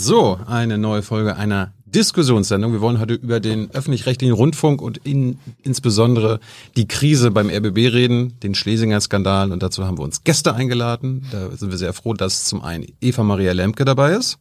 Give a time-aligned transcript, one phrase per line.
[0.00, 2.72] So, eine neue Folge einer Diskussionssendung.
[2.72, 6.38] Wir wollen heute über den öffentlich-rechtlichen Rundfunk und in, insbesondere
[6.76, 9.50] die Krise beim RBB reden, den Schlesinger Skandal.
[9.50, 11.26] Und dazu haben wir uns Gäste eingeladen.
[11.32, 14.38] Da sind wir sehr froh, dass zum einen Eva Maria Lemke dabei ist.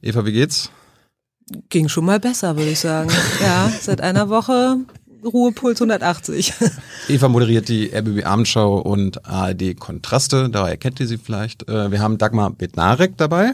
[0.00, 0.70] Eva, wie geht's?
[1.68, 3.10] Ging schon mal besser, würde ich sagen.
[3.42, 4.78] Ja, seit einer Woche
[5.22, 6.54] Ruhepuls 180.
[7.10, 11.68] Eva moderiert die RBB Abendschau und ARD Kontraste, daher kennt ihr sie vielleicht.
[11.68, 13.52] Äh, wir haben Dagmar Bednarek dabei.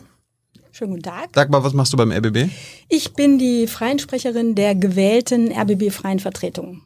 [0.77, 1.29] Schönen guten Tag.
[1.33, 2.51] Sag mal, was machst du beim RBB?
[2.89, 6.83] Ich bin die freien Sprecherin der gewählten RBB-freien Vertretung.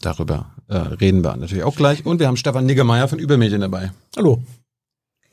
[0.00, 2.06] Darüber äh, reden wir natürlich auch gleich.
[2.06, 3.90] Und wir haben Stefan Niggemeier von Übermedien dabei.
[4.16, 4.44] Hallo.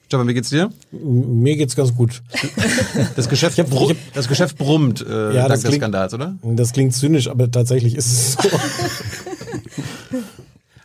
[0.08, 0.72] Stefan, wie geht's dir?
[0.90, 2.24] Mir geht's ganz gut.
[3.16, 6.36] Das Geschäft, hab, hab, das Geschäft brummt äh, ja, dank des klingt, Skandals, oder?
[6.42, 8.50] Das klingt zynisch, aber tatsächlich ist es so.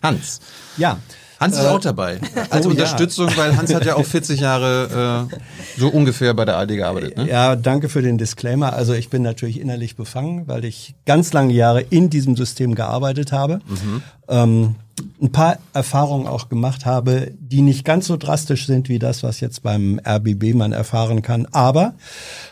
[0.02, 0.40] Hans.
[0.76, 0.98] Ja.
[1.40, 2.20] Hans ist äh, auch dabei.
[2.50, 3.36] Als oh, Unterstützung, ja.
[3.38, 7.16] weil Hans hat ja auch 40 Jahre äh, so ungefähr bei der AD gearbeitet.
[7.16, 7.28] Ne?
[7.28, 8.74] Ja, danke für den Disclaimer.
[8.74, 13.32] Also ich bin natürlich innerlich befangen, weil ich ganz lange Jahre in diesem System gearbeitet
[13.32, 13.60] habe.
[13.66, 14.02] Mhm.
[14.28, 14.74] Ähm,
[15.22, 19.40] ein paar Erfahrungen auch gemacht habe, die nicht ganz so drastisch sind wie das, was
[19.40, 21.46] jetzt beim RBB man erfahren kann.
[21.52, 21.94] Aber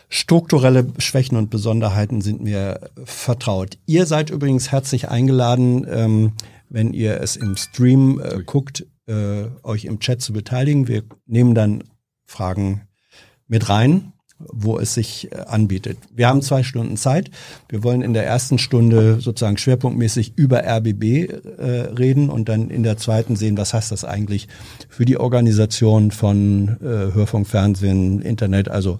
[0.09, 3.77] strukturelle Schwächen und Besonderheiten sind mir vertraut.
[3.85, 6.31] Ihr seid übrigens herzlich eingeladen, ähm,
[6.69, 10.87] wenn ihr es im Stream äh, guckt, äh, euch im Chat zu beteiligen.
[10.87, 11.83] Wir nehmen dann
[12.25, 12.81] Fragen
[13.47, 15.97] mit rein, wo es sich äh, anbietet.
[16.15, 17.31] Wir haben zwei Stunden Zeit.
[17.67, 21.65] Wir wollen in der ersten Stunde sozusagen schwerpunktmäßig über RBB äh,
[21.97, 24.47] reden und dann in der zweiten sehen, was heißt das eigentlich
[24.87, 28.99] für die Organisation von äh, Hörfunk, Fernsehen, Internet, also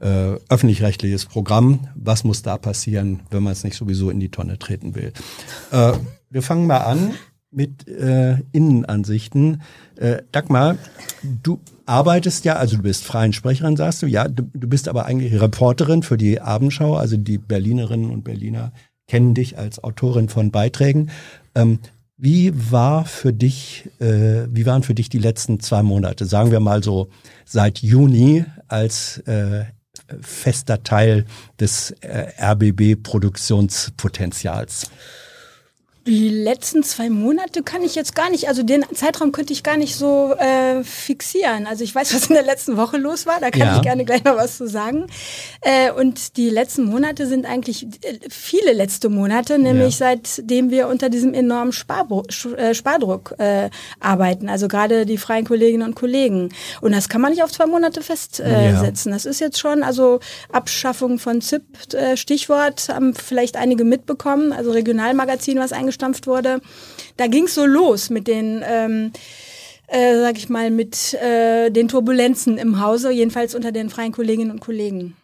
[0.00, 1.88] äh, öffentlich-rechtliches Programm.
[1.94, 5.12] Was muss da passieren, wenn man es nicht sowieso in die Tonne treten will?
[5.70, 5.92] Äh,
[6.30, 7.12] wir fangen mal an
[7.50, 9.62] mit äh, Innenansichten.
[9.96, 10.76] Äh, Dagmar,
[11.22, 15.06] du arbeitest ja, also du bist freien Sprecherin, sagst du, ja, du, du bist aber
[15.06, 18.72] eigentlich Reporterin für die Abendschau, also die Berlinerinnen und Berliner
[19.06, 21.10] kennen dich als Autorin von Beiträgen.
[21.54, 21.78] Ähm,
[22.18, 26.24] wie war für dich, äh, wie waren für dich die letzten zwei Monate?
[26.24, 27.08] Sagen wir mal so
[27.44, 29.66] seit Juni als äh,
[30.20, 31.24] fester Teil
[31.60, 34.90] des äh, RBB-Produktionspotenzials.
[36.06, 39.76] Die letzten zwei Monate kann ich jetzt gar nicht, also den Zeitraum könnte ich gar
[39.76, 41.66] nicht so äh, fixieren.
[41.66, 43.76] Also ich weiß, was in der letzten Woche los war, da kann ja.
[43.76, 45.08] ich gerne gleich noch was zu sagen.
[45.62, 50.16] Äh, und die letzten Monate sind eigentlich äh, viele letzte Monate, nämlich ja.
[50.24, 52.22] seitdem wir unter diesem enormen Sparbru
[52.56, 54.48] äh, Spardruck äh, arbeiten.
[54.48, 56.50] Also gerade die freien Kolleginnen und Kollegen.
[56.82, 59.10] Und das kann man nicht auf zwei Monate festsetzen.
[59.10, 59.16] Ja.
[59.16, 60.20] Das ist jetzt schon, also
[60.52, 61.64] Abschaffung von ZIP,
[61.94, 66.60] äh, Stichwort, haben vielleicht einige mitbekommen, also Regionalmagazin, was eingestellt eingestampft wurde.
[67.16, 69.12] Da ging es so los mit den, ähm,
[69.88, 74.50] äh, sag ich mal, mit äh, den Turbulenzen im Hause, jedenfalls unter den freien Kolleginnen
[74.50, 75.16] und Kollegen.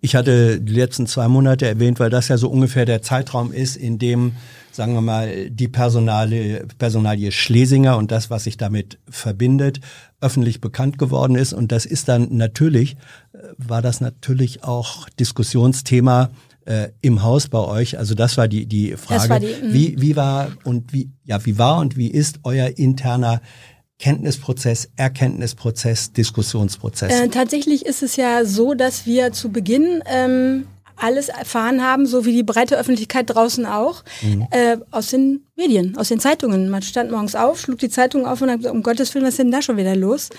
[0.00, 3.76] Ich hatte die letzten zwei Monate erwähnt, weil das ja so ungefähr der Zeitraum ist,
[3.76, 4.32] in dem,
[4.70, 9.80] sagen wir mal, die Personale, Personalie Schlesinger und das, was sich damit verbindet,
[10.20, 11.54] öffentlich bekannt geworden ist.
[11.54, 12.96] Und das ist dann natürlich,
[13.32, 16.30] äh, war das natürlich auch Diskussionsthema
[16.66, 17.98] äh, im Haus bei euch?
[17.98, 19.28] Also das war die die Frage.
[19.28, 23.40] War die, wie wie war und wie ja wie war und wie ist euer interner
[23.98, 27.12] Kenntnisprozess, Erkenntnisprozess, Diskussionsprozess?
[27.12, 30.66] Äh, tatsächlich ist es ja so, dass wir zu Beginn ähm,
[30.96, 34.46] alles erfahren haben, so wie die breite Öffentlichkeit draußen auch, mhm.
[34.50, 36.70] äh, aus den Medien, aus den Zeitungen.
[36.70, 39.34] Man stand morgens auf, schlug die Zeitung auf und hat gesagt, um Gottes Willen, was
[39.34, 40.30] ist denn da schon wieder los?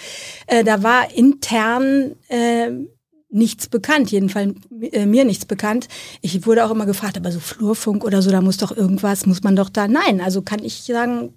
[0.47, 2.71] Äh, da war intern äh,
[3.35, 4.55] nichts bekannt, jedenfalls
[4.91, 5.87] äh, mir nichts bekannt.
[6.21, 9.43] Ich wurde auch immer gefragt, aber so Flurfunk oder so, da muss doch irgendwas, muss
[9.43, 9.87] man doch da.
[9.87, 11.33] Nein, also kann ich sagen,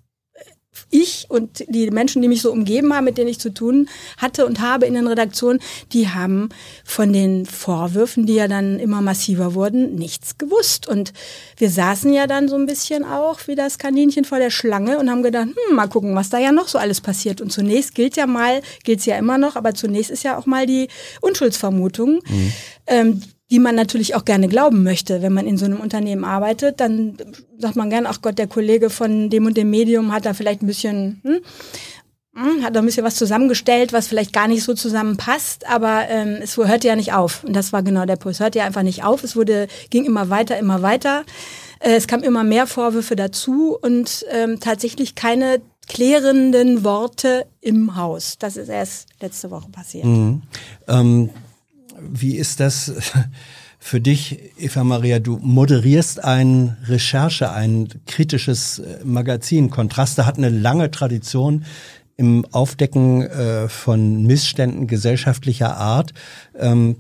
[0.91, 4.47] ich und die Menschen, die mich so umgeben haben, mit denen ich zu tun hatte
[4.47, 5.61] und habe in den Redaktionen,
[5.93, 6.49] die haben
[6.85, 10.87] von den Vorwürfen, die ja dann immer massiver wurden, nichts gewusst.
[10.87, 11.13] Und
[11.57, 15.11] wir saßen ja dann so ein bisschen auch wie das Kaninchen vor der Schlange und
[15.11, 17.41] haben gedacht, hm, mal gucken, was da ja noch so alles passiert.
[17.41, 20.47] Und zunächst gilt ja mal, gilt es ja immer noch, aber zunächst ist ja auch
[20.47, 20.89] mal die
[21.21, 22.21] Unschuldsvermutung.
[22.27, 22.53] Mhm.
[22.87, 25.23] Ähm, die man natürlich auch gerne glauben möchte.
[25.23, 27.17] Wenn man in so einem Unternehmen arbeitet, dann
[27.59, 30.63] sagt man gern, ach Gott, der Kollege von dem und dem Medium hat da vielleicht
[30.63, 31.41] ein bisschen, hm,
[32.35, 36.39] hm, hat da ein bisschen was zusammengestellt, was vielleicht gar nicht so zusammenpasst, aber ähm,
[36.43, 37.43] es hörte ja nicht auf.
[37.43, 38.35] Und das war genau der Punkt.
[38.35, 39.25] Es hörte ja einfach nicht auf.
[39.25, 41.25] Es wurde, ging immer weiter, immer weiter.
[41.81, 48.37] Äh, es kam immer mehr Vorwürfe dazu und ähm, tatsächlich keine klärenden Worte im Haus.
[48.39, 50.05] Das ist erst letzte Woche passiert.
[50.05, 50.43] Mhm.
[50.87, 51.31] Ähm
[52.03, 52.93] wie ist das
[53.79, 55.19] für dich, Eva Maria?
[55.19, 59.71] Du moderierst ein Recherche, ein kritisches äh, Magazin.
[59.71, 61.65] Kontraste hat eine lange Tradition
[62.17, 66.13] im Aufdecken äh, von Missständen gesellschaftlicher Art.
[66.59, 66.97] Ähm,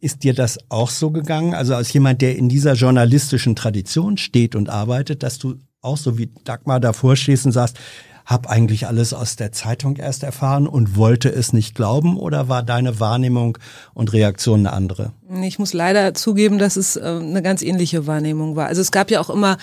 [0.00, 1.54] ist dir das auch so gegangen?
[1.54, 6.18] Also als jemand, der in dieser journalistischen Tradition steht und arbeitet, dass du auch so
[6.18, 7.78] wie Dagmar davor stehst und sagst,
[8.26, 12.62] hab eigentlich alles aus der Zeitung erst erfahren und wollte es nicht glauben oder war
[12.62, 13.58] deine Wahrnehmung
[13.94, 15.12] und Reaktion eine andere?
[15.42, 18.66] Ich muss leider zugeben, dass es äh, eine ganz ähnliche Wahrnehmung war.
[18.66, 19.56] Also es gab ja auch immer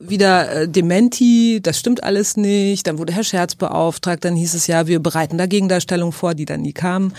[0.00, 2.86] wieder äh, Dementi, das stimmt alles nicht.
[2.86, 6.46] Dann wurde Herr Scherz beauftragt, dann hieß es ja, wir bereiten da Gegendarstellung vor, die
[6.46, 7.12] dann nie kamen.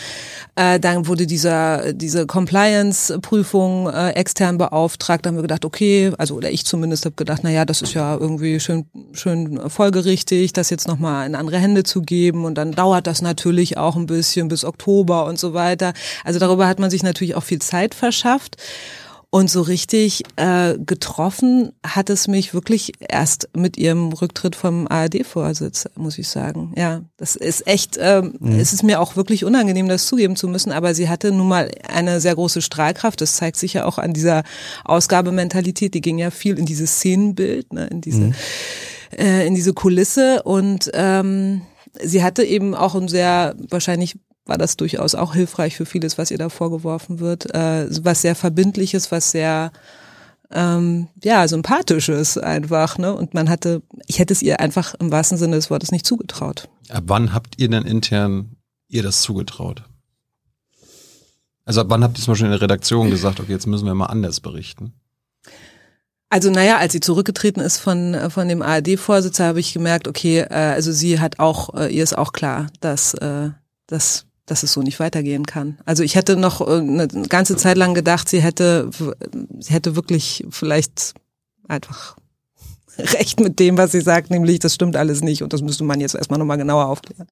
[0.56, 5.25] Äh, dann wurde dieser diese Compliance-Prüfung äh, extern beauftragt.
[5.25, 7.94] Dann haben wir gedacht, okay, also oder ich zumindest habe gedacht, na ja, das ist
[7.94, 12.45] ja irgendwie schön schön folgerichtig, das jetzt nochmal in andere Hände zu geben.
[12.45, 15.94] Und dann dauert das natürlich auch ein bisschen bis Oktober und so weiter.
[16.24, 18.57] Also darüber hat man sich natürlich auch viel Zeit verschafft.
[19.33, 25.88] Und so richtig äh, getroffen hat es mich wirklich erst mit ihrem Rücktritt vom ARD-Vorsitz,
[25.95, 26.74] muss ich sagen.
[26.75, 28.60] Ja, das ist echt, ähm, mhm.
[28.60, 31.72] es ist mir auch wirklich unangenehm, das zugeben zu müssen, aber sie hatte nun mal
[31.88, 33.22] eine sehr große Strahlkraft.
[33.22, 34.44] Das zeigt sich ja auch an dieser
[34.83, 35.94] Ausgabementalität.
[35.94, 38.33] Die ging ja viel in dieses Szenenbild, ne, in diese, mhm.
[39.18, 41.62] äh, in diese Kulisse und ähm,
[42.04, 46.32] sie hatte eben auch ein sehr wahrscheinlich war das durchaus auch hilfreich für vieles, was
[46.32, 47.54] ihr da vorgeworfen wird.
[47.54, 49.72] Äh, was sehr verbindliches, was sehr
[50.52, 52.98] ähm, ja sympathisches einfach.
[52.98, 53.14] Ne?
[53.14, 56.70] Und man hatte, ich hätte es ihr einfach im wahrsten Sinne des Wortes nicht zugetraut.
[56.90, 58.56] Ab wann habt ihr denn intern
[58.88, 59.84] ihr das zugetraut?
[61.64, 63.94] Also ab wann habt ihr zum Beispiel in der Redaktion gesagt, okay, jetzt müssen wir
[63.94, 64.94] mal anders berichten?
[66.30, 70.54] Also naja, als sie zurückgetreten ist von, von dem ARD-Vorsitzer, habe ich gemerkt, okay, äh,
[70.54, 73.50] also sie hat auch, äh, ihr ist auch klar, dass, äh,
[73.88, 75.77] dass dass es so nicht weitergehen kann.
[75.86, 78.89] Also ich hätte noch äh, eine ganze Zeit lang gedacht, sie hätte,
[79.59, 81.13] sie hätte wirklich vielleicht
[81.69, 82.18] einfach
[82.98, 86.01] recht mit dem, was sie sagt, nämlich das stimmt alles nicht und das müsste man
[86.01, 87.30] jetzt erstmal nochmal genauer aufklären.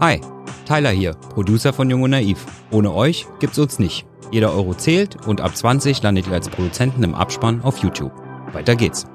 [0.00, 0.20] Hi,
[0.66, 2.44] Tyler hier, Producer von Jung und Naiv.
[2.72, 4.04] Ohne euch gibt's uns nicht.
[4.32, 8.12] Jeder Euro zählt und ab 20 landet ihr als Produzenten im Abspann auf YouTube.
[8.52, 9.06] Weiter geht's.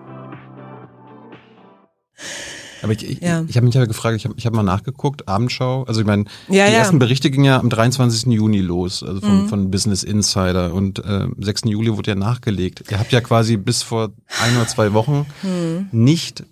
[2.82, 3.44] Aber ich, ich, ja.
[3.48, 5.84] ich habe mich ja gefragt, ich habe ich hab mal nachgeguckt, Abendschau.
[5.84, 6.80] Also ich meine, ja, die ja.
[6.80, 8.32] ersten Berichte gingen ja am 23.
[8.32, 9.50] Juni los, also von, mhm.
[9.50, 10.74] von Business Insider.
[10.74, 11.64] Und äh, 6.
[11.66, 12.84] Juli wurde ja nachgelegt.
[12.90, 14.12] Ihr habt ja quasi bis vor
[14.44, 15.88] ein oder zwei Wochen mhm.
[15.92, 16.44] nicht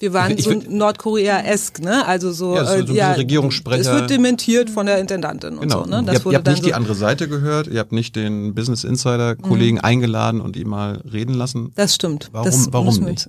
[0.00, 2.06] wir waren ich, so Nordkorea-esk, ne?
[2.06, 3.80] Also so, ja, so, so äh, ja, Regierungssprecher.
[3.80, 5.80] Es wird dementiert von der Intendantin genau.
[5.80, 6.04] und so, ne?
[6.04, 8.54] Das ihr habt, ihr habt nicht so die andere Seite gehört, ihr habt nicht den
[8.54, 9.84] Business Insider-Kollegen mhm.
[9.84, 11.72] eingeladen und ihn mal reden lassen.
[11.74, 12.28] Das stimmt.
[12.30, 13.28] Warum, das warum nicht?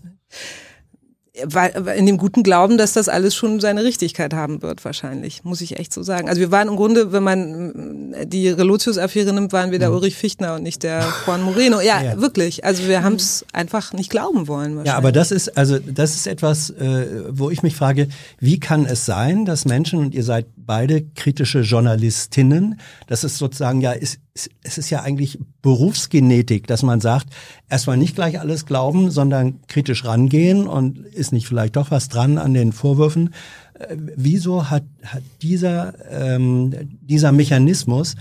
[1.95, 5.77] In dem guten Glauben, dass das alles schon seine Richtigkeit haben wird, wahrscheinlich, muss ich
[5.77, 6.29] echt so sagen.
[6.29, 9.95] Also wir waren im Grunde, wenn man die Relotius-Affäre nimmt, waren wir der mhm.
[9.95, 11.81] Ulrich Fichtner und nicht der Juan Moreno.
[11.81, 12.21] Ja, ja.
[12.21, 12.65] wirklich.
[12.65, 14.85] Also wir haben es einfach nicht glauben wollen.
[14.85, 18.07] Ja, aber das ist, also das ist etwas, äh, wo ich mich frage,
[18.39, 23.81] wie kann es sein, dass Menschen, und ihr seid beide kritische Journalistinnen, das ist sozusagen
[23.81, 24.19] ja, ist,
[24.63, 27.27] es ist ja eigentlich Berufsgenetik, dass man sagt,
[27.69, 32.37] erstmal nicht gleich alles glauben, sondern kritisch rangehen und ist nicht vielleicht doch was dran
[32.37, 33.33] an den Vorwürfen.
[33.73, 38.15] Äh, wieso hat, hat dieser, ähm, dieser Mechanismus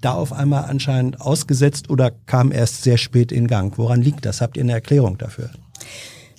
[0.00, 3.76] da auf einmal anscheinend ausgesetzt oder kam erst sehr spät in Gang?
[3.78, 4.40] Woran liegt das?
[4.40, 5.50] Habt ihr eine Erklärung dafür?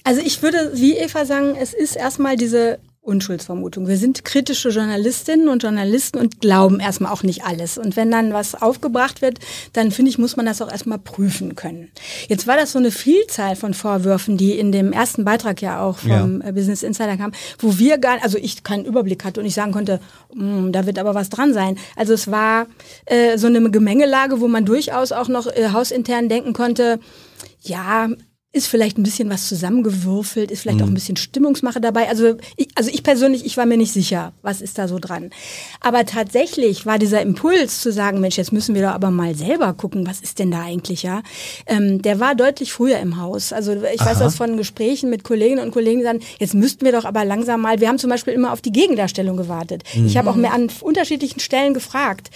[0.04, 3.88] Also ich würde wie Eva sagen, es ist erstmal diese Unschuldsvermutung.
[3.88, 7.78] Wir sind kritische Journalistinnen und Journalisten und glauben erstmal auch nicht alles.
[7.78, 9.40] Und wenn dann was aufgebracht wird,
[9.74, 11.90] dann finde ich, muss man das auch erstmal prüfen können.
[12.28, 16.00] Jetzt war das so eine Vielzahl von Vorwürfen, die in dem ersten Beitrag ja auch
[16.00, 16.52] vom ja.
[16.52, 20.00] Business Insider kam, wo wir gar, also ich keinen Überblick hatte und ich sagen konnte,
[20.34, 21.78] hm, da wird aber was dran sein.
[21.96, 22.68] Also es war
[23.06, 27.00] äh, so eine Gemengelage, wo man durchaus auch noch äh, hausintern denken konnte,
[27.62, 28.10] ja,
[28.58, 30.84] ist vielleicht ein bisschen was zusammengewürfelt, ist vielleicht mhm.
[30.84, 32.10] auch ein bisschen Stimmungsmache dabei.
[32.10, 35.30] Also ich, also ich persönlich, ich war mir nicht sicher, was ist da so dran.
[35.80, 39.74] Aber tatsächlich war dieser Impuls zu sagen, Mensch, jetzt müssen wir doch aber mal selber
[39.74, 41.22] gucken, was ist denn da eigentlich, ja?
[41.68, 43.54] Ähm, der war deutlich früher im Haus.
[43.54, 44.10] Also ich Aha.
[44.10, 47.24] weiß das von Gesprächen mit Kolleginnen und Kollegen, die sagen, jetzt müssten wir doch aber
[47.24, 49.84] langsam mal, wir haben zum Beispiel immer auf die Gegendarstellung gewartet.
[49.94, 50.08] Mhm.
[50.08, 52.32] Ich habe auch mehr an unterschiedlichen Stellen gefragt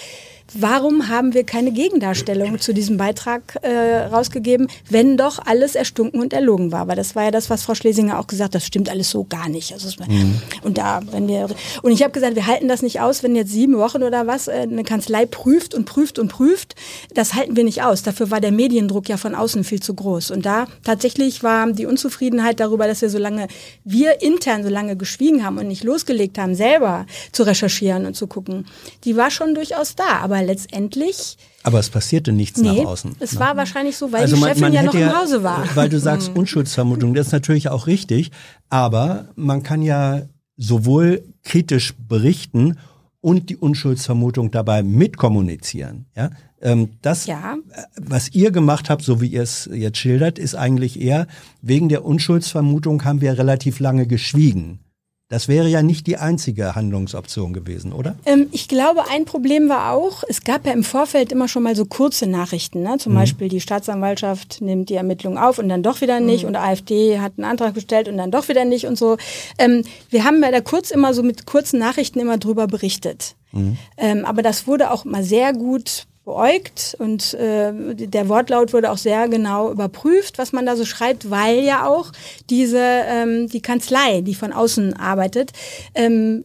[0.53, 6.33] warum haben wir keine Gegendarstellung zu diesem Beitrag äh, rausgegeben, wenn doch alles erstunken und
[6.33, 6.87] erlogen war?
[6.87, 9.23] Weil das war ja das, was Frau Schlesinger auch gesagt hat, das stimmt alles so
[9.23, 9.73] gar nicht.
[9.73, 10.41] Also, mhm.
[10.63, 11.47] Und da, wenn wir
[11.81, 14.47] und ich habe gesagt, wir halten das nicht aus, wenn jetzt sieben Wochen oder was
[14.47, 16.75] äh, eine Kanzlei prüft und prüft und prüft,
[17.13, 18.03] das halten wir nicht aus.
[18.03, 20.31] Dafür war der Mediendruck ja von außen viel zu groß.
[20.31, 23.47] Und da tatsächlich war die Unzufriedenheit darüber, dass wir so lange,
[23.83, 28.27] wir intern so lange geschwiegen haben und nicht losgelegt haben, selber zu recherchieren und zu
[28.27, 28.65] gucken,
[29.03, 30.19] die war schon durchaus da.
[30.21, 31.37] Aber letztendlich.
[31.63, 33.15] Aber es passierte nichts nee, nach außen.
[33.19, 33.39] Es ne?
[33.39, 35.63] war wahrscheinlich so, weil also die man, Chefin man ja noch ja, im Hause war.
[35.75, 36.37] Weil du sagst hm.
[36.37, 38.31] Unschuldsvermutung, das ist natürlich auch richtig.
[38.69, 40.23] Aber man kann ja
[40.57, 42.77] sowohl kritisch berichten
[43.21, 46.05] und die Unschuldsvermutung dabei mitkommunizieren.
[46.15, 46.31] Ja,
[46.61, 47.55] ähm, das, Ja.
[47.71, 51.27] äh, was ihr gemacht habt, so wie ihr es jetzt schildert, ist eigentlich eher
[51.61, 54.79] wegen der Unschuldsvermutung haben wir relativ lange geschwiegen.
[55.31, 58.15] Das wäre ja nicht die einzige Handlungsoption gewesen, oder?
[58.25, 61.73] Ähm, ich glaube, ein Problem war auch, es gab ja im Vorfeld immer schon mal
[61.73, 62.83] so kurze Nachrichten.
[62.83, 62.97] Ne?
[62.97, 67.19] Zum Beispiel die Staatsanwaltschaft nimmt die Ermittlungen auf und dann doch wieder nicht und AfD
[67.19, 69.15] hat einen Antrag gestellt und dann doch wieder nicht und so.
[69.57, 73.37] Ähm, wir haben ja da kurz immer so mit kurzen Nachrichten immer drüber berichtet.
[73.97, 78.97] Ähm, aber das wurde auch mal sehr gut beäugt und äh, der Wortlaut wurde auch
[78.97, 82.11] sehr genau überprüft, was man da so schreibt, weil ja auch
[82.49, 85.51] diese ähm, die Kanzlei, die von außen arbeitet,
[85.95, 86.43] ähm,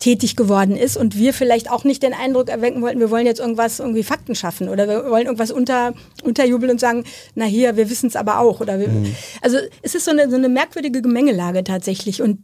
[0.00, 3.38] tätig geworden ist und wir vielleicht auch nicht den Eindruck erwecken wollten, wir wollen jetzt
[3.38, 7.04] irgendwas irgendwie Fakten schaffen oder wir wollen irgendwas unter unterjubeln und sagen,
[7.36, 8.88] na hier, wir wissen es aber auch oder wir,
[9.40, 12.40] also es ist so eine so eine merkwürdige Gemengelage tatsächlich und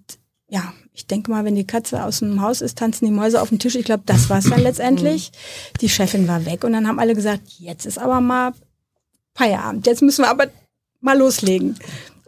[0.49, 3.51] ja, ich denke mal, wenn die Katze aus dem Haus ist, tanzen die Mäuse auf
[3.51, 3.77] dem Tisch.
[3.77, 5.31] Ich glaube, das war es dann letztendlich.
[5.81, 8.53] Die Chefin war weg und dann haben alle gesagt, jetzt ist aber mal
[9.37, 9.87] Feierabend.
[9.87, 10.47] Jetzt müssen wir aber
[11.01, 11.77] mal loslegen.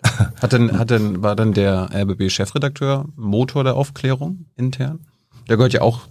[0.40, 5.00] Hat denn, hat denn, war dann der RBB-Chefredakteur Motor der Aufklärung intern?
[5.48, 6.02] Der gehört ja auch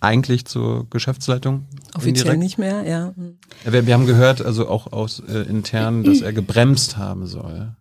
[0.00, 1.66] eigentlich zur Geschäftsleitung.
[1.94, 2.38] Offiziell indirekt.
[2.38, 3.12] nicht mehr, ja.
[3.66, 7.74] Ja, Wir, wir haben gehört, also auch aus äh, intern, dass er gebremst haben soll.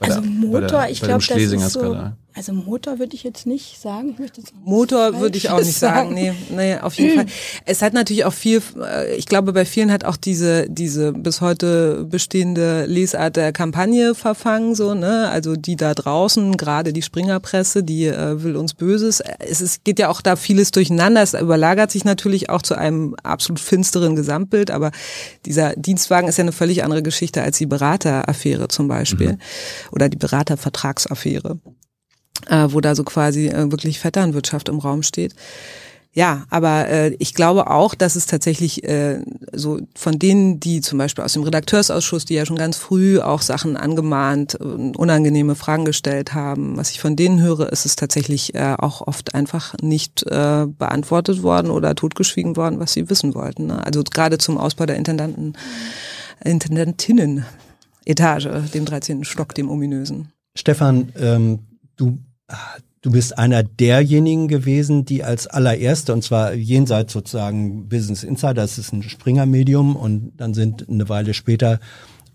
[0.00, 1.96] Bei Also der- Motor, bei der, ich glaube, das ist so.
[2.36, 4.10] Also Motor würde ich jetzt nicht sagen.
[4.10, 6.14] Ich möchte jetzt Motor würde ich auch nicht Falsches sagen.
[6.14, 7.26] Nee, nee, auf jeden Fall.
[7.64, 11.40] Es hat natürlich auch viel, äh, ich glaube, bei vielen hat auch diese, diese bis
[11.40, 15.28] heute bestehende Lesart der Kampagne verfangen, so, ne?
[15.28, 19.22] Also die da draußen, gerade die Springerpresse, die äh, will uns Böses.
[19.38, 21.22] Es ist, geht ja auch da vieles durcheinander.
[21.22, 24.90] Es überlagert sich natürlich auch zu einem absolut finsteren Gesamtbild, aber
[25.46, 29.38] dieser Dienstwagen ist ja eine völlig andere Geschichte als die Berateraffäre zum Beispiel.
[29.92, 31.60] Oder die Beratervertragsaffäre
[32.48, 35.34] äh, wo da so quasi äh, wirklich Vetternwirtschaft im Raum steht.
[36.16, 39.20] Ja, aber äh, ich glaube auch, dass es tatsächlich äh,
[39.52, 43.42] so von denen, die zum Beispiel aus dem Redakteursausschuss, die ja schon ganz früh auch
[43.42, 48.54] Sachen angemahnt, äh, unangenehme Fragen gestellt haben, was ich von denen höre, ist es tatsächlich
[48.54, 53.66] äh, auch oft einfach nicht äh, beantwortet worden oder totgeschwiegen worden, was sie wissen wollten.
[53.66, 53.84] Ne?
[53.84, 55.54] Also gerade zum Ausbau der Intendanten,
[56.44, 57.44] Intendantinnen.
[58.06, 59.24] Etage, dem 13.
[59.24, 60.28] Stock, dem ominösen.
[60.54, 61.60] Stefan, ähm,
[61.96, 62.18] du,
[63.00, 68.78] du bist einer derjenigen gewesen, die als allererste, und zwar jenseits sozusagen Business Insider, das
[68.78, 71.80] ist ein Springer-Medium, und dann sind eine Weile später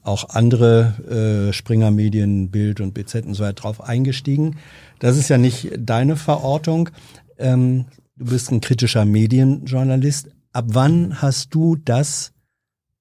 [0.04, 4.58] auch andere äh, Springer-Medien, Bild und BZ und so weiter drauf eingestiegen.
[5.00, 6.90] Das ist ja nicht deine Verortung.
[7.38, 7.86] Ähm,
[8.16, 10.30] du bist ein kritischer Medienjournalist.
[10.54, 12.32] Ab wann hast du das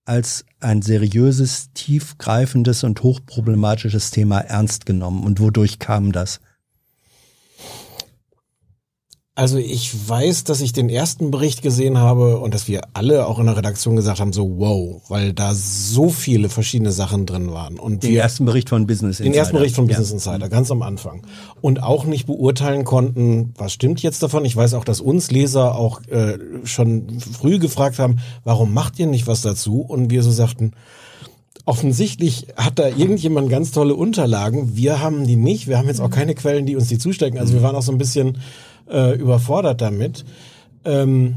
[0.04, 6.40] als ein seriöses, tiefgreifendes und hochproblematisches Thema ernst genommen und wodurch kam das?
[9.38, 13.38] Also ich weiß, dass ich den ersten Bericht gesehen habe und dass wir alle auch
[13.38, 17.78] in der Redaktion gesagt haben, so wow, weil da so viele verschiedene Sachen drin waren.
[17.78, 19.30] Und Den wir ersten Bericht von Business Insider.
[19.30, 19.96] den ersten Bericht von Ja.
[19.96, 21.22] Business Insider, ganz am Anfang.
[21.60, 24.44] Und auch nicht beurteilen konnten, was stimmt jetzt davon.
[24.44, 29.06] Ich weiß auch, dass uns Leser auch äh, schon früh gefragt haben, warum macht ihr
[29.06, 29.82] nicht was dazu?
[29.82, 30.72] Und wir so sagten,
[31.64, 34.74] offensichtlich hat da irgendjemand ganz tolle Unterlagen.
[34.76, 35.68] Wir haben die nicht.
[35.68, 37.38] Wir haben jetzt auch keine Quellen, die uns die zustecken.
[37.38, 38.38] Also wir waren auch so ein bisschen
[38.90, 40.24] äh, überfordert damit.
[40.84, 41.36] Ähm,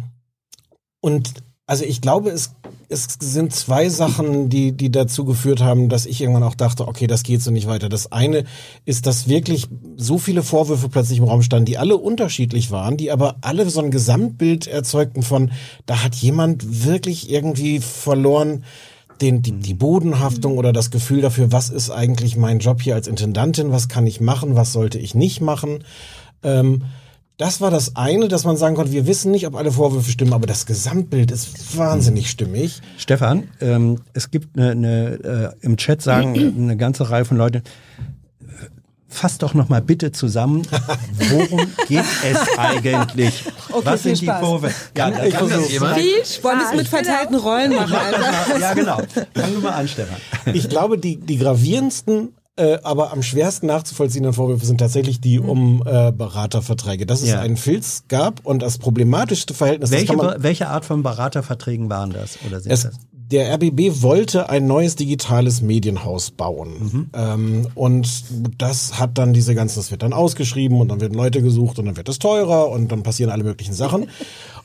[1.01, 1.34] und
[1.72, 2.53] also ich glaube, es,
[2.89, 7.08] es sind zwei Sachen, die, die dazu geführt haben, dass ich irgendwann auch dachte, okay,
[7.08, 7.88] das geht so nicht weiter.
[7.88, 8.43] Das eine
[8.84, 13.10] ist, dass wirklich so viele Vorwürfe plötzlich im Raum standen, die alle unterschiedlich waren, die
[13.10, 15.51] aber alle so ein Gesamtbild erzeugten von,
[15.86, 18.65] da hat jemand wirklich irgendwie verloren,
[19.22, 23.08] den, die, die Bodenhaftung oder das Gefühl dafür, was ist eigentlich mein Job hier als
[23.08, 25.84] Intendantin, was kann ich machen, was sollte ich nicht machen.
[26.43, 26.84] Ähm,
[27.38, 30.34] das war das eine, dass man sagen konnte, wir wissen nicht, ob alle Vorwürfe stimmen,
[30.34, 32.82] aber das Gesamtbild ist wahnsinnig stimmig.
[32.98, 37.58] Stefan, ähm, es gibt eine, eine äh, im Chat sagen eine ganze Reihe von Leuten,
[37.58, 37.62] äh,
[39.08, 40.68] fass doch noch mal bitte zusammen,
[41.30, 43.44] worum geht es eigentlich?
[43.84, 44.40] Was viel sind die Spaß.
[44.40, 44.76] Vorwürfe?
[44.96, 45.98] Ja, da Kann das jemand?
[45.98, 48.60] Viel Wollen es mit verteilten Rollen machen, Alter?
[48.60, 48.98] ja, genau.
[49.34, 50.18] Fangen wir mal an, Stefan.
[50.54, 55.84] Ich glaube, die, die gravierendsten, äh, aber am schwersten nachzuvollziehenden Vorwürfe sind tatsächlich die um
[55.86, 57.05] äh, Beraterverträge.
[57.05, 57.39] Dass es Ja.
[57.39, 61.89] einen Filz gab und das problematischste Verhältnis, das Welche, kann man, welche Art von Beraterverträgen
[61.89, 62.38] waren das?
[62.48, 62.93] Oder sind es, das?
[63.32, 66.70] Der RBB wollte ein neues digitales Medienhaus bauen.
[66.80, 67.10] Mhm.
[67.14, 68.24] Ähm, und
[68.58, 71.86] das hat dann diese ganzen, das wird dann ausgeschrieben und dann werden Leute gesucht und
[71.86, 74.08] dann wird es teurer und dann passieren alle möglichen Sachen.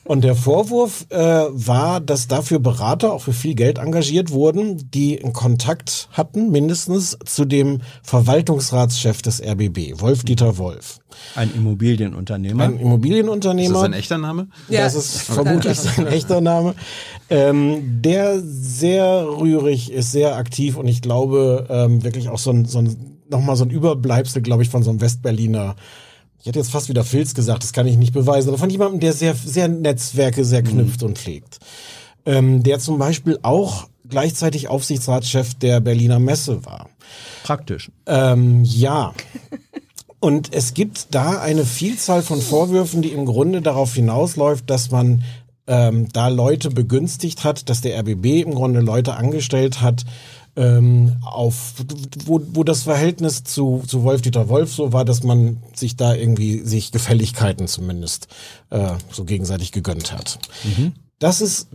[0.03, 5.21] Und der Vorwurf äh, war, dass dafür Berater auch für viel Geld engagiert wurden, die
[5.21, 10.99] einen Kontakt hatten, mindestens zu dem Verwaltungsratschef des RBB, Wolf-Dieter Wolf.
[11.35, 12.63] Ein Immobilienunternehmer.
[12.63, 13.75] Ein Immobilienunternehmer.
[13.75, 14.47] Ist das ein echter Name?
[14.69, 14.81] Ja.
[14.81, 16.75] Das ist vermutlich sein echter Name.
[17.29, 22.65] Ähm, der sehr rührig ist, sehr aktiv und ich glaube ähm, wirklich auch so ein,
[22.65, 25.75] so ein nochmal so ein Überbleibsel, glaube ich, von so einem Westberliner.
[26.39, 28.99] Ich hätte jetzt fast wieder Filz gesagt, das kann ich nicht beweisen, aber von jemandem,
[28.99, 31.59] der sehr, sehr Netzwerke sehr knüpft und pflegt.
[32.25, 36.89] Ähm, der zum Beispiel auch gleichzeitig Aufsichtsratschef der Berliner Messe war.
[37.43, 37.91] Praktisch.
[38.05, 39.13] Ähm, ja.
[40.19, 45.23] Und es gibt da eine Vielzahl von Vorwürfen, die im Grunde darauf hinausläuft, dass man
[45.67, 50.05] ähm, da Leute begünstigt hat, dass der RBB im Grunde Leute angestellt hat,
[50.55, 51.73] ähm, auf
[52.25, 56.61] wo, wo das Verhältnis zu, zu Wolf-Dieter Wolf so war, dass man sich da irgendwie
[56.61, 58.27] sich Gefälligkeiten zumindest
[58.71, 60.39] äh, so gegenseitig gegönnt hat.
[61.19, 61.67] Das ist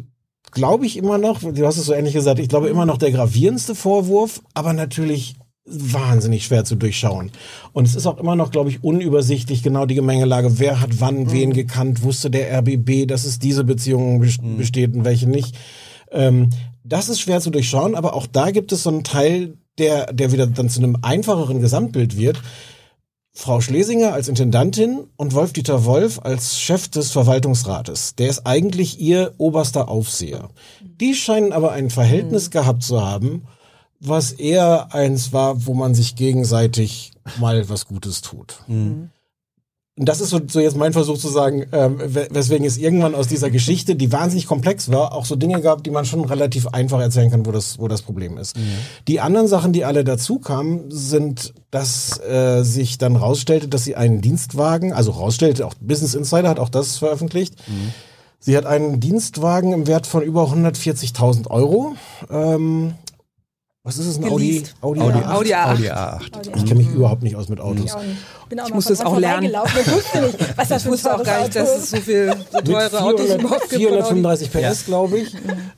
[0.50, 3.12] glaube ich immer noch, du hast es so ähnlich gesagt, ich glaube immer noch der
[3.12, 7.30] gravierendste Vorwurf, aber natürlich wahnsinnig schwer zu durchschauen.
[7.72, 10.58] Und es ist auch immer noch, glaube ich, unübersichtlich, genau die Gemengelage.
[10.58, 12.02] Wer hat wann wen gekannt?
[12.02, 15.56] Wusste der RBB, dass es diese Beziehungen bes- besteht und welche nicht?
[16.10, 16.50] Ähm,
[16.84, 20.32] das ist schwer zu durchschauen, aber auch da gibt es so einen Teil, der, der
[20.32, 22.40] wieder dann zu einem einfacheren Gesamtbild wird.
[23.34, 28.14] Frau Schlesinger als Intendantin und Wolf-Dieter Wolf als Chef des Verwaltungsrates.
[28.16, 30.50] Der ist eigentlich ihr oberster Aufseher.
[30.82, 33.44] Die scheinen aber ein Verhältnis gehabt zu haben,
[34.04, 38.56] was eher eins war, wo man sich gegenseitig mal was Gutes tut.
[39.94, 43.14] Und das ist so, so jetzt mein Versuch zu sagen, ähm, we- weswegen es irgendwann
[43.14, 46.66] aus dieser Geschichte, die wahnsinnig komplex war, auch so Dinge gab, die man schon relativ
[46.68, 48.56] einfach erzählen kann, wo das, wo das Problem ist.
[49.06, 53.94] Die anderen Sachen, die alle dazu kamen, sind, dass äh, sich dann rausstellte, dass sie
[53.94, 57.54] einen Dienstwagen, also rausstellte, auch Business Insider hat auch das veröffentlicht.
[58.40, 61.94] Sie hat einen Dienstwagen im Wert von über 140.000 Euro.
[62.30, 62.94] Ähm,
[63.84, 64.46] was ist es, ein Audi?
[64.46, 64.74] Geleast.
[64.80, 65.32] Audi, Audi, A8?
[65.32, 65.72] Audi A8.
[65.72, 66.56] Audi A8.
[66.56, 67.84] Ich kenne mich überhaupt nicht aus mit Autos.
[67.84, 68.16] Ich auch nicht.
[68.48, 69.50] Bin auch Ich musste es auch lernen.
[69.50, 71.90] Ich wusste nicht, was das Ich wusste auch gar nicht, dass es ist.
[71.90, 73.82] so viel so teure Autos 400, überhaupt gibt.
[73.82, 74.46] von Audi.
[74.46, 75.34] 435 PS, glaube ich.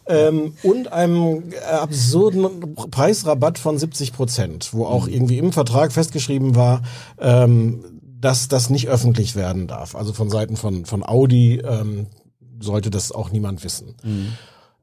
[0.06, 6.56] Ähm, und einem äh, absurden Preisrabatt von 70 Prozent, wo auch irgendwie im Vertrag festgeschrieben
[6.56, 6.82] war,
[7.18, 7.84] ähm,
[8.20, 9.94] dass das nicht öffentlich werden darf.
[9.94, 12.08] Also von Seiten von, von Audi ähm,
[12.60, 13.94] sollte das auch niemand wissen.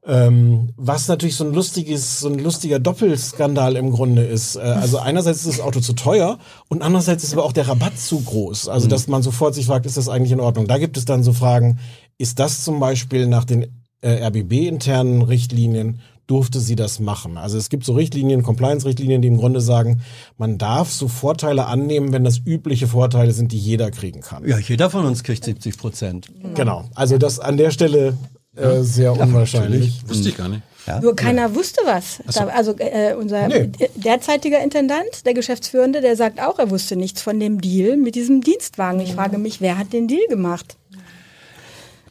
[0.04, 4.56] Ähm, was natürlich so ein lustiges, so ein lustiger Doppelskandal im Grunde ist.
[4.56, 6.38] Äh, also einerseits ist das Auto zu teuer
[6.68, 8.68] und andererseits ist aber auch der Rabatt zu groß.
[8.68, 10.66] Also dass man sofort sich fragt, ist das eigentlich in Ordnung?
[10.66, 11.78] Da gibt es dann so Fragen,
[12.18, 17.38] ist das zum Beispiel nach den äh, RBB-internen Richtlinien, durfte sie das machen?
[17.38, 20.02] Also es gibt so Richtlinien, Compliance-Richtlinien, die im Grunde sagen,
[20.36, 24.48] man darf so Vorteile annehmen, wenn das übliche Vorteile sind, die jeder kriegen kann.
[24.48, 26.28] Ja, jeder von uns kriegt 70 Prozent.
[26.54, 26.86] Genau.
[26.96, 28.16] Also das an der Stelle
[28.56, 30.02] äh, sehr unwahrscheinlich.
[30.06, 30.62] Wusste ich gar nicht.
[31.00, 32.20] Nur keiner wusste was.
[32.34, 33.70] Da, also äh, unser Nee.
[33.94, 38.40] derzeitiger Intendant, der Geschäftsführende, der sagt auch, er wusste nichts von dem Deal mit diesem
[38.40, 39.00] Dienstwagen.
[39.00, 40.76] Ich frage mich, wer hat den Deal gemacht?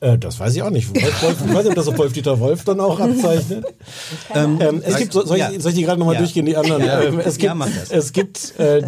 [0.02, 0.90] Äh, das weiß ich auch nicht.
[0.90, 3.64] Wolf, Wolf, ich weiß nicht, ob das auf Wolf-Dieter Wolf dann auch abzeichnet.
[4.34, 5.60] ähm, es gibt, so- soll, ich, ja.
[5.60, 6.22] soll ich die gerade nochmal Ja.
[6.22, 6.84] durchgehen, die anderen?
[6.84, 7.02] Ja.
[7.04, 7.56] Ähm, es gibt,
[7.92, 8.82] es gibt äh,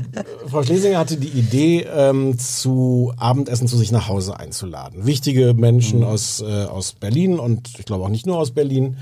[0.49, 5.06] Frau Schlesinger hatte die Idee, ähm, zu Abendessen zu sich nach Hause einzuladen.
[5.06, 6.06] Wichtige Menschen Mhm.
[6.06, 8.97] aus, äh, aus Berlin und ich glaube auch nicht nur aus Berlin.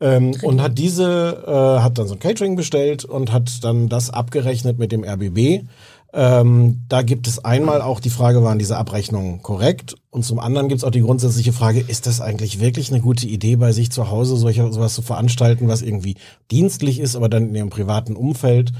[0.00, 4.10] Ähm, und hat diese, äh, hat dann so ein Catering bestellt und hat dann das
[4.10, 5.64] abgerechnet mit dem RBB.
[6.12, 9.96] Ähm, da gibt es einmal auch die Frage, waren diese Abrechnungen korrekt?
[10.10, 13.26] Und zum anderen gibt es auch die grundsätzliche Frage, ist das eigentlich wirklich eine gute
[13.26, 16.16] Idee, bei sich zu Hause solche, sowas zu veranstalten, was irgendwie
[16.50, 18.72] dienstlich ist, aber dann in ihrem privaten Umfeld?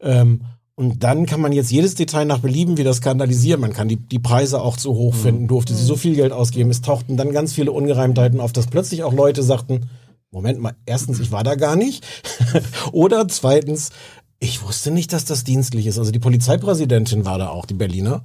[0.00, 0.42] Ähm,
[0.76, 3.60] und dann kann man jetzt jedes Detail nach Belieben wieder skandalisieren.
[3.60, 6.68] Man kann die, die Preise auch zu hoch finden, durfte sie so viel Geld ausgeben.
[6.68, 9.88] Es tauchten dann ganz viele Ungereimtheiten auf, dass plötzlich auch Leute sagten,
[10.34, 12.04] Moment mal, erstens, ich war da gar nicht.
[12.92, 13.90] Oder zweitens,
[14.44, 15.98] ich wusste nicht, dass das dienstlich ist.
[15.98, 18.24] Also die Polizeipräsidentin war da auch, die Berliner.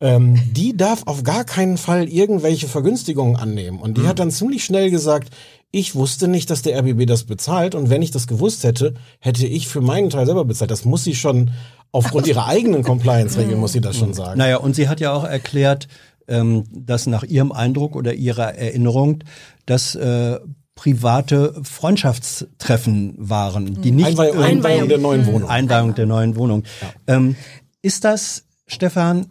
[0.00, 3.78] Ähm, die darf auf gar keinen Fall irgendwelche Vergünstigungen annehmen.
[3.78, 5.30] Und die hat dann ziemlich schnell gesagt,
[5.70, 7.76] ich wusste nicht, dass der RBB das bezahlt.
[7.76, 10.72] Und wenn ich das gewusst hätte, hätte ich für meinen Teil selber bezahlt.
[10.72, 11.52] Das muss sie schon,
[11.92, 14.38] aufgrund ihrer eigenen Compliance-Regeln muss sie das schon sagen.
[14.38, 15.86] Naja, und sie hat ja auch erklärt,
[16.26, 19.22] ähm, dass nach ihrem Eindruck oder ihrer Erinnerung,
[19.66, 20.40] dass äh,
[20.74, 25.48] private Freundschaftstreffen waren, die nicht Einweihung, irgendwie- Einweihung der neuen Wohnung.
[25.48, 26.64] Einweihung der neuen Wohnung.
[27.06, 27.36] Ähm,
[27.82, 29.26] ist das, Stefan,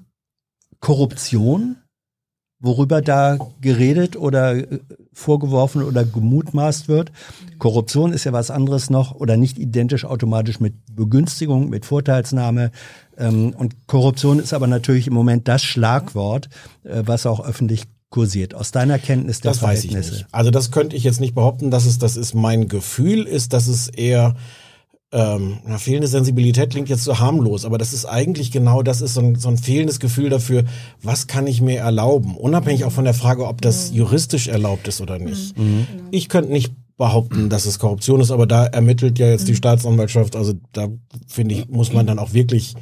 [0.79, 1.77] Korruption?
[2.63, 4.79] worüber da geredet oder äh,
[5.12, 7.12] vorgeworfen oder gemutmaßt wird.
[7.60, 12.71] Korruption ist ja was anderes noch oder nicht identisch automatisch mit Begünstigung, mit Vorteilsnahme.
[13.17, 16.47] Ähm, und Korruption ist aber natürlich im Moment das Schlagwort,
[16.84, 18.54] äh, was auch öffentlich kursiert.
[18.54, 20.21] Aus deiner Kenntnis der Das weiß ich Verhältnisse.
[20.21, 20.28] nicht.
[20.32, 22.36] Also das könnte ich jetzt nicht behaupten, dass es das ist.
[22.36, 24.36] Mein Gefühl ist, dass es eher
[25.12, 29.15] ähm, na, fehlende Sensibilität klingt jetzt so harmlos, aber das ist eigentlich genau das ist
[29.15, 30.63] so ein, so ein fehlendes Gefühl dafür,
[31.02, 35.02] was kann ich mir erlauben, unabhängig auch von der Frage, ob das juristisch erlaubt ist
[35.02, 35.54] oder nicht.
[36.12, 40.36] Ich könnte nicht behaupten, dass es Korruption ist, aber da ermittelt ja jetzt die Staatsanwaltschaft,
[40.36, 40.88] also da
[41.28, 42.73] finde ich, muss man dann auch wirklich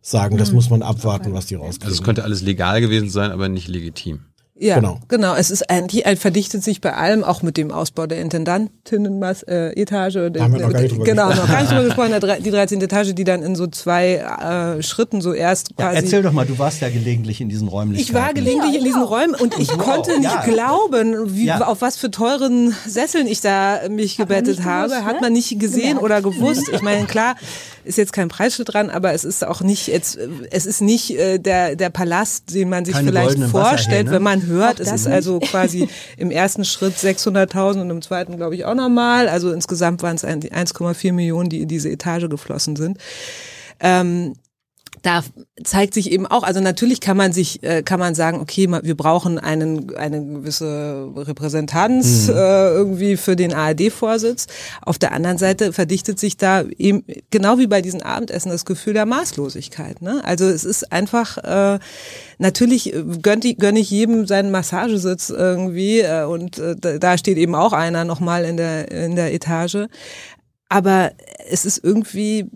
[0.00, 1.86] sagen, das muss man abwarten, was die rauskriegen.
[1.88, 4.20] Also es könnte alles legal gewesen sein, aber nicht legitim.
[4.58, 4.98] Ja, Genau.
[5.08, 5.34] genau.
[5.34, 9.42] Es ist eigentlich, äh, verdichtet sich bei allem, auch mit dem Ausbau der Intendantinnen-Etage.
[9.48, 10.14] Äh, Etage.
[10.32, 11.46] Der- Haben wir noch gar nicht genau, gesprochen.
[11.46, 12.10] noch gar nicht drüber gesprochen.
[12.10, 12.80] Der drei- Die 13.
[12.80, 14.14] Etage, die dann in so zwei
[14.78, 17.68] äh, Schritten so erst Ja, quasi erzähl doch mal, du warst ja gelegentlich in diesen
[17.68, 18.08] Räumlichkeiten.
[18.08, 20.42] Ich war gelegentlich in diesen Räumen und ich Wow, konnte nicht ja.
[20.44, 21.60] glauben, wie, Ja.
[21.66, 24.88] auf was für teuren Sesseln ich da mich Hat gebettet habe.
[24.88, 25.20] gewusst, Hat ne?
[25.20, 26.70] man nicht gesehen oder gewusst.
[26.72, 27.36] Ich meine, klar,
[27.84, 30.18] ist jetzt kein Preisschild dran, aber es ist auch nicht jetzt,
[30.50, 34.45] es ist nicht äh, der, der Palast, den man sich Keine vielleicht vorstellt, wenn man
[34.46, 34.76] hört.
[34.80, 38.74] Auch Es ist also quasi im ersten Schritt 600.000 und im zweiten, glaube ich, auch
[38.74, 39.28] nochmal.
[39.28, 42.98] Also insgesamt waren es ein- 1,4 Millionen, die in diese Etage geflossen sind.
[43.80, 44.34] Ähm,
[45.06, 45.22] da
[45.62, 48.96] zeigt sich eben auch, also natürlich kann man sich, äh, kann man sagen, okay, wir
[48.96, 54.46] brauchen einen, eine gewisse Repräsentanz äh, irgendwie für den ARD-Vorsitz.
[54.82, 58.94] Auf der anderen Seite verdichtet sich da eben, genau wie bei diesen Abendessen, das Gefühl
[58.94, 60.02] der Maßlosigkeit.
[60.02, 60.22] Ne?
[60.24, 61.78] Also es ist einfach, äh,
[62.38, 67.16] natürlich äh, gönnt die, gönne ich jedem seinen Massagesitz irgendwie äh, und äh, da- da
[67.16, 69.86] steht eben auch einer nochmal in der, in der Etage.
[70.68, 71.12] Aber
[71.48, 72.46] es ist irgendwie,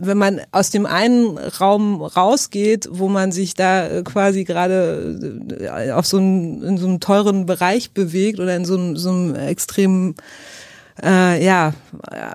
[0.00, 5.92] wenn man aus dem einen Raum rausgeht, wo man sich da äh, quasi gerade äh,
[5.92, 9.34] auf so einem, in so einem teuren Bereich bewegt oder in so einem, so einem
[9.34, 10.14] extremen,
[11.02, 11.74] äh, ja,
[12.10, 12.34] äh,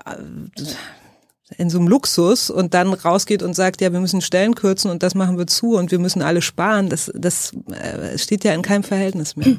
[1.58, 5.02] in so einem Luxus und dann rausgeht und sagt, ja, wir müssen Stellen kürzen und
[5.02, 7.52] das machen wir zu und wir müssen alle sparen, das, das
[8.16, 9.56] steht ja in keinem Verhältnis mehr.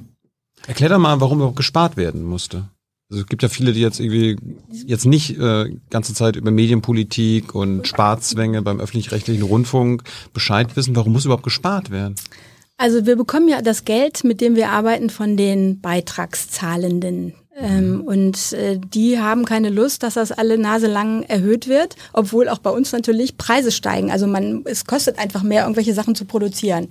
[0.68, 2.70] Erklär doch mal, warum überhaupt gespart werden musste.
[3.10, 4.36] Also es gibt ja viele, die jetzt irgendwie
[4.86, 10.96] jetzt nicht äh, ganze Zeit über Medienpolitik und Sparzwänge beim öffentlich-rechtlichen Rundfunk Bescheid wissen.
[10.96, 12.16] Warum muss überhaupt gespart werden?
[12.76, 17.34] Also wir bekommen ja das Geld, mit dem wir arbeiten, von den Beitragszahlenden.
[17.60, 22.50] Ähm, und äh, die haben keine Lust, dass das alle Nase lang erhöht wird, obwohl
[22.50, 24.12] auch bei uns natürlich Preise steigen.
[24.12, 26.88] Also man, es kostet einfach mehr, irgendwelche Sachen zu produzieren.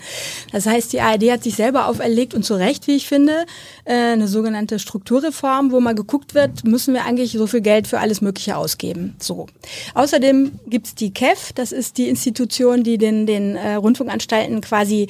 [0.50, 3.46] Das heißt, die ARD hat sich selber auferlegt und zu Recht, wie ich finde,
[3.84, 8.00] äh, eine sogenannte Strukturreform, wo mal geguckt wird, müssen wir eigentlich so viel Geld für
[8.00, 9.14] alles Mögliche ausgeben.
[9.20, 9.46] So.
[9.94, 15.06] Außerdem gibt's die KEF, das ist die Institution, die den, den äh, Rundfunkanstalten quasi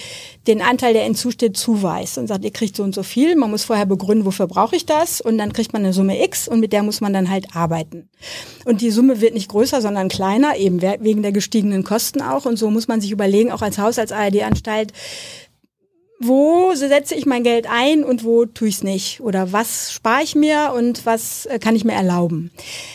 [0.47, 3.37] den Anteil, der ihnen zusteht, zuweist und sagt, ihr kriegt so und so viel.
[3.37, 5.21] Man muss vorher begründen, wofür brauche ich das?
[5.21, 8.09] Und dann kriegt man eine Summe X und mit der muss man dann halt arbeiten.
[8.65, 12.47] Und die Summe wird nicht größer, sondern kleiner, eben we- wegen der gestiegenen Kosten auch.
[12.47, 14.93] Und so muss man sich überlegen, auch als Haus, als ARD-Anstalt,
[16.19, 19.21] wo setze ich mein Geld ein und wo tue ich es nicht?
[19.21, 22.51] Oder was spare ich mir und was äh, kann ich mir erlauben?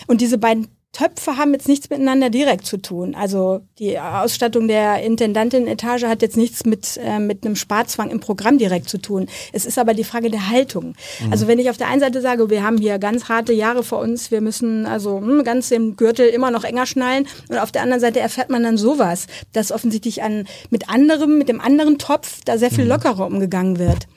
[0.08, 3.16] Und diese beiden Töpfe haben jetzt nichts miteinander direkt zu tun.
[3.16, 8.58] Also die Ausstattung der Intendantin-Etage hat jetzt nichts mit, äh, mit einem Sparzwang im Programm
[8.58, 9.28] direkt zu tun.
[9.54, 10.96] Es ist aber die Frage der Haltung.
[11.30, 14.00] Also wenn ich auf der einen Seite sage, wir haben hier ganz harte Jahre vor
[14.00, 17.84] uns, wir müssen also hm, ganz den Gürtel immer noch enger schnallen und auf der
[17.84, 22.40] anderen Seite erfährt man dann sowas, dass offensichtlich an, mit anderem, mit dem anderen Topf
[22.44, 24.08] da sehr viel lockerer umgegangen wird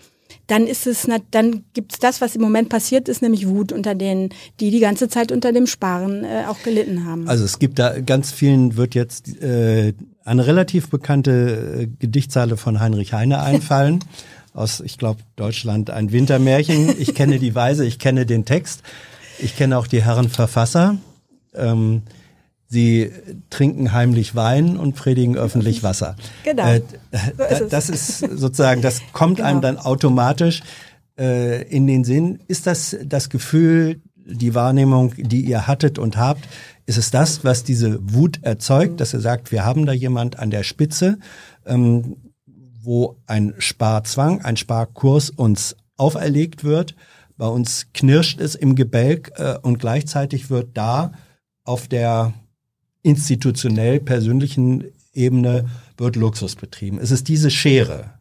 [0.46, 4.30] dann ist es, dann gibt's das, was im Moment passiert ist, nämlich Wut unter denen,
[4.60, 7.28] die die ganze Zeit unter dem Sparen äh, auch gelitten haben.
[7.28, 12.80] Also es gibt da ganz vielen wird jetzt äh, eine relativ bekannte äh, Gedichtzeile von
[12.80, 14.00] Heinrich Heine einfallen.
[14.52, 16.94] Aus, ich glaube, Deutschland ein Wintermärchen.
[17.00, 18.82] Ich kenne die Weise, ich kenne den Text.
[19.40, 20.96] Ich kenne auch die Herren Verfasser.
[21.54, 22.02] Ähm,
[22.74, 23.10] sie
[23.48, 26.16] trinken heimlich Wein und predigen öffentlich Wasser.
[26.44, 26.66] Genau.
[26.66, 26.82] Äh,
[27.48, 29.74] So ist das ist sozusagen, das kommt einem Genau.
[29.74, 30.62] dann automatisch
[31.18, 32.40] äh, in den Sinn.
[32.48, 36.44] Ist das das Gefühl, die Wahrnehmung, die ihr hattet und habt,
[36.86, 40.50] ist es das, was diese Wut erzeugt, dass ihr sagt, wir haben da jemand an
[40.50, 41.18] der Spitze,
[41.66, 42.16] ähm,
[42.82, 46.94] wo ein Sparzwang, ein Sparkurs uns auferlegt wird,
[47.36, 51.12] bei uns knirscht es im Gebälk äh, und gleichzeitig wird da
[51.64, 52.32] auf der
[53.04, 56.98] institutionell persönlichen Ebene wird Luxus betrieben.
[56.98, 58.14] Es ist diese Schere.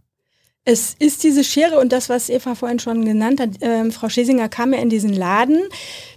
[0.65, 3.49] Es ist diese Schere und das, was Eva vorhin schon genannt hat.
[3.61, 5.59] Ähm, Frau Schesinger kam ja in diesen Laden.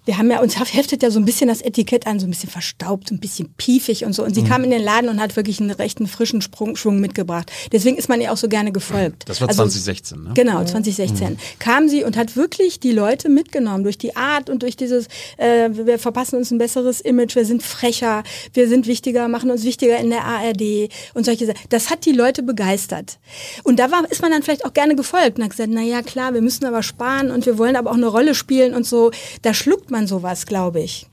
[0.06, 2.48] Wir haben ja, uns heftet ja so ein bisschen das Etikett an, so ein bisschen
[2.48, 4.24] verstaubt, so ein bisschen piefig und so.
[4.24, 4.46] Und sie Mhm.
[4.48, 7.52] kam in den Laden und hat wirklich einen rechten frischen Sprung, Schwung mitgebracht.
[7.72, 9.28] Deswegen ist man ihr auch so gerne gefolgt.
[9.28, 10.30] Das war Also- 2016, ne?
[10.34, 11.36] Genau, 2016.
[11.58, 15.68] Kam sie und hat wirklich die Leute mitgenommen durch die Art und durch dieses, äh,
[15.72, 18.22] wir verpassen uns ein besseres Image, wir sind frecher,
[18.54, 21.58] wir sind wichtiger, machen uns wichtiger in der ARD und solche Sachen.
[21.68, 23.18] Das hat die Leute begeistert.
[23.64, 26.02] Und da war, ist man dann vielleicht auch gerne gefolgt und hat gesagt, na ja,
[26.02, 29.10] klar, wir müssen aber sparen und wir wollen aber auch eine Rolle spielen und so.
[29.42, 31.06] Da schluckt man sowas, glaube ich.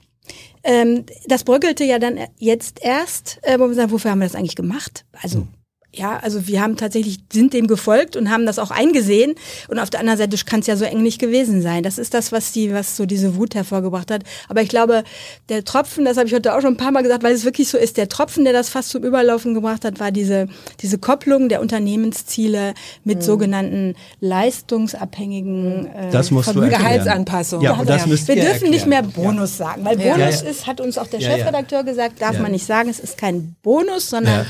[0.63, 4.35] Ähm, das bröckelte ja dann jetzt erst, äh, wo wir sagen, wofür haben wir das
[4.35, 5.05] eigentlich gemacht?
[5.21, 5.47] Also
[5.95, 9.35] ja, also wir haben tatsächlich, sind dem gefolgt und haben das auch eingesehen.
[9.67, 11.83] Und auf der anderen Seite kann es ja so eng nicht gewesen sein.
[11.83, 14.23] Das ist das, was die, was so diese Wut hervorgebracht hat.
[14.49, 15.03] Aber ich glaube,
[15.49, 17.67] der Tropfen, das habe ich heute auch schon ein paar Mal gesagt, weil es wirklich
[17.69, 20.47] so ist, der Tropfen, der das fast zum Überlaufen gebracht hat, war diese,
[20.81, 26.73] diese Kopplung der Unternehmensziele mit sogenannten leistungsabhängigen äh, Das musst du Vergütungen.
[26.73, 27.03] erklären.
[27.03, 27.61] Gehaltsanpassung.
[27.61, 29.35] Ja, das müsst Wir dürfen nicht mehr erklären.
[29.35, 30.13] Bonus sagen, weil Ja.
[30.15, 30.49] Bonus Ja, ja.
[30.51, 31.37] ist, hat uns auch der Ja, ja.
[31.37, 32.41] Chefredakteur gesagt, darf Ja.
[32.41, 34.45] man nicht sagen, es ist kein Bonus, sondern Ja.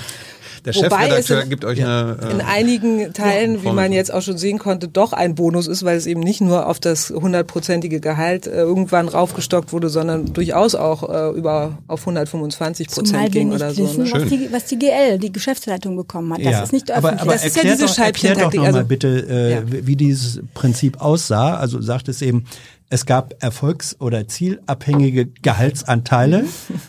[0.66, 2.18] Der Wobei Chefredakteur es in- gibt euch eine.
[2.32, 3.74] in Äh, einigen Teilen, wie voll.
[3.74, 6.68] man jetzt auch schon sehen konnte, doch ein Bonus ist, weil es eben nicht nur
[6.68, 12.88] auf das hundertprozentige Gehalt äh, irgendwann raufgestockt wurde, sondern durchaus auch äh, über auf 125
[12.88, 13.84] zumal Prozent ging oder so.
[13.84, 14.12] wissen, Ne?
[14.14, 16.40] was die, was die GL, die Geschäftsleitung bekommen hat.
[16.40, 17.22] Das Ja, ist nicht aber, öffentlich.
[17.24, 17.96] aber Das ist ja diese doch, erklär
[18.36, 19.62] doch Scheibchentaktik, noch mal also- bitte, äh, Ja.
[19.68, 21.56] wie dieses Prinzip aussah.
[21.58, 22.46] Also du sagtest eben,
[22.94, 26.46] es gab erfolgs- oder zielabhängige Gehaltsanteile.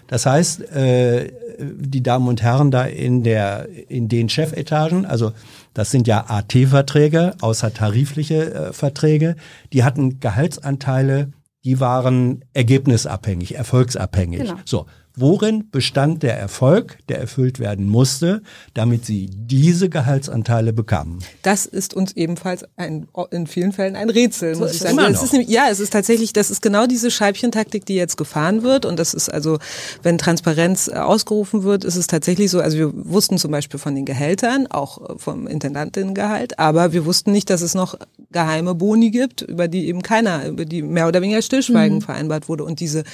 [0.07, 5.33] Das heißt, äh, die Damen und Herren da in der in den Chefetagen, also
[5.73, 9.37] das sind ja AT-Verträge, außertarifliche äh, Verträge,
[9.73, 11.33] die hatten Gehaltsanteile,
[11.65, 14.41] die waren ergebnisabhängig, erfolgsabhängig.
[14.41, 14.57] Genau.
[14.67, 18.43] So, worin bestand der Erfolg, der erfüllt werden musste,
[18.75, 21.21] damit sie diese Gehaltsanteile bekamen?
[21.43, 24.99] Das ist uns ebenfalls ein, in vielen Fällen ein Rätsel, muss ist ich sagen.
[24.99, 28.63] immer Es ist, ja, es ist tatsächlich, das ist genau diese Scheibchentaktik, die jetzt gefahren
[28.63, 28.85] wird.
[28.85, 29.59] Und das ist also,
[30.03, 33.95] wenn Transparenz äh, ausgerufen wird, ist es tatsächlich so, also wir wussten zum Beispiel von
[33.95, 37.97] den Gehältern, auch äh, vom Intendantinnengehalt, aber wir wussten nicht, dass es noch
[38.33, 42.65] geheime Boni gibt, über die eben keiner, über die mehr oder weniger Stillschweigen vereinbart wurde.
[42.65, 43.05] Und diese,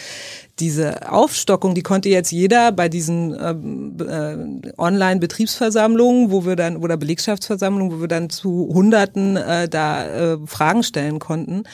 [0.59, 4.37] diese Aufstockung, die konnte jetzt jeder bei diesen ähm, äh,
[4.79, 10.85] Online-Betriebsversammlungen, wo wir dann, oder Belegschaftsversammlungen, wo wir dann zu Hunderten äh, da äh, Fragen
[10.85, 11.65] stellen konnten.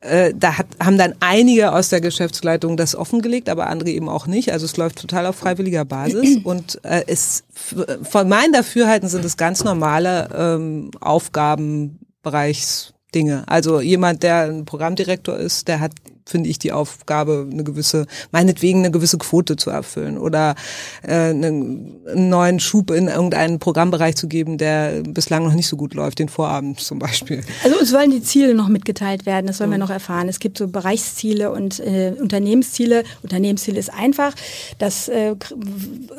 [0.00, 4.26] Äh, da hat, haben dann einige aus der Geschäftsleitung das offengelegt, aber andere eben auch
[4.26, 4.52] nicht.
[4.52, 7.44] Also es läuft total auf freiwilliger Basis und äh, es
[8.02, 13.44] von meinen Dafürhalten sind es ganz normale ähm, Aufgabenbereichsdinge.
[13.46, 15.92] Also jemand, der ein Programmdirektor ist, der hat
[16.26, 20.54] finde ich die Aufgabe, eine gewisse, meinetwegen eine gewisse Quote zu erfüllen oder
[21.02, 25.76] äh, einen, einen neuen Schub in irgendeinen Programmbereich zu geben, der bislang noch nicht so
[25.76, 27.42] gut läuft, den Vorabend zum Beispiel.
[27.62, 30.28] Also uns sollen die Ziele noch mitgeteilt werden, das sollen wir noch erfahren.
[30.28, 33.04] Es gibt so Bereichsziele und äh, Unternehmensziele.
[33.22, 34.34] Unternehmensziel ist einfach,
[34.78, 35.34] das äh,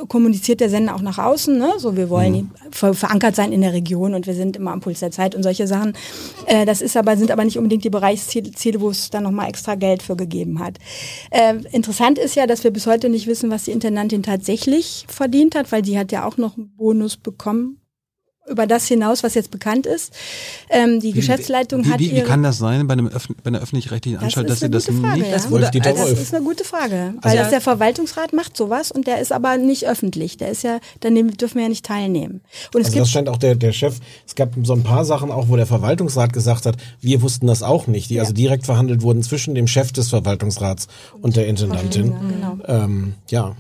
[0.07, 1.57] kommuniziert der Sender auch nach außen.
[1.57, 1.73] Ne?
[1.77, 4.99] So, wir wollen ver verankert sein in der Region und wir sind immer am Puls
[4.99, 5.93] der Zeit und solche Sachen.
[6.45, 9.49] Äh, das ist aber sind aber nicht unbedingt die Bereichsziele, Ziele, wo es dann nochmal
[9.49, 10.77] extra Geld für gegeben hat.
[11.31, 15.55] Äh, interessant ist ja, dass wir bis heute nicht wissen, was die Intendantin tatsächlich verdient
[15.55, 17.79] hat, weil die hat ja auch noch einen Bonus bekommen
[18.47, 20.13] über das hinaus, was jetzt bekannt ist.
[20.69, 23.59] Ähm, die Geschäftsleitung wie, hat wie, wie kann das sein bei, einem Öffn bei einer
[23.59, 25.27] öffentlich-rechtlichen Anstalt, dass ist sie eine das gute Frage, nicht?
[25.27, 25.33] ja.
[25.33, 28.91] Das wurde- also- Das ist eine gute Frage, weil Also- das der Verwaltungsrat macht sowas
[28.91, 30.37] und der ist aber nicht öffentlich.
[30.37, 32.41] Der ist ja, daneben dürfen wir ja nicht teilnehmen.
[32.73, 35.05] Und es Also das gibt scheint auch der, der Chef, es gab so ein paar
[35.05, 38.65] Sachen auch, wo der Verwaltungsrat gesagt hat, wir wussten das auch nicht, die also direkt
[38.65, 40.87] verhandelt wurden zwischen dem Chef des Verwaltungsrats
[41.21, 42.13] und der Intendantin.
[42.29, 42.57] genau.
[42.67, 43.55] Ähm, ja.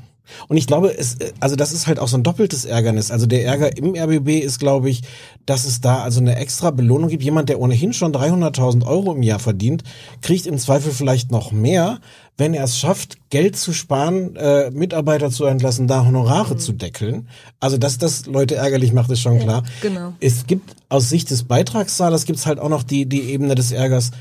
[0.47, 3.11] Und ich glaube, es, äh, also das ist halt auch so ein doppeltes Ärgernis.
[3.11, 5.01] Also der Ärger im RBB ist, glaube ich,
[5.45, 7.23] dass es da also eine extra Belohnung gibt.
[7.23, 9.83] Jemand, der ohnehin schon 300.000 Euro im Jahr verdient,
[10.21, 11.99] kriegt im Zweifel vielleicht noch mehr,
[12.37, 17.29] wenn er es schafft, Geld zu sparen, äh, Mitarbeiter zu entlassen, da Honorare zu deckeln.
[17.59, 19.63] Also dass das Leute ärgerlich macht, ist schon klar.
[19.81, 20.13] genau.
[20.19, 23.71] Es gibt aus Sicht des Beitragszahlers gibt es halt auch noch die, die Ebene des
[23.71, 24.11] Ärgers,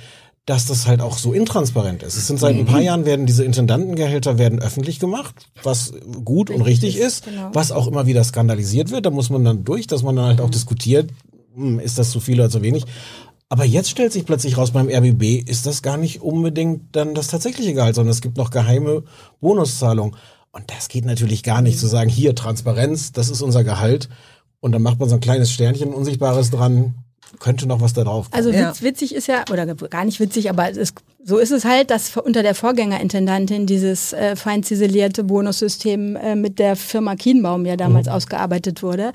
[0.47, 2.17] dass das halt auch so intransparent ist.
[2.17, 6.61] Es sind seit ein paar Jahren werden diese Intendantengehälter werden öffentlich gemacht, was gut und
[6.61, 7.51] richtig ist, genau.
[7.55, 9.07] was auch immer wieder skandalisiert wird.
[9.07, 11.11] Da muss man dann durch, dass man dann halt auch diskutiert,
[11.55, 12.85] hm, ist das zu viel oder zu wenig.
[13.49, 17.29] Aber jetzt stellt sich plötzlich raus, beim RBB ist das gar nicht unbedingt dann das
[17.29, 19.05] tatsächliche Gehalt, sondern es gibt noch geheime
[19.41, 20.17] Bonuszahlungen.
[20.53, 24.09] Und das geht natürlich gar nicht zu sagen, hier Transparenz, das ist unser Gehalt.
[24.61, 26.95] Und dann macht man so ein kleines Sternchen, unsichtbares dran,
[27.41, 28.45] könnte noch was da drauf kommen.
[28.47, 28.71] Also Ja.
[28.71, 30.95] witz, witzig ist ja, oder gar nicht witzig, aber es
[31.27, 36.59] so ist es halt, dass unter der Vorgängerintendantin dieses äh, fein ziselierte Bonussystem äh, mit
[36.59, 38.13] der Firma Kienbaum ja damals mhm.
[38.13, 39.13] ausgearbeitet wurde.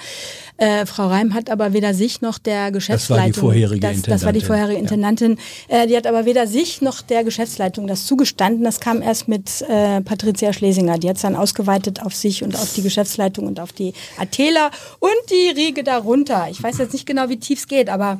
[0.58, 3.28] Äh, Frau Reim hat aber weder sich noch der Geschäftsleitung.
[3.28, 4.12] Das war die vorherige das, Intendantin.
[4.13, 5.38] Das war die vorherige Intendantin.
[5.69, 5.84] Ja.
[5.84, 8.63] Äh, die hat aber weder sich noch der Geschäftsleitung das zugestanden.
[8.63, 10.98] Das kam erst mit äh, Patricia Schlesinger.
[10.98, 14.72] Die hat es dann ausgeweitet auf sich und auf die Geschäftsleitung und auf die Atela
[14.98, 16.48] und die Riege darunter.
[16.50, 18.19] Ich weiß jetzt nicht genau, wie tief es geht, aber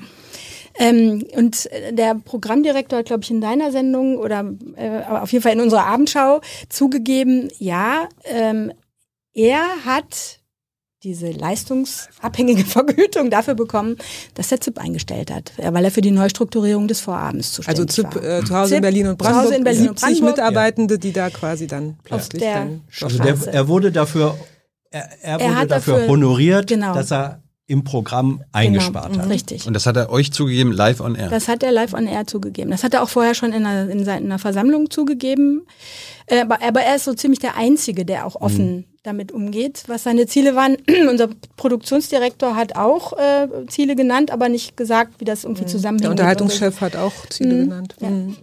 [0.78, 5.54] ähm, und der Programmdirektor hat, glaube ich, in deiner Sendung oder äh, auf jeden Fall
[5.54, 8.72] in unserer Abendschau zugegeben, ja, ähm,
[9.34, 10.40] er hat
[11.04, 13.98] diese leistungsabhängige Vergütung dafür bekommen,
[14.34, 18.16] dass er ZIP eingestellt hat, weil er für die Neustrukturierung des Vorabends zuständig also ZIP,
[18.16, 18.40] war.
[18.40, 21.00] Äh, zu Hause in Berlin und Brandenburg, zu Hause in Berlin 70 und Brandenburg, Mitarbeitende,
[21.00, 24.38] die da quasi dann plötzlich dann also der, er wurde dafür
[24.92, 26.94] er, er wurde er dafür, dafür, honoriert, genau.
[26.94, 29.30] dass er im Programm eingespart genau, hat.
[29.30, 29.68] Richtig.
[29.68, 31.30] Und das hat er euch zugegeben, live on air?
[31.30, 32.72] Das hat er live on air zugegeben.
[32.72, 35.68] Das hat er auch vorher schon in einer, in seiner Versammlung zugegeben.
[36.26, 39.84] Äh, aber, aber er ist so ziemlich der Einzige, der auch offen mhm damit umgeht,
[39.88, 40.78] was seine Ziele waren.
[41.10, 45.68] Unser Produktionsdirektor hat auch äh, Ziele genannt, aber nicht gesagt, wie das irgendwie mhm.
[45.68, 46.04] zusammenhängt.
[46.04, 47.64] Der Unterhaltungschef hat auch Ziele mhm.
[47.64, 47.96] genannt.
[48.00, 48.10] Ja.
[48.10, 48.38] Mhm.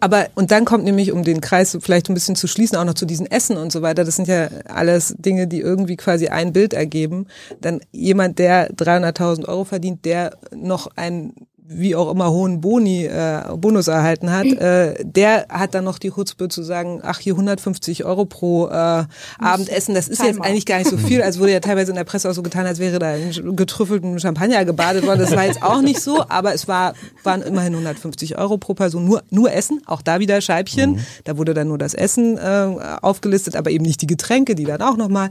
[0.00, 2.94] Aber und dann kommt nämlich, um den Kreis vielleicht ein bisschen zu schließen, auch noch
[2.94, 4.04] zu diesen Essen und so weiter.
[4.04, 7.26] Das sind ja alles Dinge, die irgendwie quasi ein Bild ergeben.
[7.60, 11.34] Dann jemand, der 300.000 Euro verdient, der noch ein
[11.66, 16.10] wie auch immer hohen Boni, äh, Bonus erhalten hat, äh, der hat dann noch die
[16.10, 19.04] Chutzpe zu sagen, ach hier 150 Euro pro äh,
[19.38, 22.04] Abendessen, das ist jetzt eigentlich gar nicht so viel, als wurde ja teilweise in der
[22.04, 25.20] Presse auch so getan, als wäre da in getrüffelten Champagner gebadet worden.
[25.20, 29.06] Das war jetzt auch nicht so, aber es war waren immerhin 150 Euro pro Person,
[29.06, 30.92] nur nur Essen, auch da wieder Scheibchen.
[30.92, 30.98] Mhm.
[31.24, 34.82] Da wurde dann nur das Essen äh, aufgelistet, aber eben nicht die Getränke, die dann
[34.82, 35.30] auch nochmal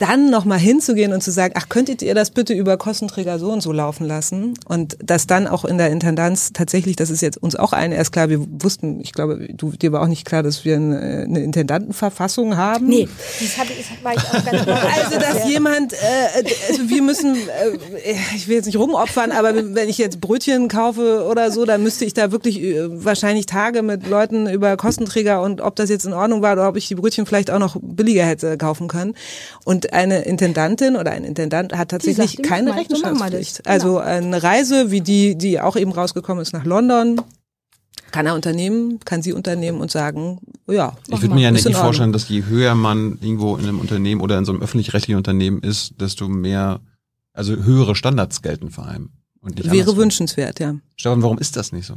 [0.00, 3.60] dann nochmal hinzugehen und zu sagen, ach, könntet ihr das bitte über Kostenträger so und
[3.60, 4.54] so laufen lassen?
[4.64, 8.10] Und das dann auch in der Intendanz tatsächlich, das ist jetzt uns auch allen erst
[8.10, 11.40] klar, wir wussten, ich glaube, du, dir war auch nicht klar, dass wir eine, eine
[11.40, 12.86] Intendantenverfassung haben.
[12.86, 13.08] Nee,
[13.40, 14.66] das, hab, das war ich auch ganz.
[15.00, 15.96] Also, dass jemand, äh,
[16.68, 21.26] also wir müssen, äh, ich will jetzt nicht rumopfern, aber wenn ich jetzt Brötchen kaufe
[21.30, 25.60] oder so, dann müsste ich da wirklich äh, wahrscheinlich Tage mit Leuten über Kostenträger und
[25.60, 28.24] ob das jetzt in Ordnung war oder ob ich die Brötchen vielleicht auch noch billiger
[28.24, 29.14] hätte kaufen können.
[29.64, 33.64] Und eine Intendantin oder ein Intendant hat tatsächlich sagt, keine Rechenschaftspflicht.
[33.64, 33.70] Genau.
[33.70, 37.20] Also eine Reise, wie die, die auch eben rausgekommen ist nach London,
[38.10, 40.96] kann er unternehmen, kann sie unternehmen und sagen, ja.
[41.08, 44.36] Ich würde mir ja nicht vorstellen, dass je höher man irgendwo in einem Unternehmen oder
[44.38, 46.80] in so einem öffentlich-rechtlichen Unternehmen ist, desto mehr,
[47.32, 49.10] also höhere Standards gelten vor allem.
[49.40, 50.74] Und nicht Wäre wünschenswert, ja.
[50.96, 51.96] Stefan, warum ist das nicht so?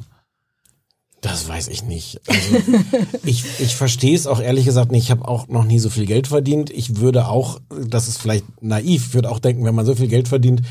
[1.24, 2.20] Das weiß ich nicht.
[2.28, 2.58] Also,
[3.24, 5.06] ich ich verstehe es auch ehrlich gesagt nicht.
[5.06, 6.70] Ich habe auch noch nie so viel Geld verdient.
[6.70, 10.28] Ich würde auch, das ist vielleicht naiv, würde auch denken, wenn man so viel Geld
[10.28, 10.64] verdient,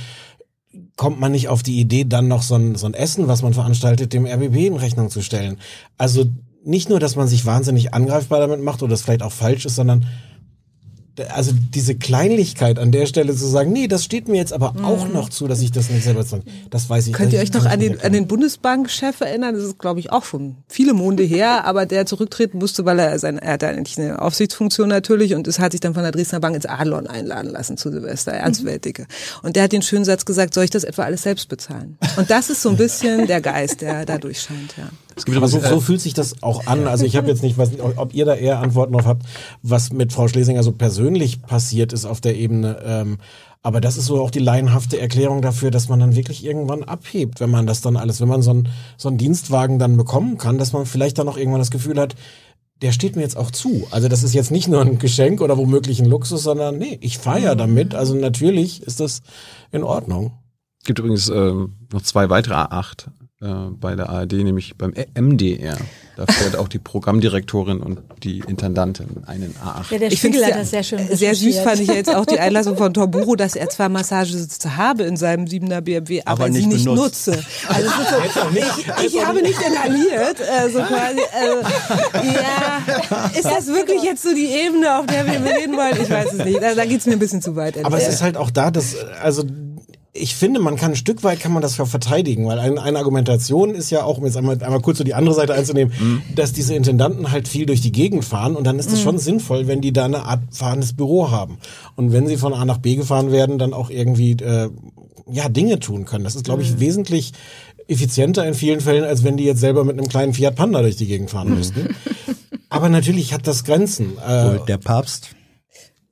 [0.96, 3.54] kommt man nicht auf die Idee, dann noch so ein, so ein Essen, was man
[3.54, 5.56] veranstaltet, dem RBB in Rechnung zu stellen.
[5.96, 6.26] Also
[6.62, 9.76] nicht nur, dass man sich wahnsinnig angreifbar damit macht oder das vielleicht auch falsch ist,
[9.76, 10.06] sondern
[11.29, 14.85] also diese Kleinlichkeit an der Stelle zu sagen, nee, das steht mir jetzt aber mhm.
[14.85, 16.44] auch noch zu, dass ich das nicht selber sage.
[16.70, 17.12] Das weiß ich.
[17.12, 19.55] Könnt ihr euch noch an den, an den Bundesbankchef erinnern?
[19.55, 23.18] Das ist, glaube ich, auch schon viele Monde her, aber der zurücktreten musste, weil er
[23.18, 26.40] sein, er hatte eigentlich eine Aufsichtsfunktion natürlich und es hat sich dann von der Dresdner
[26.40, 28.72] Bank ins Adlon einladen lassen zu Silvester, Ernst mhm.
[29.42, 31.98] Und der hat den schönen Satz gesagt, soll ich das etwa alles selbst bezahlen?
[32.16, 34.88] Und das ist so ein bisschen der Geist, der da durchscheint, ja.
[35.16, 36.87] Es gibt aber so, so fühlt sich das auch an.
[36.87, 39.27] Also ich habe jetzt nicht, was, ob ihr da eher Antworten drauf habt,
[39.62, 42.79] was mit Frau Schlesinger so persönlich passiert ist auf der Ebene.
[42.85, 43.18] Ähm,
[43.62, 47.40] aber das ist so auch die laienhafte Erklärung dafür, dass man dann wirklich irgendwann abhebt,
[47.40, 50.59] wenn man das dann alles, wenn man so einen, so einen Dienstwagen dann bekommen kann,
[50.59, 52.16] dass man vielleicht dann auch irgendwann das Gefühl hat,
[52.81, 53.87] der steht mir jetzt auch zu.
[53.92, 57.18] Also das ist jetzt nicht nur ein Geschenk oder womöglich ein Luxus, sondern nee, ich
[57.18, 57.94] feiere damit.
[57.94, 59.22] Also natürlich ist das
[59.70, 60.33] in Ordnung.
[60.85, 61.53] Gibt übrigens äh,
[61.92, 63.07] noch zwei weitere A8
[63.42, 65.76] äh, bei der ARD, nämlich beim MDR.
[66.16, 69.92] Da fährt auch die Programmdirektorin und die Intendantin einen A8.
[69.92, 71.00] Ja, der ich finde das sehr schön.
[71.11, 75.05] Sehr süß fand ich jetzt auch die Einlassung von Torburo, dass er zwar Massagesitze habe
[75.05, 77.28] in seinem 7er BMW, aber, aber sie nicht benutzt.
[77.28, 77.42] nutze.
[77.68, 81.20] Also so, ich, ich habe nicht inhaliert, äh, so quasi.
[81.20, 85.96] Äh, ja, ist das wirklich jetzt so die Ebene, auf der wir reden wollen?
[86.02, 86.62] Ich weiß es nicht.
[86.62, 87.83] Da, da geht es mir ein bisschen zu weit.
[87.85, 89.44] Aber es ist halt auch da, dass also
[90.14, 93.75] ich finde, man kann ein Stück weit kann man das verteidigen, weil eine, eine Argumentation
[93.75, 96.22] ist ja auch, um jetzt einmal, einmal kurz so die andere Seite einzunehmen, mhm.
[96.35, 99.05] dass diese Intendanten halt viel durch die Gegend fahren und dann ist es mhm.
[99.05, 101.59] schon sinnvoll, wenn die da eine Art fahrendes Büro haben.
[101.96, 104.68] Und wenn sie von A nach B gefahren werden, dann auch irgendwie äh,
[105.31, 106.25] ja Dinge tun können.
[106.25, 106.81] Das ist, glaube ich, mhm.
[106.81, 107.33] wesentlich
[107.88, 110.96] effizienter in vielen Fällen, als wenn die jetzt selber mit einem kleinen Fiat Panda durch
[110.96, 111.57] die Gegend fahren mhm.
[111.57, 111.96] müssten.
[112.68, 114.18] Aber natürlich hat das Grenzen.
[114.18, 115.35] Äh, der Papst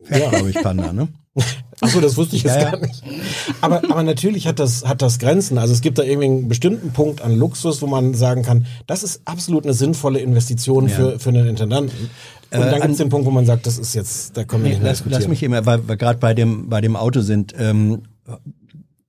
[0.04, 0.30] fährt, ja.
[0.30, 1.08] glaube ich, Panda, ne?
[1.80, 2.70] Achso, das wusste ich jetzt Ja, ja.
[2.72, 3.02] gar nicht.
[3.60, 5.58] Aber, aber natürlich hat das, hat das Grenzen.
[5.58, 9.02] Also es gibt da irgendwie einen bestimmten Punkt an Luxus, wo man sagen kann, das
[9.02, 12.10] ist absolut eine sinnvolle Investition für, für einen Intendanten.
[12.52, 14.70] Und dann gibt es den Punkt, wo man sagt, das ist jetzt, da können wir
[14.70, 17.20] Nee, nicht mehr lass, lass mich immer, weil wir gerade bei dem, bei dem Auto
[17.20, 17.54] sind.
[17.58, 18.02] Ähm,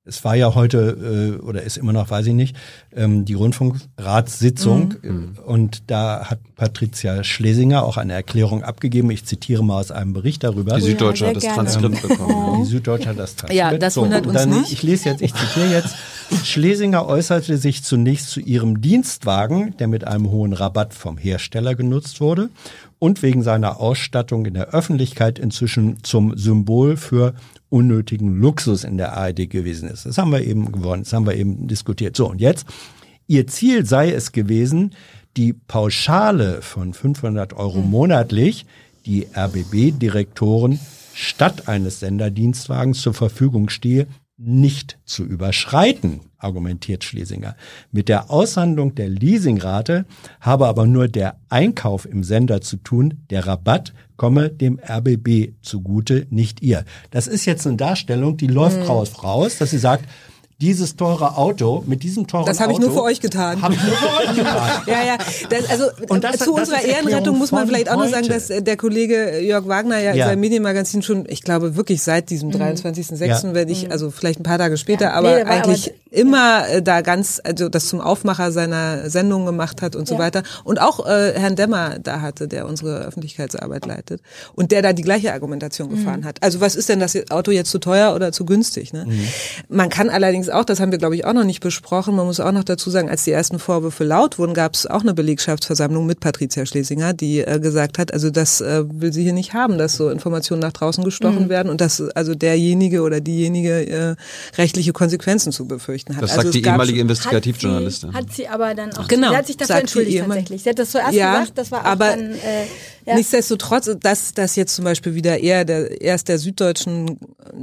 [0.03, 2.55] es war ja heute äh, oder ist immer noch, weiß ich nicht,
[2.95, 5.33] ähm, die Rundfunkratssitzung Mhm.
[5.37, 9.11] äh, und da hat Patricia Schlesinger auch eine Erklärung abgegeben.
[9.11, 10.75] Ich zitiere mal aus einem Bericht darüber.
[10.77, 11.57] Die Süddeutsche sehr hat das gerne.
[11.57, 12.63] Transkript bekommen.
[12.63, 13.57] Die Süddeutsche hat das Transkript.
[13.57, 14.71] Ja, das wundert und uns dann, nicht.
[14.71, 15.95] Ich lese jetzt, ich zitiere jetzt.
[16.45, 22.21] Schlesinger äußerte sich zunächst zu ihrem Dienstwagen, der mit einem hohen Rabatt vom Hersteller genutzt
[22.21, 22.49] wurde
[22.99, 27.33] und wegen seiner Ausstattung in der Öffentlichkeit inzwischen zum Symbol für
[27.71, 30.05] unnötigen Luxus in der ARD gewesen ist.
[30.05, 32.15] Das haben wir eben gewonnen, das haben wir eben diskutiert.
[32.15, 32.67] So, und jetzt,
[33.27, 34.93] ihr Ziel sei es gewesen,
[35.37, 38.65] die Pauschale von 500 Euro monatlich,
[39.05, 40.79] die RBB-Direktoren
[41.13, 44.07] statt eines Senderdienstwagens zur Verfügung stehe,
[44.43, 47.55] nicht zu überschreiten, argumentiert Schlesinger.
[47.91, 50.05] Mit der Aushandlung der Leasingrate
[50.39, 56.27] habe aber nur der Einkauf im Sender zu tun, der Rabatt komme dem RBB zugute,
[56.29, 56.85] nicht ihr.
[57.11, 60.05] Das ist jetzt eine Darstellung, die läuft raus, raus, dass sie sagt,
[60.61, 63.61] dieses teure Auto, mit diesem teuren Das habe ich Auto nur für euch getan.
[63.61, 64.71] Habe ich nur für euch getan.
[64.87, 65.17] Ja, ja.
[65.49, 68.49] Das, also Und das- zu das unserer Ehrenrettung muss man vielleicht auch noch sagen, dass
[68.49, 70.27] äh, der Kollege Jörg Wagner ja, in Ja.
[70.27, 73.25] seinem Medienmagazin schon, ich glaube wirklich seit diesem 23.06.
[73.25, 73.53] Ja.
[73.53, 75.13] werde ich, also vielleicht ein paar Tage später, Ja.
[75.13, 79.81] aber Nee, eigentlich aber- immer äh, da ganz, also das zum Aufmacher seiner Sendung gemacht
[79.81, 80.43] hat und so weiter.
[80.65, 84.21] Und auch äh, Herrn Demmer da hatte, der unsere Öffentlichkeitsarbeit leitet
[84.53, 86.43] und der da die gleiche Argumentation gefahren hat.
[86.43, 88.91] Also was ist denn das Auto jetzt zu teuer oder zu günstig?
[88.93, 89.07] Ne?
[89.69, 92.39] Man kann allerdings auch, das haben wir glaube ich auch noch nicht besprochen, man muss
[92.39, 96.05] auch noch dazu sagen, als die ersten Vorwürfe laut wurden, gab es auch eine Belegschaftsversammlung
[96.05, 99.77] mit Patricia Schlesinger, die äh, gesagt hat, also das äh, will sie hier nicht haben,
[99.77, 104.15] dass so Informationen nach draußen gestochen werden und dass also derjenige oder diejenige äh,
[104.57, 106.23] rechtliche Konsequenzen zu befürchten hat.
[106.23, 108.13] Das also sagt die ehemalige Investigativjournalistin.
[108.13, 109.07] Hat sie, hat sie aber dann auch.
[109.07, 110.63] Genau, Sie hat sich dafür entschuldigt tatsächlich.
[110.63, 112.31] Sie hat das zuerst Ja, gesagt, das war auch aber dann.
[112.31, 112.65] Äh,
[113.05, 113.15] ja.
[113.15, 117.17] Nichtsdestotrotz, dass das jetzt zum Beispiel wieder eher der erst der Süddeutschen,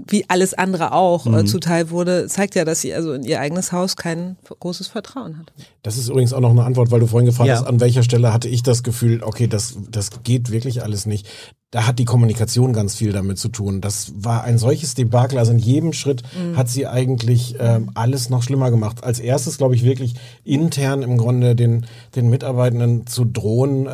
[0.09, 1.35] wie alles andere auch, Mhm.
[1.39, 5.39] äh, zuteil wurde, zeigt ja, dass sie also in ihr eigenes Haus kein großes Vertrauen
[5.39, 5.53] hat.
[5.83, 7.57] Das ist übrigens auch noch eine Antwort, weil du vorhin gefragt Ja.
[7.57, 11.27] hast, an welcher Stelle hatte ich das Gefühl, okay, das, das geht wirklich alles nicht.
[11.71, 13.83] Da hat die Kommunikation ganz viel damit zu tun.
[13.83, 15.39] Das war ein solches Debakel.
[15.39, 16.23] Also in jedem Schritt
[16.57, 19.05] hat sie eigentlich ähm, alles noch schlimmer gemacht.
[19.05, 20.15] Als erstes, glaube ich, wirklich
[20.45, 21.85] intern im Grunde den,
[22.17, 23.85] den Mitarbeitenden zu drohen.
[23.87, 23.91] Äh,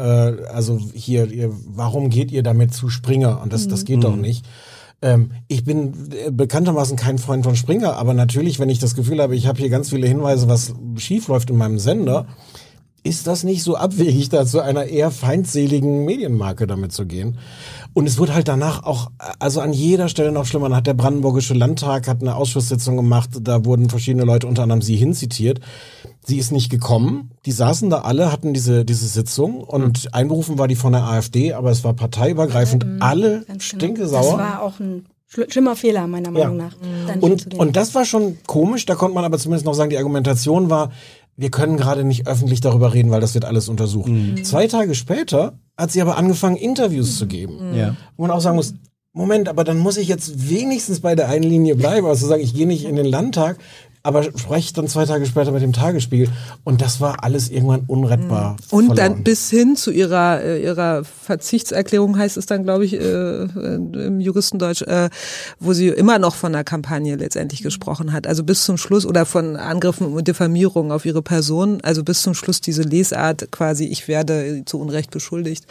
[0.53, 3.41] also hier, ihr, warum geht ihr damit zu Springer?
[3.43, 4.47] Und das, das geht doch nicht.
[5.05, 9.21] Ähm, ich bin äh, bekanntermaßen kein Freund von Springer, aber natürlich, wenn ich das Gefühl
[9.21, 12.27] habe, ich habe hier ganz viele Hinweise, was schief läuft in meinem Sender,
[13.03, 17.37] ist das nicht so abwegig, da zu einer eher feindseligen Medienmarke damit zu gehen.
[17.93, 20.71] Und es wurde halt danach auch, also an jeder Stelle noch schlimmer.
[20.71, 24.81] Dann hat der Brandenburgische Landtag hat eine Ausschusssitzung gemacht, da wurden verschiedene Leute, unter anderem
[24.81, 25.61] sie hinzitiert.
[26.27, 27.31] Sie ist nicht gekommen.
[27.47, 31.53] Die saßen da alle, hatten diese, diese Sitzung und einberufen war die von der AfD,
[31.53, 32.87] aber es war parteiübergreifend.
[33.01, 33.61] alle Ganz genau.
[33.85, 34.22] stinkesauer.
[34.22, 36.75] Das war auch ein schl- schlimmer Fehler, meiner Meinung nach.
[37.07, 39.91] da nicht Und, und das war schon komisch, da konnte man aber zumindest noch sagen,
[39.91, 40.91] die Argumentation war,
[41.37, 44.11] wir können gerade nicht öffentlich darüber reden, weil das wird alles untersucht.
[44.45, 47.75] Zwei Tage später hat sie aber angefangen, Interviews zu geben.
[47.75, 47.97] Ja.
[48.16, 48.75] Wo man auch sagen muss,
[49.12, 52.55] Moment, aber dann muss ich jetzt wenigstens bei der einen Linie bleiben, also sagen, ich
[52.55, 53.59] gehe nicht in den Landtag,
[54.05, 56.29] aber spreche dann zwei Tage später mit dem Tagesspiegel.
[56.63, 58.57] Und das war alles irgendwann unrettbar.
[58.71, 58.97] Und verloren.
[59.15, 63.47] dann bis hin zu ihrer äh, ihrer Verzichtserklärung heißt es dann, glaube ich, äh, äh,
[63.75, 65.09] im Juristendeutsch, äh,
[65.59, 68.27] wo sie immer noch von einer Kampagne letztendlich gesprochen hat.
[68.27, 71.81] Also bis zum Schluss oder von Angriffen und Diffamierung auf ihre Person.
[71.83, 75.65] Also bis zum Schluss diese Lesart quasi, ich werde zu Unrecht beschuldigt.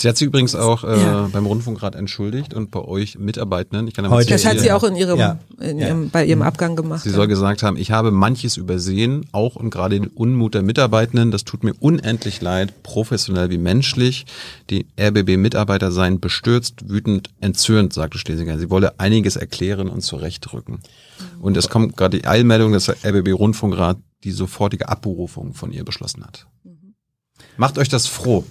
[0.00, 1.28] Sie hat sich übrigens auch äh, Ja.
[1.30, 3.86] beim Rundfunkrat entschuldigt und bei euch Mitarbeitenden.
[3.86, 4.30] Ich kann aber Heute.
[4.30, 4.64] Das hat zitieren.
[4.64, 5.38] sie auch in ihrem, Ja.
[5.60, 5.88] in Ja.
[5.88, 7.02] ihrem bei ihrem Abgang gemacht.
[7.02, 7.14] Sie ja.
[7.16, 11.30] soll gesagt haben, ich habe manches übersehen, auch und gerade den Unmut der Mitarbeitenden.
[11.30, 14.24] Das tut mir unendlich leid, professionell wie menschlich.
[14.70, 18.58] Die RBB-Mitarbeiter seien bestürzt, wütend, entzürnt, sagte Schlesinger.
[18.58, 20.78] Sie wolle einiges erklären und zurechtrücken.
[21.42, 26.24] Und es kommt gerade die Eilmeldung, dass der RBB-Rundfunkrat die sofortige Abberufung von ihr beschlossen
[26.24, 26.46] hat.
[27.58, 28.44] Macht euch das froh.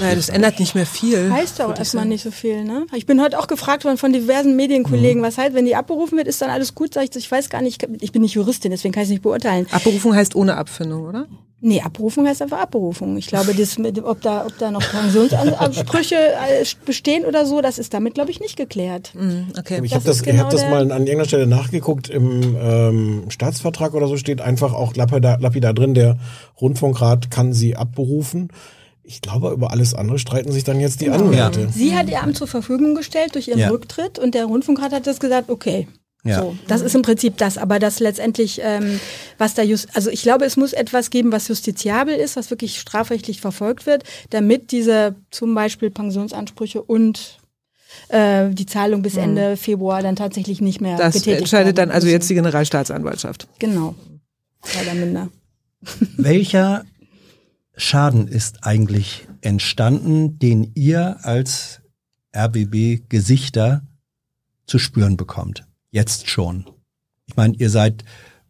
[0.00, 1.30] Naja, das ändert nicht mehr viel.
[1.30, 2.86] Heißt doch würd ich erstmal nicht so viel, ne?
[2.94, 6.26] Ich bin heute auch gefragt worden von diversen Medienkollegen, was heißt, wenn die abberufen wird,
[6.26, 6.94] ist dann alles gut?
[6.94, 9.22] Sag ich, ich weiß gar nicht, ich bin nicht Juristin, deswegen kann ich es nicht
[9.22, 9.66] beurteilen.
[9.70, 11.26] Abberufung heißt ohne Abfindung, oder?
[11.60, 13.16] Nee, Abberufung heißt einfach Abberufung.
[13.16, 17.78] Ich glaube, das mit, ob da, ob da noch Pensionsansprüche äh, bestehen oder so, das
[17.78, 19.12] ist damit, glaube ich, nicht geklärt.
[19.14, 19.80] Mhm, okay.
[19.82, 22.08] Ich Das habe das, ist ich genau hab das der- mal an irgendeiner Stelle nachgeguckt.
[22.10, 26.18] Im ähm, Staatsvertrag oder so steht einfach auch lapidar, lapidar drin, der
[26.60, 28.48] Rundfunkrat kann sie abberufen.
[29.06, 31.68] Ich glaube, über alles andere streiten sich dann jetzt die Anwälte.
[31.70, 33.68] Sie hat ihr Amt zur Verfügung gestellt durch ihren Ja.
[33.68, 35.86] Rücktritt und der Rundfunkrat hat das gesagt, okay.
[36.26, 36.40] Ja.
[36.40, 38.98] So, das ist im Prinzip das, aber das letztendlich, ähm,
[39.36, 42.80] was da just, also ich glaube, es muss etwas geben, was justiziabel ist, was wirklich
[42.80, 47.40] strafrechtlich verfolgt wird, damit diese zum Beispiel Pensionsansprüche und
[48.08, 51.90] äh, die Zahlung bis Ende Februar dann tatsächlich nicht mehr Das getätigt entscheidet werden dann
[51.90, 53.46] also jetzt die Generalstaatsanwaltschaft.
[53.58, 53.94] Genau.
[54.74, 55.28] Leider minder.
[56.16, 56.86] Welcher
[57.76, 61.80] Schaden ist eigentlich entstanden, den ihr als
[62.36, 63.82] RBB Gesichter
[64.66, 65.66] zu spüren bekommt?
[65.90, 66.66] Jetzt schon.
[67.26, 68.04] Ich meine, ihr seid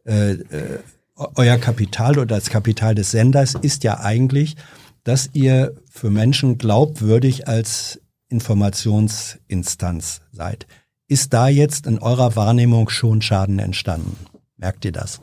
[0.05, 0.79] äh, äh,
[1.17, 4.57] euer Kapital oder das Kapital des Senders ist ja eigentlich,
[5.05, 10.67] dass ihr für Menschen glaubwürdig als Informationsinstanz seid.
[11.07, 14.17] Ist da jetzt in eurer Wahrnehmung schon Schaden entstanden?
[14.57, 15.21] Merkt ihr das?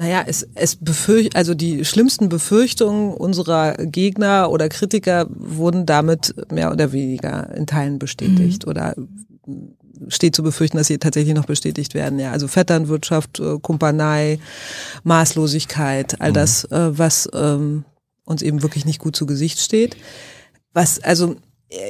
[0.00, 6.72] Naja, es, es befürcht, also die schlimmsten Befürchtungen unserer Gegner oder Kritiker wurden damit mehr
[6.72, 8.94] oder weniger in Teilen bestätigt oder
[10.08, 12.18] steht zu befürchten, dass sie tatsächlich noch bestätigt werden.
[12.18, 14.38] Ja, also Vetternwirtschaft, äh, Kumpanei,
[15.04, 17.84] Maßlosigkeit, all das, äh, was ähm,
[18.24, 19.98] uns eben wirklich nicht gut zu Gesicht steht.
[20.72, 21.36] Was, also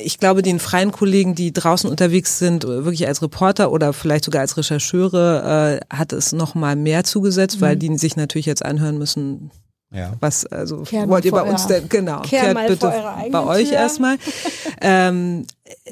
[0.04, 4.42] ich glaube, den freien Kollegen, die draußen unterwegs sind, wirklich als Reporter oder vielleicht sogar
[4.42, 8.98] als Rechercheure, äh, hat es noch mal mehr zugesetzt, weil die sich natürlich jetzt anhören
[8.98, 9.50] müssen,
[9.92, 10.12] Ja.
[10.20, 12.92] was also Kehrt wollt ihr bei uns denn genau kehrt kehrt mal bitte
[13.32, 13.78] bei euch Tür.
[13.78, 14.16] erstmal.
[14.82, 15.46] ähm,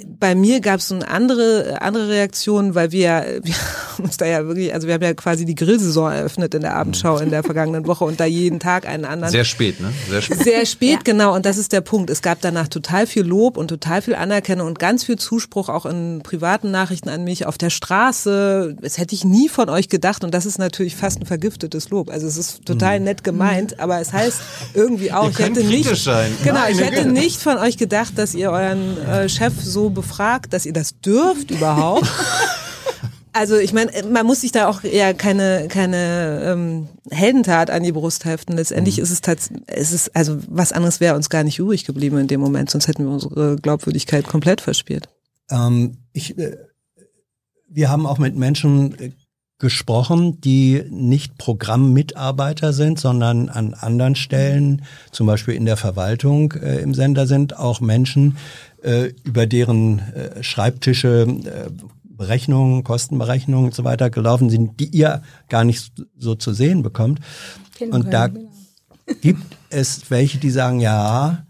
[0.07, 4.27] bei mir gab es so eine andere andere Reaktion, weil wir, wir haben uns da
[4.27, 7.43] ja wirklich, also wir haben ja quasi die Grillsaison eröffnet in der Abendschau in der
[7.43, 9.93] vergangenen Woche und da jeden Tag einen anderen Sehr spät, ne?
[10.09, 10.39] Sehr spät.
[10.43, 12.11] sehr spät, genau, und das ist der Punkt.
[12.11, 15.87] Es gab danach total viel Lob und total viel Anerkennung und ganz viel Zuspruch auch
[15.87, 18.77] in privaten Nachrichten an mich auf der Straße.
[18.81, 22.11] Das hätte ich nie von euch gedacht und das ist natürlich fast ein vergiftetes Lob.
[22.11, 24.41] Also es ist total nett gemeint, aber es heißt
[24.75, 26.31] irgendwie auch, Ihr ich hätte nicht, sein.
[26.45, 27.13] genau, ich Meine hätte Güte.
[27.13, 31.51] nicht von euch gedacht, dass ihr euren äh, Chef so befragt, dass ihr das dürft
[31.51, 32.09] überhaupt.
[33.35, 37.93] Also ich meine, man muss sich da auch eher keine keine ähm, Heldentat an die
[37.93, 38.57] Brust heften.
[38.57, 42.19] Letztendlich ist es tatsächlich, es ist also was anderes wäre uns gar nicht übrig geblieben
[42.19, 45.09] in dem Moment, sonst hätten wir unsere Glaubwürdigkeit komplett verspielt.
[45.51, 46.57] Ähm, ich, äh,
[47.69, 49.13] wir haben auch mit Menschen äh,
[49.59, 56.79] gesprochen, die nicht Programmmitarbeiter sind, sondern an anderen Stellen, zum Beispiel in der Verwaltung äh,
[56.79, 58.37] im Sender sind, auch Menschen,
[58.83, 61.71] äh, über deren äh, Schreibtische äh,
[62.05, 67.21] Berechnungen, Kostenberechnungen und so weiter gelaufen sind, die ihr gar nicht so zu sehen bekommt.
[67.77, 68.49] Kennen Und da können,
[69.21, 71.47] gibt es welche, die sagen, ja,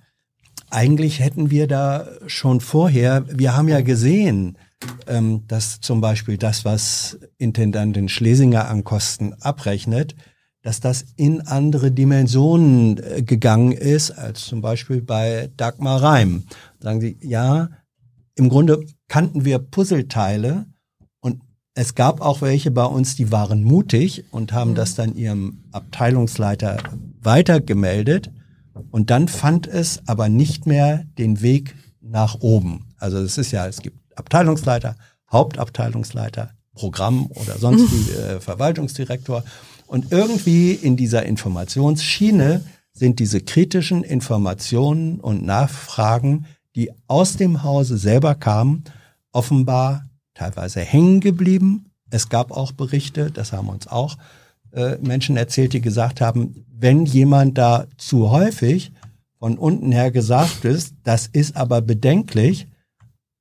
[0.70, 4.58] eigentlich hätten wir da schon vorher, wir haben ja gesehen,
[5.06, 10.14] ähm, dass zum Beispiel das, was Intendantin Schlesinger an Kosten abrechnet,
[10.62, 16.44] dass das in andere Dimensionen äh, gegangen ist, als zum Beispiel bei Dagmar Reim.
[16.80, 17.70] Sagen sie, ja,
[18.34, 20.66] im Grunde kannten wir Puzzleteile
[21.20, 21.42] und
[21.74, 26.78] es gab auch welche bei uns, die waren mutig und haben das dann ihrem Abteilungsleiter
[27.20, 28.30] weitergemeldet.
[28.90, 32.86] Und dann fand es aber nicht mehr den Weg nach oben.
[32.96, 34.96] Also es ist ja, es gibt Abteilungsleiter,
[35.30, 39.44] Hauptabteilungsleiter, Programm oder sonst wie äh, Verwaltungsdirektor.
[39.86, 46.46] Und irgendwie in dieser Informationsschiene sind diese kritischen Informationen und Nachfragen,
[46.78, 48.84] die aus dem Hause selber kamen,
[49.32, 51.86] offenbar teilweise hängen geblieben.
[52.08, 54.16] Es gab auch Berichte, das haben uns auch
[54.70, 58.92] äh, Menschen erzählt, die gesagt haben, wenn jemand da zu häufig
[59.40, 62.68] von unten her gesagt ist, das ist aber bedenklich,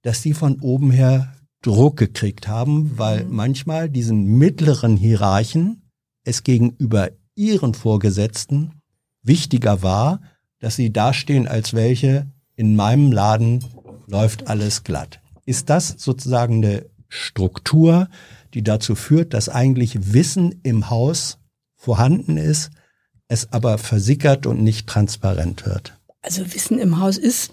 [0.01, 1.31] dass die von oben her
[1.61, 5.83] Druck gekriegt haben, weil manchmal diesen mittleren Hierarchen
[6.23, 8.81] es gegenüber ihren Vorgesetzten
[9.21, 10.21] wichtiger war,
[10.57, 12.25] dass sie dastehen als welche,
[12.57, 13.63] in meinem Laden
[14.07, 15.21] läuft alles glatt.
[15.45, 18.09] Ist das sozusagen eine Struktur,
[18.53, 21.37] die dazu führt, dass eigentlich Wissen im Haus
[21.75, 22.71] vorhanden ist,
[23.29, 25.93] es aber versickert und nicht transparent wird?
[26.21, 27.51] Also Wissen im Haus ist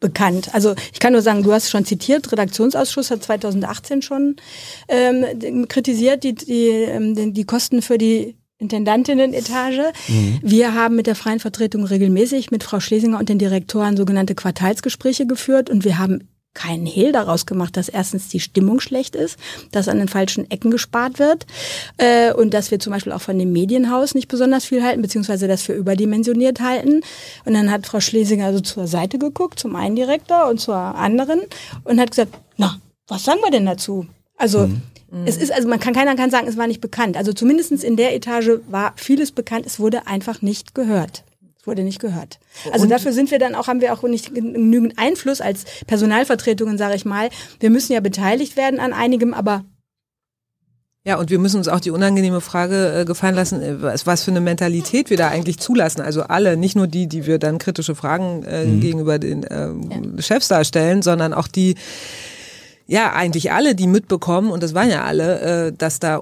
[0.00, 0.54] bekannt.
[0.54, 4.36] Also ich kann nur sagen, du hast schon zitiert, Redaktionsausschuss hat 2018 schon
[4.88, 9.92] ähm, kritisiert die, die, ähm, die, die Kosten für die Intendantinnen-Etage.
[10.42, 15.26] Wir haben mit der freien Vertretung regelmäßig mit Frau Schlesinger und den Direktoren sogenannte Quartalsgespräche
[15.26, 19.38] geführt und wir haben keinen Hehl daraus gemacht, dass erstens die Stimmung schlecht ist,
[19.70, 21.46] dass an den falschen Ecken gespart wird
[21.96, 25.46] äh, und dass wir zum Beispiel auch von dem Medienhaus nicht besonders viel halten, beziehungsweise
[25.46, 27.02] das für überdimensioniert halten.
[27.44, 31.40] Und dann hat Frau Schlesinger also zur Seite geguckt, zum einen Direktor und zur anderen
[31.84, 34.06] und hat gesagt, na, was sagen wir denn dazu?
[34.36, 34.68] Also
[35.26, 37.16] es ist, also man kann, keiner kann sagen, es war nicht bekannt.
[37.16, 41.24] Also zumindestens in der Etage war vieles bekannt, es wurde einfach nicht gehört.
[41.60, 42.38] Es wurde nicht gehört.
[42.72, 46.78] Also und dafür sind wir dann auch, haben wir auch nicht genügend Einfluss als Personalvertretungen,
[46.78, 47.28] sage ich mal.
[47.58, 49.64] Wir müssen ja beteiligt werden an einigem, aber
[51.02, 54.22] ja, und wir müssen uns auch die unangenehme Frage äh, gefallen lassen, äh, was, was
[54.22, 56.02] für eine Mentalität wir da eigentlich zulassen.
[56.02, 58.80] Also alle, nicht nur die, die wir dann kritische Fragen äh, mhm.
[58.80, 60.22] gegenüber den äh, ja.
[60.22, 61.76] Chefs darstellen, sondern auch die,
[62.90, 66.20] ja, eigentlich alle, die mitbekommen, und das waren ja alle, äh, dass da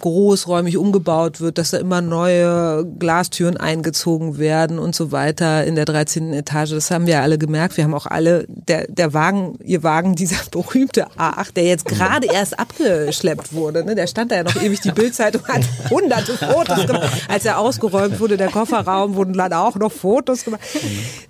[0.00, 5.84] großräumig umgebaut wird, dass da immer neue Glastüren eingezogen werden und so weiter in der
[5.84, 6.32] 13.
[6.32, 6.70] Etage.
[6.72, 7.76] Das haben wir alle gemerkt.
[7.76, 12.26] Wir haben auch alle, der, der Wagen, ihr Wagen, dieser berühmte A8, der jetzt gerade
[12.26, 13.94] erst abgeschleppt wurde, ne?
[13.94, 17.08] der stand da ja noch ewig, die Bildzeitung hat hunderte Fotos gemacht.
[17.28, 20.62] Als er ausgeräumt wurde, der Kofferraum, wurden dann auch noch Fotos gemacht.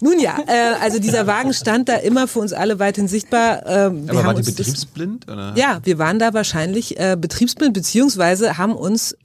[0.01, 3.67] Nun ja, äh, also dieser Wagen stand da immer für uns alle weithin sichtbar.
[3.67, 3.71] Äh,
[4.09, 5.31] Aber war die betriebsblind?
[5.31, 5.55] Oder?
[5.57, 9.17] Ja, wir waren da wahrscheinlich äh, betriebsblind, beziehungsweise haben uns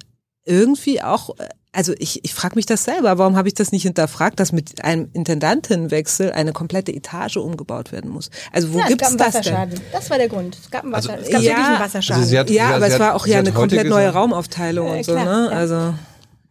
[0.46, 3.84] irgendwie auch, äh, also ich, ich frage mich das selber, warum habe ich das nicht
[3.84, 8.30] hinterfragt, dass mit einem Intendantenwechsel eine komplette Etage umgebaut werden muss?
[8.54, 9.70] Also wo ja, gibt's es das denn?
[9.92, 10.58] Das war der Grund.
[10.62, 12.24] Es gab, einen Wasser, also, es gab ja, wirklich einen Wasserschaden.
[12.24, 15.12] Also hat, ja, aber es war auch ja eine komplett neue Raumaufteilung Ja, und so,
[15.14, 15.50] klar, ne?
[15.52, 15.58] ja.
[15.58, 15.94] Also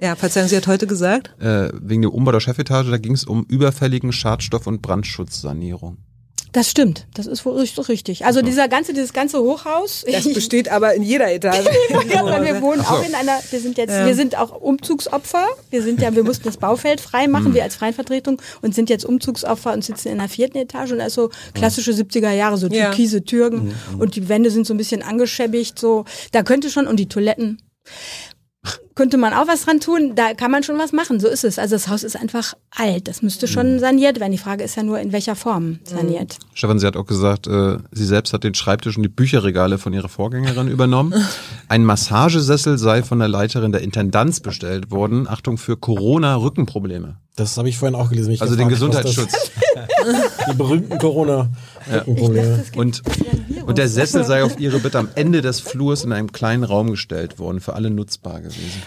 [0.01, 1.31] ja, Verzeihung, sie hat heute gesagt.
[1.41, 5.99] Äh, wegen dem Umbau der Chefetage, da ging es um überfälligen Schadstoff- und Brandschutzsanierung.
[6.55, 8.25] Das stimmt, das ist wohl richtig- richtig.
[8.25, 10.05] Also dieser ganze, dieses ganze Hochhaus.
[10.11, 11.65] Das besteht aber in jeder Etage.
[12.15, 12.87] Ja, weil wir wohnen so.
[12.87, 14.07] auch in einer, wir sind jetzt, Ja.
[14.07, 15.47] wir sind auch Umzugsopfer.
[15.71, 19.05] Wir sind ja, wir mussten das Baufeld frei machen, wir als Freienvertretung und sind jetzt
[19.05, 22.69] Umzugsopfer und sitzen in der vierten Etage und da ist so klassische 70er Jahre, so
[22.69, 22.87] Ja.
[22.87, 26.05] türkise Türken und die Wände sind so ein bisschen angeschäbigt, so.
[26.31, 27.61] Da könnte schon, und die Toiletten,
[28.95, 31.59] könnte man auch was dran tun, da kann man schon was machen, so ist es.
[31.59, 34.33] Also das Haus ist einfach alt, das müsste schon saniert werden.
[34.33, 36.39] Die Frage ist ja nur, in welcher Form saniert.
[36.55, 39.93] Stefan, sie hat auch gesagt, äh, sie selbst hat den Schreibtisch und die Bücherregale von
[39.93, 41.15] ihrer Vorgängerin übernommen.
[41.69, 45.29] Ein Massagesessel sei von der Leiterin der Intendanz bestellt worden.
[45.29, 47.17] Achtung für Corona-Rückenprobleme.
[47.37, 48.31] Das habe ich vorhin auch gelesen.
[48.31, 49.33] Mich Also den Gesundheitsschutz.
[50.51, 52.65] Die berühmten Corona-Probleme.
[52.77, 53.03] Und,
[53.67, 56.91] und der Sessel sei auf ihre Bitte am Ende des Flurs in einem kleinen Raum
[56.91, 58.83] gestellt worden, für alle nutzbar gewesen.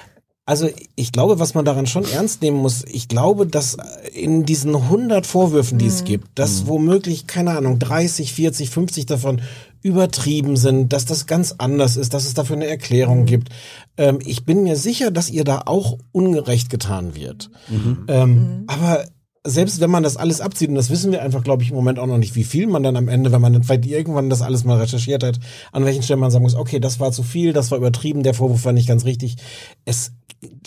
[0.47, 3.75] Also ich glaube, was man daran schon ernst nehmen muss, ich glaube, dass
[4.13, 9.41] in diesen 100 Vorwürfen, die es gibt, dass womöglich, keine Ahnung, 30, 40, 50 davon
[9.81, 13.49] übertrieben sind, dass das ganz anders ist, dass es dafür eine Erklärung gibt.
[13.97, 17.49] Ähm, ich bin mir sicher, dass ihr da auch ungerecht getan wird.
[18.07, 19.03] Ähm, Aber
[19.47, 21.99] selbst wenn man das alles abzieht, und das wissen wir einfach, glaube ich, im Moment
[21.99, 24.41] auch noch nicht, wie viel man dann am Ende, wenn man dann vielleicht irgendwann das
[24.41, 25.39] alles mal recherchiert hat,
[25.71, 28.33] an welchen Stellen man sagen muss, okay, das war zu viel, das war übertrieben, der
[28.33, 29.37] Vorwurf war nicht ganz richtig.
[29.88, 30.11] Es,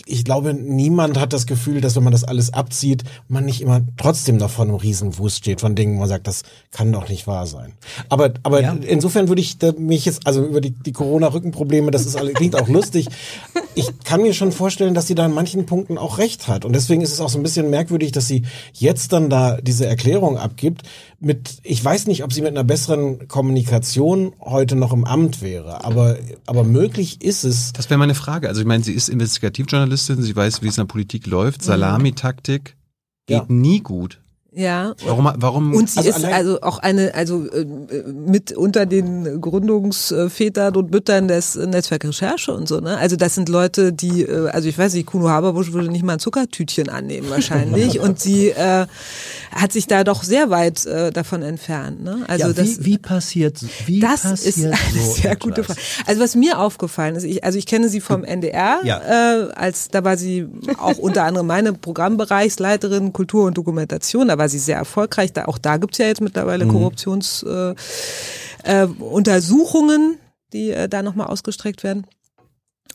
[0.06, 3.82] ich glaube, niemand hat das Gefühl, dass wenn man das alles abzieht, man nicht immer
[3.96, 6.42] trotzdem noch vor einem Riesenwust steht, von Dingen, wo man sagt, das
[6.72, 7.74] kann doch nicht wahr sein.
[8.08, 8.72] Aber, aber Ja.
[8.72, 12.66] insofern würde ich mich jetzt, also über die, die Corona-Rückenprobleme, das ist alles, klingt auch
[12.68, 13.06] lustig.
[13.76, 16.64] Ich kann mir schon vorstellen, dass sie da in manchen Punkten auch recht hat.
[16.64, 18.42] Und deswegen ist es auch so ein bisschen merkwürdig, dass sie
[18.72, 20.82] jetzt dann da diese Erklärung abgibt.
[21.22, 25.84] Mit, ich weiß nicht, ob sie mit einer besseren Kommunikation heute noch im Amt wäre,
[25.84, 26.16] aber,
[26.46, 27.74] aber möglich ist es.
[27.74, 28.48] Das wäre meine Frage.
[28.48, 31.62] Also ich meine, sie ist Investigativjournalistin, sie weiß, wie es in der Politik läuft.
[31.62, 32.76] Salamitaktik
[33.26, 33.44] geht Ja.
[33.48, 34.19] nie gut.
[34.52, 34.94] Ja.
[35.06, 35.74] Warum, warum?
[35.74, 37.64] Und sie Also ist also auch eine, also äh,
[38.04, 42.96] mit unter den Gründungsvätern und Müttern des Netzwerk Recherche und so, ne?
[42.96, 46.14] Also das sind Leute, die, äh, also ich weiß nicht, Kuno Haberbusch würde nicht mal
[46.14, 48.00] ein Zuckertütchen annehmen wahrscheinlich.
[48.00, 48.86] und sie äh,
[49.52, 52.18] hat sich da doch sehr weit äh, davon entfernt, ne?
[52.26, 55.78] Also ja, das, wie, wie passiert, wie das passiert ist eine so sehr gute Frage.
[56.06, 59.00] Also was mir aufgefallen ist, ich, also ich kenne sie vom NDR, Ja.
[59.46, 60.48] äh, als da war sie
[60.78, 65.32] auch unter anderem meine Programmbereichsleiterin Kultur und Dokumentation, war sie sehr erfolgreich.
[65.32, 67.76] Da, auch da gibt's ja jetzt mittlerweile Korruptionsuntersuchungen,
[68.64, 70.18] äh, Untersuchungen,
[70.52, 72.06] die äh, da nochmal ausgestreckt werden.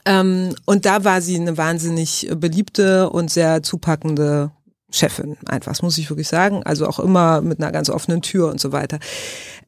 [0.05, 4.51] Ähm, und da war sie eine wahnsinnig äh, beliebte und sehr zupackende
[4.91, 6.63] Chefin, einfach, das muss ich wirklich sagen.
[6.63, 8.99] Also auch immer mit einer ganz offenen Tür und so weiter.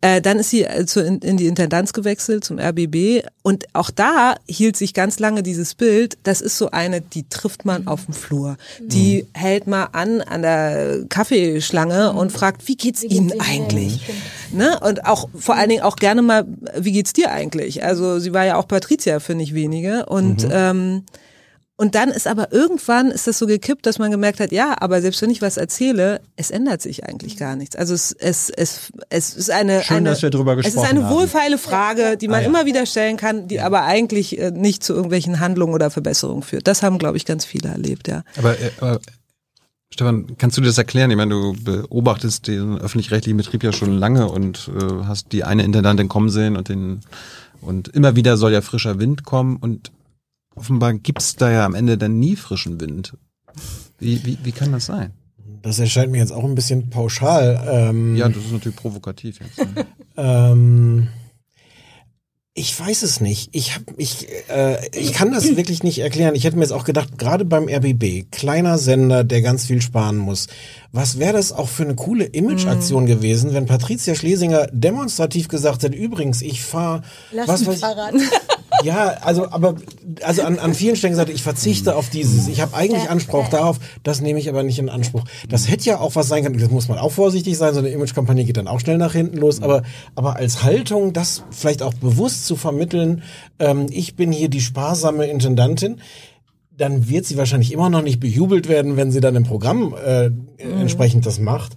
[0.01, 3.89] Äh, dann ist sie äh, zu, in, in die Intendanz gewechselt zum RBB und auch
[3.89, 8.05] da hielt sich ganz lange dieses Bild, das ist so eine, die trifft man auf
[8.05, 8.57] dem Flur.
[8.79, 13.41] Die hält mal an an der Kaffeeschlange und fragt, wie geht's Ihnen geht's Ihnen?
[13.41, 14.01] eigentlich?
[14.51, 14.79] Ne?
[14.79, 16.45] Und auch vor allen Dingen auch gerne mal,
[16.77, 17.83] wie geht's dir eigentlich?
[17.83, 21.03] Also sie war ja auch Patricia für nicht wenige und ähm,
[21.79, 24.99] und dann ist aber irgendwann ist das so gekippt, dass man gemerkt hat, ja, aber
[25.01, 27.75] selbst wenn ich was erzähle, es ändert sich eigentlich gar nichts.
[27.75, 30.89] Also es es es, es ist eine Schön, eine, dass wir drüber Es ist gesprochen
[30.89, 31.15] eine haben.
[31.15, 32.47] wohlfeile Frage, die man Ah, ja.
[32.47, 36.67] immer wieder stellen kann, die aber eigentlich äh, nicht zu irgendwelchen Handlungen oder Verbesserungen führt.
[36.67, 38.23] Das haben, glaube ich, ganz viele erlebt, ja.
[38.37, 38.99] Aber, äh, aber
[39.93, 41.11] Stefan, kannst du dir das erklären?
[41.11, 45.63] Ich meine, du beobachtest den öffentlich-rechtlichen Betrieb ja schon lange und äh, hast die eine
[45.63, 47.01] Intendantin kommen sehen und den
[47.61, 49.91] und immer wieder soll ja frischer Wind kommen und
[50.57, 53.13] offenbar gibt's da ja am Ende dann nie frischen Wind.
[53.99, 55.11] Wie, wie, wie kann das sein?
[55.61, 57.61] Das erscheint mir jetzt auch ein bisschen pauschal.
[57.69, 59.57] Ähm, Ja, das ist natürlich provokativ jetzt.
[59.75, 59.85] ne?
[60.15, 61.07] Ähm,
[62.53, 63.49] ich weiß es nicht.
[63.53, 66.33] Ich hab, ich, äh, ich kann das wirklich nicht erklären.
[66.33, 70.17] Ich hätte mir jetzt auch gedacht, gerade beim RBB, kleiner Sender, der ganz viel sparen
[70.17, 70.47] muss.
[70.91, 73.07] Was wäre das auch für eine coole Imageaktion Mhm.
[73.07, 77.81] gewesen, wenn Patricia Schlesinger demonstrativ gesagt hätte, übrigens, ich fahre Lass was ein weiß ich,
[77.81, 78.13] Fahrrad.
[78.83, 79.75] Ja, also aber
[80.23, 82.47] also an, an vielen Stellen gesagt, ich verzichte auf dieses.
[82.47, 83.49] Ich habe eigentlich Ja, Anspruch ja.
[83.49, 85.23] darauf, das nehme ich aber nicht in Anspruch.
[85.49, 86.59] Das hätte ja auch was sein können.
[86.59, 87.73] Das muss man auch vorsichtig sein.
[87.73, 89.61] So eine Imagekampagne geht dann auch schnell nach hinten los.
[89.61, 89.83] Aber
[90.15, 93.23] aber als Haltung, das vielleicht auch bewusst zu vermitteln,
[93.59, 96.01] ähm, ich bin hier die sparsame Intendantin.
[96.75, 100.29] Dann wird sie wahrscheinlich immer noch nicht bejubelt werden, wenn sie dann im Programm äh,
[100.59, 101.75] entsprechend das macht.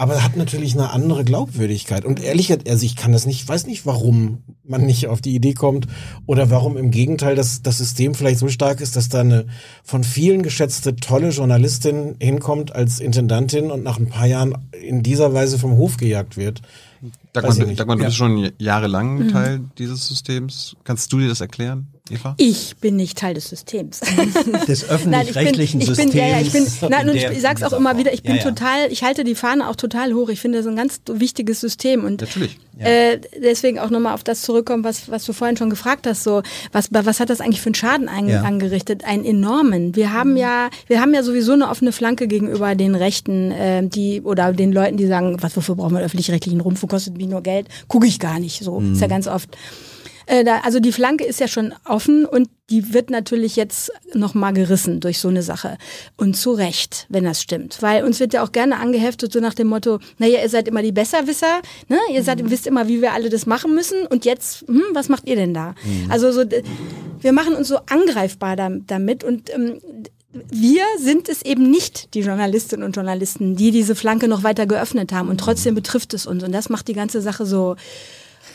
[0.00, 2.06] Aber hat natürlich eine andere Glaubwürdigkeit.
[2.06, 5.34] Und ehrlich gesagt, also ich kann das nicht, weiß nicht, warum man nicht auf die
[5.34, 5.88] Idee kommt
[6.24, 9.44] oder warum im Gegenteil das, das System vielleicht so stark ist, dass da eine
[9.84, 15.34] von vielen geschätzte, tolle Journalistin hinkommt als Intendantin und nach ein paar Jahren in dieser
[15.34, 16.62] Weise vom Hof gejagt wird.
[17.34, 17.54] Dagmar.
[17.54, 18.08] Dagmar, du Ja.
[18.08, 19.28] bist schon jahrelang Mhm.
[19.28, 20.76] Teil dieses Systems.
[20.84, 22.34] Kannst du dir das erklären, Eva?
[22.38, 24.00] Ich bin nicht Teil des Systems.
[24.66, 26.14] Des Nein, ich bin, öffentlich-rechtlichen ich bin, Systems.
[26.14, 28.42] ja, ja, ich bin, nein, und ich, ich sag's auch immer wieder, ich bin Ja,
[28.42, 28.48] ja.
[28.50, 30.28] total, ich halte die Fahne auch total hoch.
[30.28, 32.58] Ich finde das ein ganz wichtiges System und Natürlich.
[32.78, 36.42] äh, deswegen auch nochmal auf das zurückkommen, was, was du vorhin schon gefragt hast, so,
[36.72, 38.42] was, was hat das eigentlich für einen Schaden ein, Ja.
[38.42, 39.04] angerichtet?
[39.04, 39.94] Einen enormen.
[39.96, 44.20] Wir haben ja, wir haben ja sowieso eine offene Flanke gegenüber den Rechten, äh, die,
[44.22, 47.66] oder den Leuten, die sagen, was, wofür brauchen wir öffentlich-rechtlichen Rundfunk, kostet mich nur Geld,
[47.88, 49.56] gucke ich gar nicht, so, ist ja ganz oft.
[50.30, 54.52] Äh, da, also die Flanke ist ja schon offen und die wird natürlich jetzt nochmal
[54.52, 55.76] gerissen durch so eine Sache.
[56.16, 57.78] Und zu Recht, wenn das stimmt.
[57.82, 60.82] Weil uns wird ja auch gerne angeheftet, so nach dem Motto, naja, ihr seid immer
[60.82, 61.98] die Besserwisser, ne?
[62.12, 65.28] ihr seid, wisst immer, wie wir alle das machen müssen und jetzt, hm, was macht
[65.28, 65.74] ihr denn da?
[66.08, 66.44] Also so,
[67.20, 69.80] wir machen uns so angreifbar da, damit und ähm,
[70.32, 75.12] wir sind es eben nicht, die Journalistinnen und Journalisten, die diese Flanke noch weiter geöffnet
[75.12, 75.28] haben.
[75.28, 76.44] Und trotzdem betrifft es uns.
[76.44, 77.74] Und das macht die ganze Sache so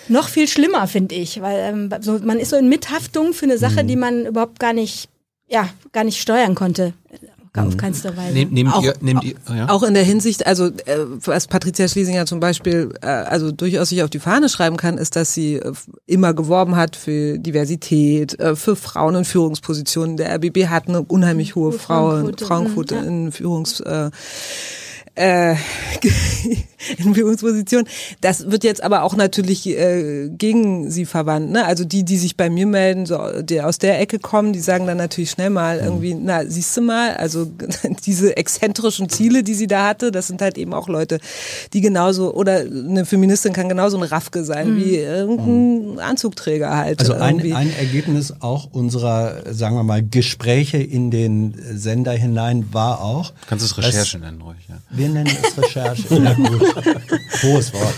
[0.07, 1.41] noch viel schlimmer, finde ich.
[1.41, 4.73] Weil ähm, so, man ist so in Mithaftung für eine Sache, die man überhaupt gar
[4.73, 5.09] nicht,
[5.47, 6.93] ja, gar nicht steuern konnte.
[7.57, 8.33] Auf keinster Weise.
[8.33, 9.69] Nehm, nehmt Auch- ihr, nehmt ihr, ja?
[9.69, 14.03] Auch in der Hinsicht, also äh, was Patricia Schlesinger zum Beispiel äh, also durchaus sich
[14.03, 15.71] auf die Fahne schreiben kann, ist, dass sie äh,
[16.05, 20.17] immer geworben hat für Diversität, äh, für Frauen in Führungspositionen.
[20.17, 23.07] Der RBB hat eine unheimlich hohe Hohe Frauen, Frauenquote, Frauenquote mhm, ja.
[23.07, 24.11] in Führungs äh,
[25.15, 25.55] äh,
[26.97, 27.85] in Führungsposition.
[28.21, 31.51] Das wird jetzt aber auch natürlich äh, gegen sie verwandt.
[31.51, 31.65] Ne?
[31.65, 34.85] Also die, die sich bei mir melden, so, die aus der Ecke kommen, die sagen
[34.85, 37.47] dann natürlich schnell mal irgendwie, na, siehst du mal, also
[38.05, 41.19] diese exzentrischen Ziele, die sie da hatte, das sind halt eben auch Leute,
[41.73, 46.99] die genauso, oder eine Feministin kann genauso eine Raffke sein, wie irgendein Anzugträger halt.
[46.99, 47.53] Also ein, irgendwie.
[47.53, 53.31] ein Ergebnis auch unserer, sagen wir mal, Gespräche in den Sender hinein war auch.
[53.31, 54.57] Du kannst es dass- Recherche nennen, ruhig.
[54.67, 54.75] Ja.
[55.05, 56.03] Wir nennen es Recherche.
[56.19, 56.61] Na gut.
[57.43, 57.93] Hohes Wort.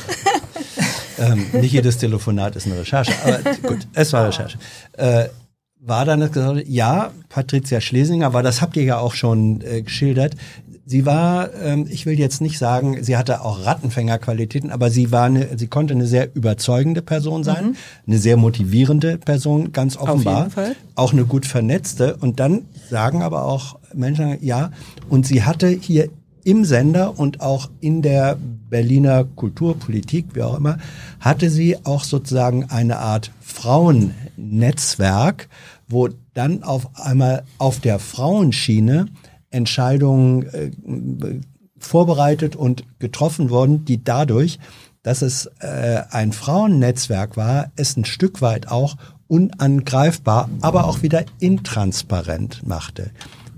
[1.20, 4.58] ähm, nicht jedes Telefonat ist eine Recherche, aber gut, es war Recherche.
[4.98, 5.30] Äh,
[5.80, 9.84] war dann das gesagt, ja, Patricia Schlesinger, aber das habt ihr ja auch schon äh,
[9.84, 10.36] geschildert.
[10.86, 15.26] Sie war, ähm, ich will jetzt nicht sagen, sie hatte auch Rattenfängerqualitäten, aber sie war
[15.26, 20.40] eine, sie konnte eine sehr überzeugende Person sein, eine sehr motivierende Person, ganz offenbar.
[20.40, 20.76] jeden Fall.
[20.96, 22.18] Auch eine gut vernetzte.
[22.18, 24.72] Und dann sagen aber auch Menschen, ja,
[25.10, 26.10] und sie hatte hier
[26.48, 28.38] im Sender und auch in der
[28.70, 30.78] Berliner Kulturpolitik, wie auch immer,
[31.20, 35.50] hatte sie auch sozusagen eine Art Frauennetzwerk,
[35.90, 39.08] wo dann auf einmal auf der Frauenschiene
[39.50, 40.72] Entscheidungen äh,
[41.78, 44.58] vorbereitet und getroffen wurden, die dadurch,
[45.04, 48.96] dass es äh, ein Frauennetzwerk war, es ein Stück weit auch
[49.28, 53.12] unangreifbar, aber auch wieder intransparent machte.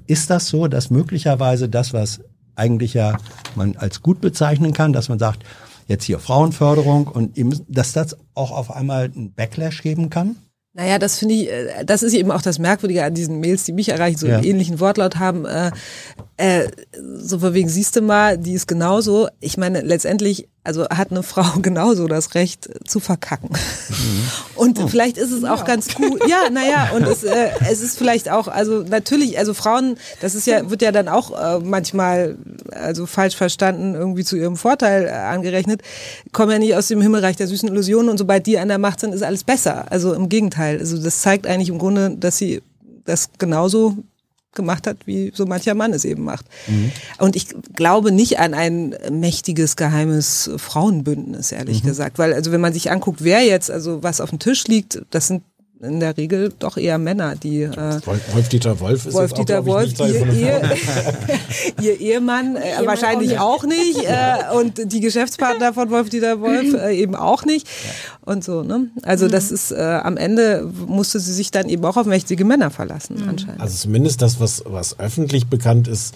[0.07, 2.21] Ist das so, dass möglicherweise das, was
[2.59, 3.17] eigentlich ja
[3.55, 5.43] man als gut bezeichnen kann, dass man sagt,
[5.87, 10.35] jetzt hier Frauenförderung und eben, dass das auch auf einmal einen Backlash geben kann?
[10.73, 13.73] Naja, das finde ich, äh, das ist eben auch das Merkwürdige an diesen Mails, die
[13.73, 14.35] mich erreichen, so Ja.
[14.35, 15.45] einen ähnlichen Wortlaut haben.
[15.45, 15.71] Äh,
[16.37, 16.67] äh,
[17.17, 19.29] so von wegen, siehst du mal, die ist genauso.
[19.39, 23.49] Ich meine, letztendlich, also hat eine Frau genauso das Recht zu verkacken.
[24.55, 26.21] Und vielleicht ist es auch ganz gut.
[26.29, 30.45] Ja, naja, und es, äh, es ist vielleicht auch, also natürlich, also Frauen, das ist
[30.45, 32.37] ja, wird ja dann auch äh, manchmal,
[32.71, 35.81] also falsch verstanden, irgendwie zu ihrem Vorteil äh, angerechnet,
[36.33, 38.99] kommen ja nicht aus dem Himmelreich der süßen Illusionen und sobald die an der Macht
[38.99, 39.85] sind, ist alles besser.
[39.89, 40.77] Also im Gegenteil.
[40.77, 42.61] Also das zeigt eigentlich im Grunde, dass sie
[43.05, 43.97] das genauso
[44.53, 46.45] gemacht hat, wie so mancher Mann es eben macht.
[47.19, 52.17] Und ich glaube nicht an ein mächtiges, geheimes Frauenbündnis, ehrlich gesagt.
[52.17, 55.27] Weil, also wenn man sich anguckt, wer jetzt, also was auf dem Tisch liegt, das
[55.27, 55.43] sind
[55.81, 59.65] in der Regel doch eher Männer, die äh, Wolf-Dieter Wolf ist Wolf auch, Dieter glaub
[59.67, 60.77] ich, Wolf, nicht Teil ihr, Ehe,
[61.81, 66.97] ihr Ehemann äh, wahrscheinlich auch nicht, äh, und die Geschäftspartner von Wolf Dieter Wolf äh,
[66.99, 67.67] eben auch nicht
[68.25, 68.63] und so.
[68.63, 68.87] Ne?
[69.03, 69.31] Also Mhm.
[69.31, 73.15] das ist äh, am Ende musste sie sich dann eben auch auf mächtige Männer verlassen
[73.21, 73.29] Mhm.
[73.29, 73.61] anscheinend.
[73.61, 76.13] Also zumindest das, was, was öffentlich bekannt ist,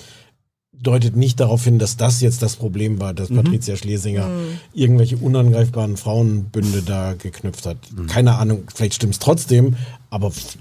[0.84, 4.30] deutet nicht darauf hin, dass das jetzt das Problem war, dass Patricia Schlesinger
[4.74, 7.78] irgendwelche unangreifbaren Frauenbünde da geknüpft hat.
[8.08, 9.76] Keine Ahnung, vielleicht stimmt es trotzdem,
[10.10, 10.58] aber f-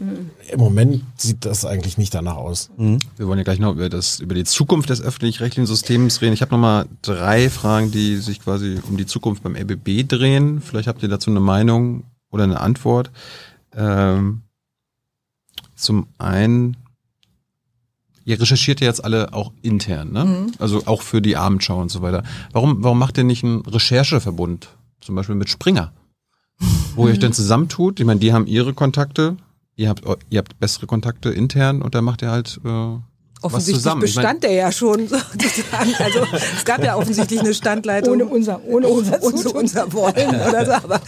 [0.51, 2.71] im Moment sieht das eigentlich nicht danach aus.
[3.17, 6.33] Wir wollen ja gleich noch über, das, über die Zukunft des öffentlich-rechtlichen Systems reden.
[6.33, 10.61] Ich habe noch mal drei Fragen, die sich quasi um die Zukunft beim RBB drehen.
[10.63, 13.11] Vielleicht habt ihr dazu eine Meinung oder eine Antwort.
[13.77, 14.43] Ähm,
[15.75, 16.77] zum einen,
[18.25, 20.47] ihr recherchiert ja jetzt alle auch intern, ne?
[20.59, 22.23] Also auch für die Abendschau und so weiter.
[22.53, 24.69] Warum, warum macht ihr nicht einen Rechercheverbund?
[25.01, 25.93] Zum Beispiel mit Springer?
[26.95, 28.01] Wo ihr euch dann zusammentut?
[28.01, 29.37] Ich meine, die haben ihre Kontakte,
[29.77, 32.97] ihr habt, ihr habt bessere Kontakte intern und dann macht ihr halt äh,
[33.43, 34.05] Offensichtlich zusammen.
[34.05, 35.95] Ich mein, bestand der ja schon sozusagen.
[35.99, 36.27] Also
[36.57, 38.15] es gab ja offensichtlich eine Standleitung.
[38.15, 39.53] Ohne unser- ohne unser ohne Zutun.
[39.63, 40.73] unser Wollen oder so.
[40.73, 41.01] Aber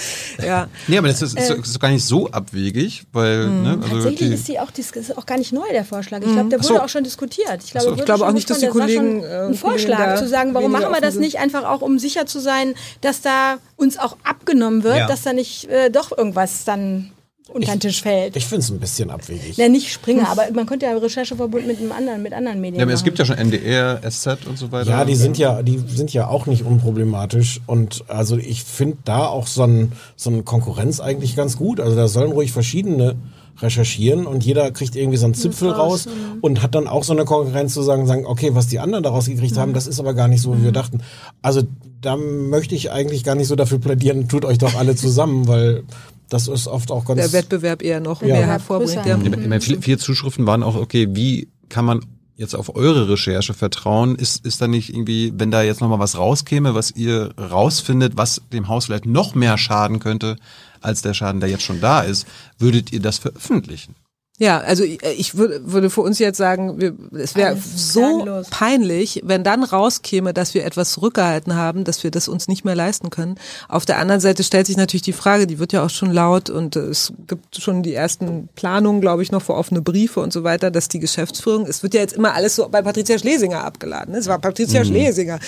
[0.45, 0.69] ja.
[0.89, 4.35] nee, aber das ist, ist, ist gar nicht so abwegig, weil, ne, also Tatsächlich die,
[4.35, 6.21] ist die auch ist auch gar nicht neu der Vorschlag.
[6.23, 6.81] Ich glaube, der Ach wurde so.
[6.83, 7.61] auch schon diskutiert.
[7.65, 7.95] Ich glaube, so.
[7.97, 8.87] Ich glaube auch nicht, dass die besprochen.
[8.89, 11.65] Das war Kollegen, schon äh, ein Vorschlag zu sagen, warum machen wir das nicht einfach
[11.65, 15.07] auch, um sicher zu sein, dass da uns auch abgenommen wird, Ja.
[15.07, 17.11] dass da nicht äh, doch irgendwas dann
[17.49, 18.37] unter den Tisch fällt.
[18.37, 19.59] Ich finde es ein bisschen abwegig.
[19.59, 22.85] Ne, nicht Springer, aber man könnte ja Rechercheverbund mit einem anderen, mit anderen Medien ja,
[22.85, 24.91] aber es gibt ja schon NDR, SZ und so weiter.
[24.91, 29.27] Ja, die sind ja, die sind ja auch nicht unproblematisch und also ich finde da
[29.27, 31.81] auch so, ein, so eine Konkurrenz eigentlich ganz gut.
[31.81, 33.17] Also da sollen ruhig verschiedene
[33.61, 36.09] recherchieren und jeder kriegt irgendwie so einen Zipfel raus
[36.41, 39.27] und hat dann auch so eine Konkurrenz zu sagen, sagen, okay, was die anderen daraus
[39.27, 41.03] gekriegt haben, das ist aber gar nicht so, wie wir dachten.
[41.41, 41.63] Also
[42.01, 45.85] da möchte ich eigentlich gar nicht so dafür plädieren, tut euch doch alle zusammen, weil
[46.29, 48.29] das ist oft auch ganz der Wettbewerb eher noch Ja.
[48.29, 49.07] mehr Ja, hervorbringt.
[49.07, 49.61] Ja.
[49.61, 52.01] Viele, viele Zuschriften waren auch, okay, wie kann man
[52.37, 54.17] jetzt auf eure Recherche vertrauen?
[54.17, 58.43] Ist, ist da nicht irgendwie, wenn da jetzt nochmal was rauskäme, was ihr rausfindet, was
[58.53, 60.37] dem Haus vielleicht noch mehr schaden könnte,
[60.81, 62.27] als der Schaden, der jetzt schon da ist,
[62.59, 63.95] würdet ihr das veröffentlichen?
[64.41, 68.51] Ja, also ich, ich würde, würde für uns jetzt sagen, wir, es wäre so gnadenlos.
[68.51, 72.75] peinlich, wenn dann rauskäme, dass wir etwas zurückgehalten haben, dass wir das uns nicht mehr
[72.75, 73.37] leisten können.
[73.69, 76.51] Auf der anderen Seite stellt sich natürlich die Frage, die wird ja auch schon laut
[76.51, 80.33] und äh, es gibt schon die ersten Planungen, glaube ich, noch für offene Briefe und
[80.33, 83.63] so weiter, dass die Geschäftsführung, es wird ja jetzt immer alles so bei Patricia Schlesinger
[83.63, 84.15] abgeladen.
[84.15, 84.19] Ne?
[84.19, 85.39] Es war Patricia Schlesinger.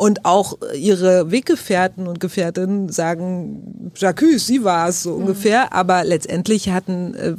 [0.00, 5.74] Und auch ihre Weggefährten und Gefährtinnen sagen, Jacques, sie war es so ungefähr.
[5.74, 7.34] Aber letztendlich hatten, äh,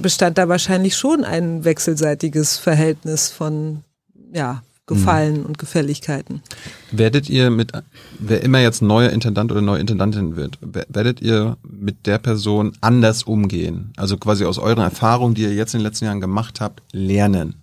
[0.00, 3.82] bestand da wahrscheinlich schon ein wechselseitiges Verhältnis von,
[4.32, 6.42] ja, Gefallen und Gefälligkeiten.
[6.90, 7.70] Werdet ihr mit,
[8.18, 12.72] wer immer jetzt neuer Intendant oder neue Intendantin wird, wer- werdet ihr mit der Person
[12.80, 13.92] anders umgehen?
[13.96, 17.54] Also quasi aus euren Erfahrungen, die ihr jetzt in den letzten Jahren gemacht habt, lernen?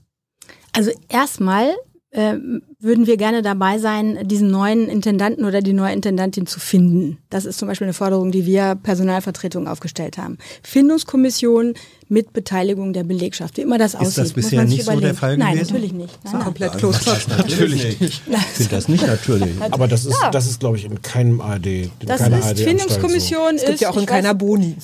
[0.72, 1.72] Also erstmal
[2.12, 7.20] ähm, würden wir gerne dabei sein, diesen neuen Intendanten oder die neue Intendantin zu finden.
[7.30, 10.40] Das ist zum Beispiel eine Forderung, die wir Personalvertretung aufgestellt haben.
[10.64, 11.76] Findungskommission
[12.08, 13.58] mit Beteiligung der Belegschaft.
[13.58, 14.18] Wie immer das aussieht.
[14.18, 15.18] das muss bisher nicht so der überlegen.
[15.18, 15.74] Fall Nein, gewesen?
[15.74, 16.20] natürlich nicht.
[16.24, 16.44] Nein, nein.
[16.44, 17.16] Komplett Kloster.
[17.38, 18.02] Natürlich nicht.
[18.02, 18.22] Ich
[18.54, 19.54] finde das nicht natürlich.
[19.70, 21.66] Aber das ist, das ist, glaube ich, in keinem ARD.
[21.68, 24.76] In Das keiner ist ARD Findungskommission Es gibt ist ja auch in keiner weiß- Boni.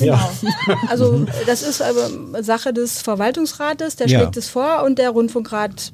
[0.00, 0.28] Ja.
[0.88, 4.18] Also das ist aber Sache des Verwaltungsrates, der Ja.
[4.20, 5.92] schlägt es vor und der Rundfunkrat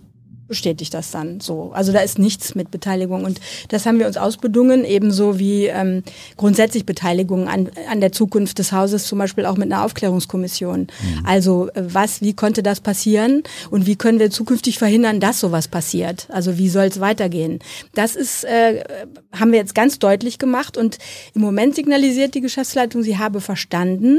[0.50, 1.70] bestätigt das dann so.
[1.72, 6.02] Also da ist nichts mit Beteiligung und das haben wir uns ausbedungen, ebenso wie ähm,
[6.36, 10.88] grundsätzlich Beteiligung an, an der Zukunft des Hauses, zum Beispiel auch mit einer Aufklärungskommission.
[11.24, 15.68] Also äh, was, wie konnte das passieren und wie können wir zukünftig verhindern, dass sowas
[15.68, 16.26] passiert?
[16.30, 17.60] Also wie soll es weitergehen?
[17.94, 18.82] Das ist, äh,
[19.32, 20.98] haben wir jetzt ganz deutlich gemacht und
[21.34, 24.18] im Moment signalisiert die Geschäftsleitung, sie habe verstanden,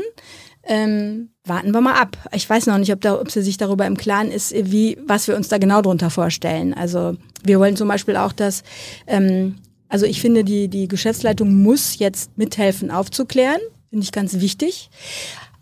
[0.63, 2.17] ähm, warten wir mal ab.
[2.33, 5.27] Ich weiß noch nicht, ob, da, ob sie sich darüber im Klaren ist, wie, was
[5.27, 6.73] wir uns da genau drunter vorstellen.
[6.73, 8.63] Also wir wollen zum Beispiel auch, dass,
[9.07, 9.55] ähm,
[9.89, 13.59] also ich finde, die, die Geschäftsleitung muss jetzt mithelfen aufzuklären,
[13.89, 14.89] finde ich ganz wichtig.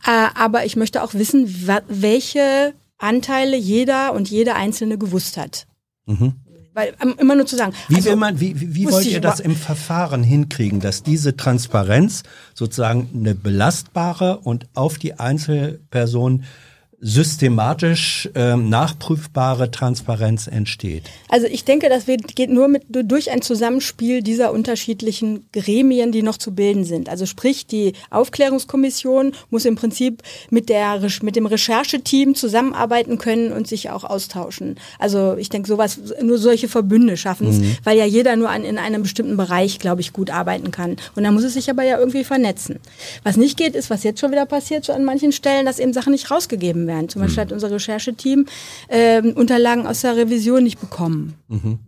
[0.05, 5.65] Äh, aber ich möchte auch wissen, welche Anteile jeder und jede Einzelne gewusst hat.
[6.79, 7.73] Weil ähm, immer nur zu sagen.
[7.89, 11.35] Wie, also, will man, wie, wie, wie wollt ihr das im Verfahren hinkriegen, dass diese
[11.35, 12.23] Transparenz
[12.53, 16.45] sozusagen eine belastbare und auf die Einzelperson
[17.01, 21.03] systematisch ähm, nachprüfbare Transparenz entsteht?
[21.29, 26.37] Also ich denke, das geht nur mit, durch ein Zusammenspiel dieser unterschiedlichen Gremien, die noch
[26.37, 27.07] zu bilden sind.
[27.07, 33.67] Also sprich, die Aufklärungskommission muss im Prinzip mit, der, mit dem Rechercheteam zusammenarbeiten können und
[33.67, 34.75] sich auch austauschen.
[34.97, 37.77] Also ich denke, sowas, nur solche Verbünde schaffen es, mhm.
[37.85, 40.97] weil ja jeder nur an, in einem bestimmten Bereich, glaube ich, gut arbeiten kann.
[41.15, 42.79] Und da muss es sich aber ja irgendwie vernetzen.
[43.23, 45.93] Was nicht geht, ist, was jetzt schon wieder passiert, so an manchen Stellen, dass eben
[45.93, 46.88] Sachen nicht rausgegeben werden.
[47.09, 47.47] Zum Beispiel mhm.
[47.47, 48.45] hat unser Rechercheteam
[48.87, 51.35] äh, Unterlagen aus der Revision nicht bekommen.
[51.47, 51.79] Mhm.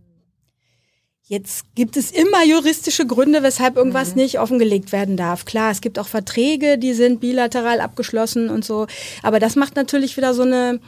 [1.31, 4.23] Jetzt gibt es immer juristische Gründe, weshalb irgendwas mhm.
[4.23, 5.45] nicht offengelegt werden darf.
[5.45, 8.85] Klar, es gibt auch Verträge, die sind bilateral abgeschlossen und so.
[9.23, 10.81] Aber das macht natürlich wieder so eine,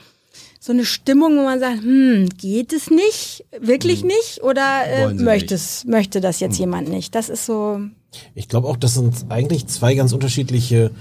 [0.59, 3.45] so eine Stimmung, wo man sagt, hm, geht es nicht?
[3.57, 4.07] Wirklich mhm.
[4.07, 4.43] nicht?
[4.43, 6.59] Oder äh, möchte, es, möchte das jetzt mhm.
[6.59, 7.15] jemand nicht?
[7.15, 7.79] Das ist so.
[8.35, 10.91] Ich glaube auch, das sind eigentlich zwei ganz unterschiedliche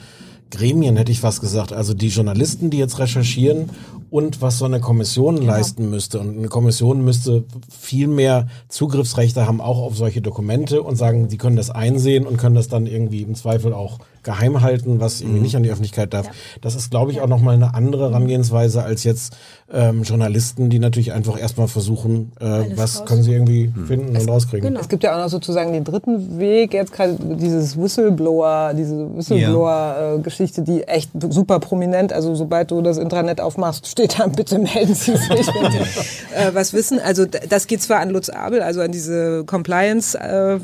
[0.53, 1.73] Gremien, hätte ich fast gesagt.
[1.73, 3.71] Also die Journalisten, die jetzt recherchieren
[4.13, 5.53] und was so eine Kommission genau.
[5.53, 6.21] leisten müsste.
[6.21, 11.39] Und eine Kommission müsste viel mehr Zugriffsrechte haben, auch auf solche Dokumente und sagen, sie
[11.39, 15.39] können das einsehen und können das dann irgendwie im Zweifel auch geheim halten, was irgendwie
[15.39, 15.43] mhm.
[15.43, 16.27] nicht an die Öffentlichkeit darf.
[16.27, 16.33] Ja.
[16.61, 19.37] Das ist, glaube ich, auch nochmal eine andere Herangehensweise als jetzt
[19.73, 23.07] ähm, Journalisten, die natürlich einfach erstmal versuchen, äh, was raus.
[23.07, 23.87] können sie irgendwie mhm.
[23.87, 24.69] finden es, und rauskriegen.
[24.69, 24.81] Genau.
[24.81, 30.63] Es gibt ja auch noch sozusagen den dritten Weg, jetzt gerade dieses Whistleblower, diese Whistleblower-Geschichte,
[30.63, 35.17] die echt super prominent, also sobald du das Intranet aufmachst, steht da, bitte melden Sie
[35.17, 36.99] sich, äh, was wissen.
[37.01, 40.59] Also das geht zwar an Lutz Abel, also an diese Compliance- äh,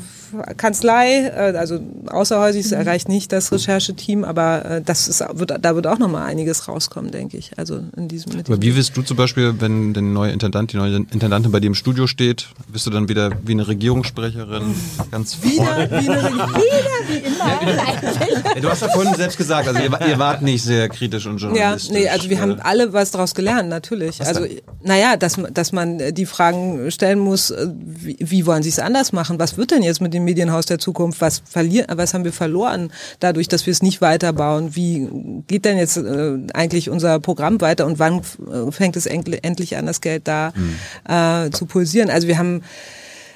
[0.57, 2.77] Kanzlei, äh, also außerhäusig, mhm.
[2.77, 6.67] erreicht nicht das Rechercheteam, aber äh, das ist, wird, da wird auch noch mal einiges
[6.67, 7.51] rauskommen, denke ich.
[7.57, 8.35] Also in diesem.
[8.35, 11.59] Mit aber wie wirst du zum Beispiel, wenn der neue Intendant, die neue Intendantin bei
[11.59, 14.75] dir im Studio steht, bist du dann wieder wie eine Regierungssprecherin
[15.11, 15.89] ganz wieder, vorne?
[15.89, 18.55] Wie eine, wieder wie immer.
[18.55, 21.37] Ja, du hast ja vorhin selbst gesagt, also ihr, ihr, wart nicht sehr kritisch und
[21.37, 21.89] journalistisch.
[21.89, 24.19] Ja, nee, also wir haben alle was daraus gelernt, natürlich.
[24.19, 24.45] Was also
[24.83, 29.11] naja, dass, dass man die Fragen stellen muss, äh, wie, wie wollen sie es anders
[29.11, 29.39] machen?
[29.39, 31.21] Was wird denn jetzt mit dem Medienhaus der Zukunft?
[31.21, 34.75] Was verlieren, was haben wir verloren dadurch, dass wir es nicht weiterbauen?
[34.75, 35.07] Wie
[35.47, 39.85] geht denn jetzt äh, eigentlich unser Programm weiter und wann äh, fängt es endlich an,
[39.85, 40.75] das Geld da mhm.
[41.11, 42.09] äh, zu pulsieren?
[42.09, 42.61] Also wir haben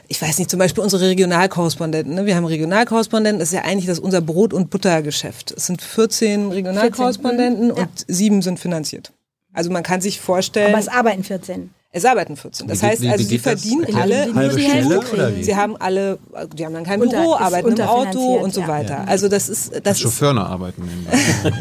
[0.09, 2.13] ich weiß nicht, zum Beispiel unsere Regionalkorrespondenten.
[2.13, 2.25] Ne?
[2.25, 5.51] Wir haben Regionalkorrespondenten, das ist ja eigentlich das unser Brot- und Buttergeschäft.
[5.51, 7.75] Es sind 14 Regionalkorrespondenten 14.
[7.75, 7.89] Mhm.
[7.89, 8.05] und ja.
[8.13, 9.11] sieben sind finanziert.
[9.53, 10.73] Also man kann sich vorstellen.
[10.73, 11.69] Aber es arbeiten 14.
[11.95, 12.67] Es arbeiten 14.
[12.67, 13.95] Das wie, heißt, also sie verdienen das?
[13.95, 15.43] alle halbe Stelle oder wie?
[15.43, 16.17] Sie haben alle,
[16.55, 18.95] die haben dann kein Unter, Büro, arbeiten im Auto und so weiter.
[18.95, 19.03] Ja.
[19.03, 20.89] Also das ist das Chauffeure arbeiten.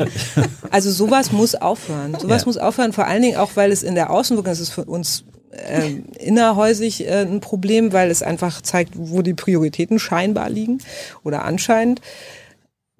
[0.70, 2.16] also sowas muss aufhören.
[2.18, 2.46] Sowas ja.
[2.46, 2.94] muss aufhören.
[2.94, 7.06] Vor allen Dingen auch, weil es in der Außenwirkung, das ist für uns äh, innerhäusig
[7.06, 10.78] äh, ein Problem, weil es einfach zeigt, wo die Prioritäten scheinbar liegen
[11.24, 12.00] oder anscheinend.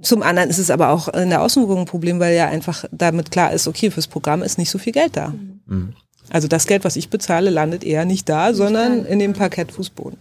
[0.03, 3.31] Zum anderen ist es aber auch in der Außenwirkung ein Problem, weil ja einfach damit
[3.31, 5.33] klar ist, okay, fürs Programm ist nicht so viel Geld da.
[5.65, 5.95] Mhm.
[6.33, 10.19] Also das Geld, was ich bezahle, landet eher nicht da, sondern in dem Parkettfußboden.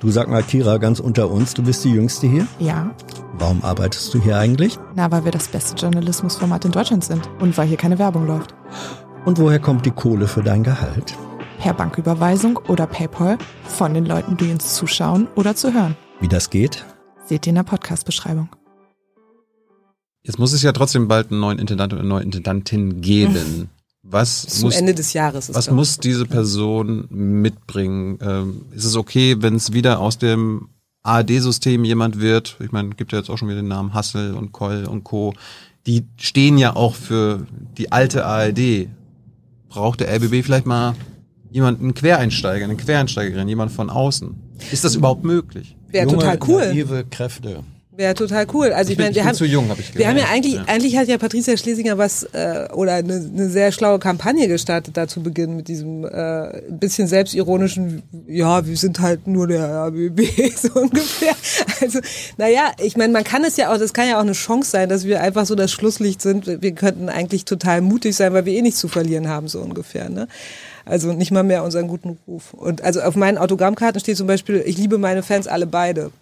[0.00, 2.46] Du sag mal, Kira, ganz unter uns, du bist die Jüngste hier?
[2.58, 2.94] Ja.
[3.32, 4.78] Warum arbeitest du hier eigentlich?
[4.94, 8.54] Na, weil wir das beste Journalismusformat in Deutschland sind und weil hier keine Werbung läuft.
[9.24, 11.16] Und woher kommt die Kohle für dein Gehalt?
[11.58, 15.96] Per Banküberweisung oder PayPal von den Leuten, die uns zuschauen oder zu hören.
[16.20, 16.84] Wie das geht?
[17.24, 18.50] Seht ihr in der Podcast-Beschreibung.
[20.22, 23.70] Jetzt muss es ja trotzdem bald einen neuen Intendant oder eine neue Intendantin geben.
[24.10, 25.52] Was Bis muss, Ende des Jahres.
[25.52, 28.18] was muss diese Person mitbringen?
[28.22, 30.68] Ähm, ist es okay, wenn es wieder aus dem
[31.02, 32.56] ARD-System jemand wird?
[32.60, 35.34] Ich meine, gibt ja jetzt auch schon wieder den Namen Hassel und Koll und Co.
[35.86, 37.46] Die stehen ja auch für
[37.76, 38.88] die alte ARD.
[39.68, 40.94] Braucht der RBB vielleicht mal
[41.50, 44.34] jemanden, einen Quereinsteiger, eine Quereinsteigerin, jemand von außen?
[44.72, 45.76] Ist das überhaupt möglich?
[45.88, 46.66] Wäre total cool.
[46.66, 47.62] Naive Kräfte.
[47.98, 48.72] Wäre total cool.
[48.72, 50.64] Also ich, ich meine, wir haben zu jung, hab ich wir haben ja eigentlich, ja.
[50.68, 55.08] eigentlich hat ja Patricia Schlesinger was äh, oder eine, eine sehr schlaue Kampagne gestartet da
[55.08, 60.20] zu Beginn mit diesem äh, bisschen selbstironischen, ja, wir sind halt nur der RBB
[60.56, 61.34] so ungefähr.
[61.80, 61.98] Also
[62.36, 64.88] naja, ich meine, man kann es ja auch, das kann ja auch eine Chance sein,
[64.88, 66.46] dass wir einfach so das Schlusslicht sind.
[66.46, 70.08] Wir könnten eigentlich total mutig sein, weil wir eh nichts zu verlieren haben so ungefähr.
[70.08, 70.28] Ne?
[70.84, 72.54] Also nicht mal mehr unseren guten Ruf.
[72.54, 76.12] Und also auf meinen Autogrammkarten steht zum Beispiel, ich liebe meine Fans alle beide.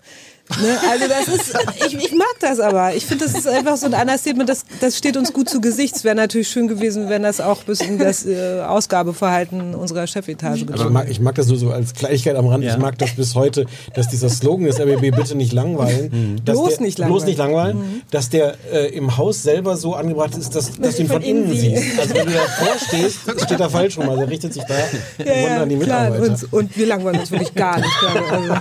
[0.60, 0.78] Ne?
[0.88, 2.94] Also das ist, ich, ich mag das aber.
[2.94, 5.96] Ich finde, das ist einfach so ein Understatement, das, das steht uns gut zu Gesicht.
[5.96, 10.64] Es wäre natürlich schön gewesen, wenn das auch bis in das äh, Ausgabeverhalten unserer Chefetage
[10.64, 12.64] gezogen ich mag, ich mag das nur so als Kleinigkeit am Rand.
[12.64, 12.74] Ja.
[12.74, 16.36] Ich mag das bis heute, dass dieser Slogan des RBB bitte nicht langweilen.
[16.36, 16.44] Mhm.
[16.44, 17.14] Bloß, der, nicht langweilen.
[17.14, 17.78] bloß nicht langweilen.
[17.78, 18.02] Mhm.
[18.10, 21.28] Dass der äh, im Haus selber so angebracht ist, dass, dass du ihn von, von
[21.28, 21.98] innen siehst.
[21.98, 24.08] Also wenn du davor stehst, steht er falsch rum.
[24.08, 24.74] Also er richtet sich da
[25.24, 26.22] ja, ja, an die Mitarbeiter.
[26.22, 27.90] und, und wir langweilen uns wirklich gar nicht.
[28.02, 28.54] Also,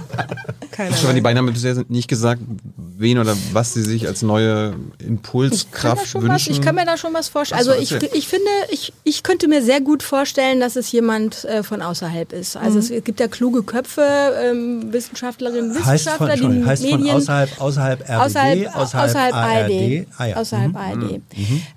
[0.72, 1.16] keine Ahnung.
[1.16, 1.48] Die beiden haben
[1.84, 2.42] bisher nicht gesagt,
[2.78, 6.52] wen oder was sie sich als neue Ich Impulskraft was, wünschen?
[6.54, 7.60] ich kann mir da schon was vorstellen.
[7.60, 11.64] Also ich, ich finde, ich, ich könnte mir sehr gut vorstellen, dass es jemand äh,
[11.64, 12.56] von außerhalb ist.
[12.58, 14.02] Also es gibt ja kluge Köpfe,
[14.42, 20.08] ähm, Wissenschaftlerinnen, Heißt von, Wissenschaftler, die heißt von Medien außerhalb, außerhalb RBB, außerhalb, außerhalb, ARD.
[20.18, 20.36] Ah, ja.
[20.38, 20.78] Außerhalb Mhm.
[20.78, 21.22] ARD.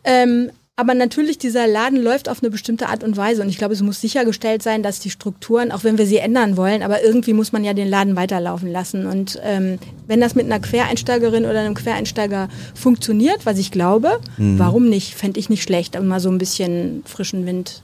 [0.05, 3.43] Ähm, aber natürlich, dieser Laden läuft auf eine bestimmte Art und Weise.
[3.43, 6.57] Und ich glaube, es muss sichergestellt sein, dass die Strukturen, auch wenn wir sie ändern
[6.57, 9.05] wollen, aber irgendwie muss man ja den Laden weiterlaufen lassen.
[9.07, 14.89] Und ähm, wenn das mit einer Quereinsteigerin oder einem Quereinsteiger funktioniert, was ich glaube, warum
[14.89, 15.17] nicht?
[15.17, 17.83] Fände ich nicht schlecht, aber mal so ein bisschen frischen Wind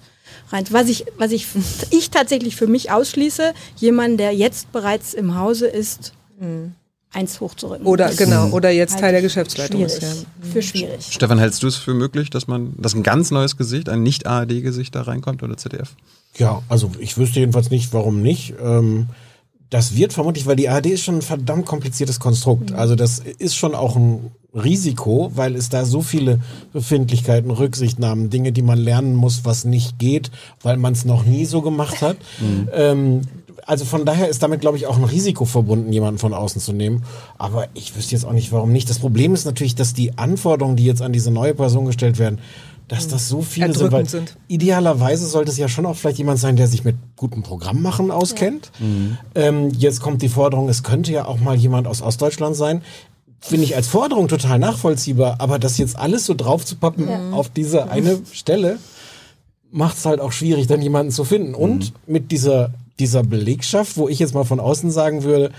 [0.51, 0.65] rein.
[0.71, 1.49] Was ich, was ich,
[1.91, 6.13] ich tatsächlich für mich ausschließe, jemand, der jetzt bereits im Hause ist,
[7.15, 7.87] eins hochzurücken.
[7.87, 9.99] Oder Das genau, oder jetzt Teil der Geschäftsleitung ist.
[9.99, 10.27] schwierig.
[10.43, 10.49] Ja.
[10.53, 11.07] Für schwierig.
[11.11, 14.95] Stefan, hältst du es für möglich, dass man, dass ein ganz neues Gesicht, ein Nicht-ARD-Gesicht
[14.95, 15.95] da reinkommt oder ZDF?
[16.37, 18.55] Ja, also ich wüsste jedenfalls nicht, warum nicht.
[18.61, 19.07] Ähm,
[19.71, 22.73] das wird vermutlich, weil die ARD ist schon ein verdammt kompliziertes Konstrukt.
[22.73, 26.41] Also das ist schon auch ein Risiko, weil es da so viele
[26.73, 30.31] Befindlichkeiten, Rücksichtnahmen, Dinge, die man lernen muss, was nicht geht,
[30.63, 32.17] weil man es noch nie so gemacht hat.
[32.73, 33.23] Ähm,
[33.67, 36.73] also von daher ist damit, glaube ich, auch ein Risiko verbunden, jemanden von außen zu
[36.73, 37.05] nehmen.
[37.39, 38.91] Aber ich wüsste jetzt auch nicht, warum nicht.
[38.91, 42.39] Das Problem ist natürlich, dass die Anforderungen, die jetzt an diese neue Person gestellt werden,
[42.89, 44.37] dass das so viele sind, sind.
[44.47, 48.73] idealerweise sollte es ja schon auch vielleicht jemand sein, der sich mit gutem Programmmachen auskennt.
[49.35, 52.83] Ähm, jetzt kommt die Forderung, es könnte ja auch mal jemand aus Ostdeutschland sein.
[53.41, 57.49] Finde ich als Forderung total nachvollziehbar, aber das jetzt alles so drauf zu pappen auf
[57.49, 58.79] diese eine Stelle,
[59.71, 61.55] macht es halt auch schwierig, dann jemanden zu finden.
[61.55, 65.51] Und mit dieser, dieser Belegschaft, wo ich jetzt mal von außen sagen würde,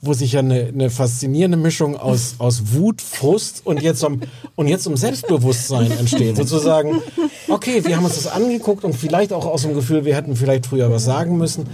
[0.00, 4.20] wo sich ja eine, eine faszinierende Mischung aus, aus Wut, Frust und jetzt um,
[4.54, 6.36] und jetzt um Selbstbewusstsein entsteht.
[6.36, 7.00] Sozusagen,
[7.48, 10.66] okay, wir haben uns das angeguckt und vielleicht auch aus dem Gefühl, wir hätten vielleicht
[10.66, 11.66] früher was sagen müssen.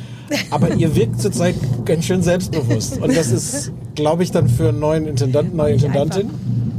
[0.50, 2.98] Aber ihr wirkt zurzeit ganz schön selbstbewusst.
[3.00, 6.30] Und das ist, glaube ich, dann für einen neuen Intendanten, neue Intendantin.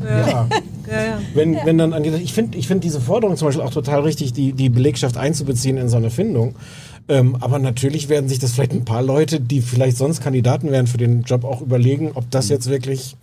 [0.03, 0.47] Ja.
[1.33, 4.01] Wenn, wenn dann an die, ich finde ich finde diese Forderung zum Beispiel auch total
[4.01, 6.55] richtig, die, die Belegschaft einzubeziehen in so eine Findung.
[7.11, 10.87] Ähm, aber natürlich werden sich das vielleicht ein paar Leute, die vielleicht sonst Kandidaten wären
[10.87, 13.17] für den Job, auch überlegen, ob das jetzt wirklich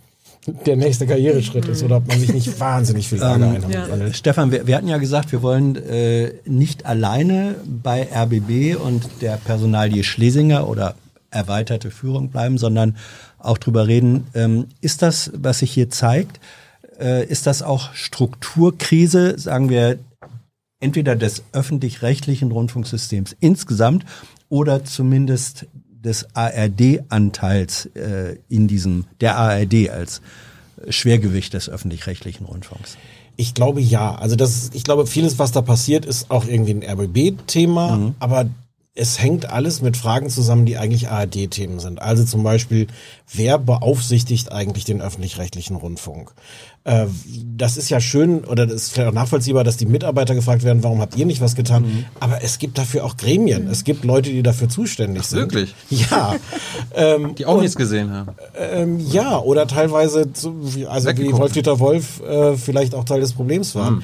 [0.67, 4.01] der nächste Karriereschritt ist oder ob man sich nicht wahnsinnig viel Ärger Ähm.
[4.01, 9.09] Äh, Stefan, wir, wir hatten ja gesagt, wir wollen äh, nicht alleine bei RBB und
[9.21, 10.93] der Personalie Schlesinger oder
[11.31, 12.95] erweiterte Führung bleiben, sondern
[13.39, 16.39] auch drüber reden, ähm, ist das, was sich hier zeigt,
[16.99, 19.97] äh, ist das auch Strukturkrise, sagen wir,
[20.79, 24.05] entweder des öffentlich-rechtlichen Rundfunksystems insgesamt
[24.49, 25.67] oder zumindest
[26.03, 30.21] des ARD-Anteils äh, in diesem, der ARD als
[30.87, 32.97] Schwergewicht des öffentlich-rechtlichen Rundfunks.
[33.35, 34.15] Ich glaube ja.
[34.15, 38.49] Also das, ich glaube, vieles, was da passiert, ist auch irgendwie ein RBB-Thema, aber
[38.99, 42.01] es hängt alles mit Fragen zusammen, die eigentlich ARD-Themen sind.
[42.01, 42.87] Also zum Beispiel,
[43.33, 46.33] wer beaufsichtigt eigentlich den öffentlich-rechtlichen Rundfunk?
[46.83, 47.05] Äh,
[47.55, 50.83] das ist ja schön oder das ist vielleicht auch nachvollziehbar, dass die Mitarbeiter gefragt werden,
[50.83, 52.05] warum habt ihr nicht was getan?
[52.19, 53.67] Aber es gibt dafür auch Gremien.
[53.67, 55.39] Es gibt Leute, die dafür zuständig sind.
[55.39, 55.73] wirklich?
[55.89, 56.35] Ja.
[56.93, 58.35] ähm, Die auch und- nichts gesehen haben.
[58.57, 60.27] ähm, ja, oder teilweise,
[60.61, 61.31] wie, also wie.
[61.31, 64.03] Wolf-Dieter Wolf äh, vielleicht auch Teil des Problems waren.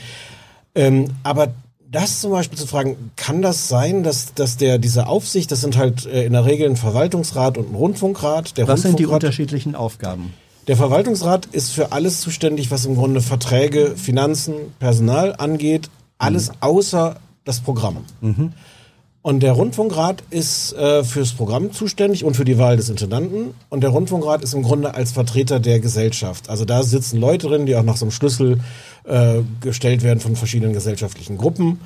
[0.74, 1.50] Ähm, aber
[1.92, 5.78] das zum Beispiel zu fragen, kann das sein, dass, dass der diese Aufsicht, das sind
[5.78, 8.58] halt äh, in der Regel ein Verwaltungsrat und ein Rundfunkrat.
[8.58, 10.34] Der Was sind die Rundfunkrat, unterschiedlichen Aufgaben?
[10.68, 17.18] der Verwaltungsrat ist für alles zuständig, was im Grunde Verträge, Finanzen, Personal angeht, alles außer
[17.44, 17.98] das Programm.
[19.26, 23.56] Und der Rundfunkrat ist äh, fürs Programm zuständig und für die Wahl des Intendanten.
[23.70, 26.48] Und der Rundfunkrat ist im Grunde als Vertreter der Gesellschaft.
[26.48, 28.60] Also da sitzen Leute drin, die auch nach so einem Schlüssel
[29.06, 31.80] äh, gestellt werden von verschiedenen gesellschaftlichen Gruppen.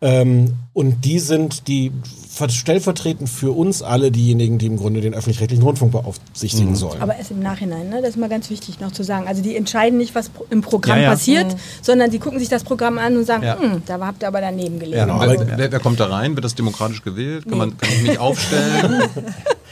[0.00, 1.90] Ähm, und die sind die
[2.28, 7.00] ver- stellvertretend für uns alle diejenigen, die im Grunde den öffentlich-rechtlichen Rundfunk beaufsichtigen sollen.
[7.00, 8.00] Aber erst im Nachhinein, ne?
[8.02, 9.26] das ist mal ganz wichtig noch zu sagen.
[9.28, 11.10] Also die entscheiden nicht, was im Programm Ja, ja.
[11.10, 13.58] passiert, sondern die gucken sich das Programm an und sagen, Ja.
[13.58, 15.00] hm, da habt ihr aber daneben gelegen.
[15.00, 16.34] Genau, Wer, aber- wer, wer kommt da rein?
[16.36, 17.48] Wird das demokratisch gewählt?
[17.48, 19.04] Kann, man, kann ich mich aufstellen?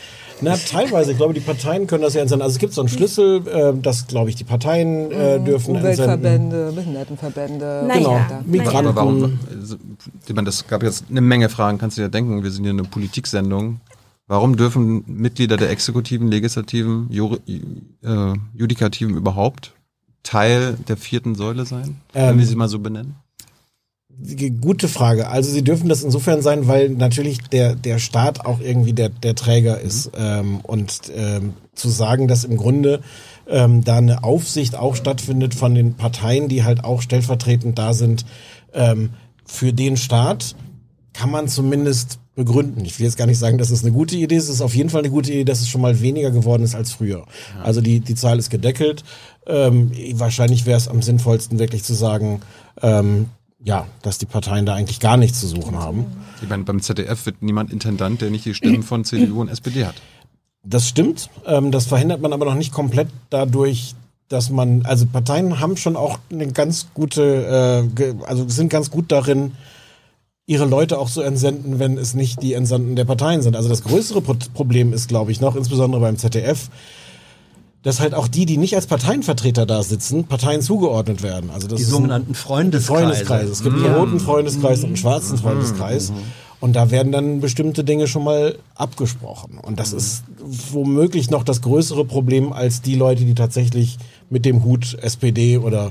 [0.43, 1.13] Na, teilweise.
[1.13, 2.43] Ich glaube, die Parteien können das ja entsenden.
[2.43, 5.77] Also es gibt so einen Schlüssel, äh, dass, glaube ich, die Parteien äh, dürfen entsenden.
[5.77, 7.85] Umweltverbände, Behindertenverbände.
[7.87, 8.41] Naja, Genau.
[8.47, 8.87] Migranten.
[8.89, 9.39] Aber warum?
[9.59, 9.77] also,
[10.27, 12.43] Ich meine, das gab jetzt eine Menge Fragen, kannst du dir denken.
[12.43, 13.81] Wir sind hier eine Politiksendung.
[14.29, 17.39] Warum dürfen Mitglieder der Exekutiven, Legislativen, Juri,
[18.03, 19.73] äh, Judikativen überhaupt
[20.23, 21.97] Teil der vierten Säule sein?
[22.13, 23.17] Wenn Ähm, wir sie mal so benennen?
[24.61, 25.29] Gute Frage.
[25.29, 29.35] Also sie dürfen das insofern sein, weil natürlich der, der Staat auch irgendwie der, der
[29.35, 30.13] Träger ist.
[30.17, 33.01] Ähm, und ähm, zu sagen, dass im Grunde
[33.49, 38.25] ähm, da eine Aufsicht auch stattfindet von den Parteien, die halt auch stellvertretend da sind
[38.75, 39.11] ähm,
[39.45, 40.55] für den Staat,
[41.13, 42.85] kann man zumindest begründen.
[42.85, 44.45] Ich will jetzt gar nicht sagen, dass es eine gute Idee ist.
[44.45, 46.75] Es ist auf jeden Fall eine gute Idee, dass es schon mal weniger geworden ist
[46.75, 47.27] als früher.
[47.63, 49.05] Also die, die Zahl ist gedeckelt.
[49.47, 52.41] Ähm, wahrscheinlich wäre es am sinnvollsten wirklich zu sagen,
[52.81, 53.27] ähm,
[53.65, 56.07] ja, dass die Parteien da eigentlich gar nichts zu suchen haben.
[56.43, 59.87] Ich meine, beim ZDF wird niemand Intendant, der nicht die Stimmen von CDU und SPD
[59.87, 59.95] hat.
[60.65, 61.29] Das stimmt.
[61.47, 63.95] Ähm, das verhindert man aber noch nicht komplett dadurch,
[64.29, 69.13] dass man, also Parteien haben schon auch eine ganz gute, äh, also sind ganz gut
[69.13, 69.53] darin,
[70.47, 73.57] ihre Leute auch zu entsenden, wenn es nicht die Entsandten der Parteien sind.
[73.57, 76.69] Also das größere Pro Problem ist, glaube ich, noch, insbesondere beim ZDF,
[77.83, 81.51] dass halt auch die, die nicht als Parteienvertreter da sitzen, Parteien zugeordnet werden.
[81.51, 83.03] Also das Die sogenannten Freundeskreise.
[83.03, 83.53] Freundeskreise.
[83.53, 86.13] Es gibt einen roten Freundeskreis und einen schwarzen Freundeskreis.
[86.61, 89.59] Und da werden dann bestimmte Dinge schon mal abgesprochen.
[89.59, 90.23] Und das ist
[90.71, 93.99] womöglich noch das größere Problem als die Leute, die tatsächlich
[94.31, 95.91] mit dem Hut SPD oder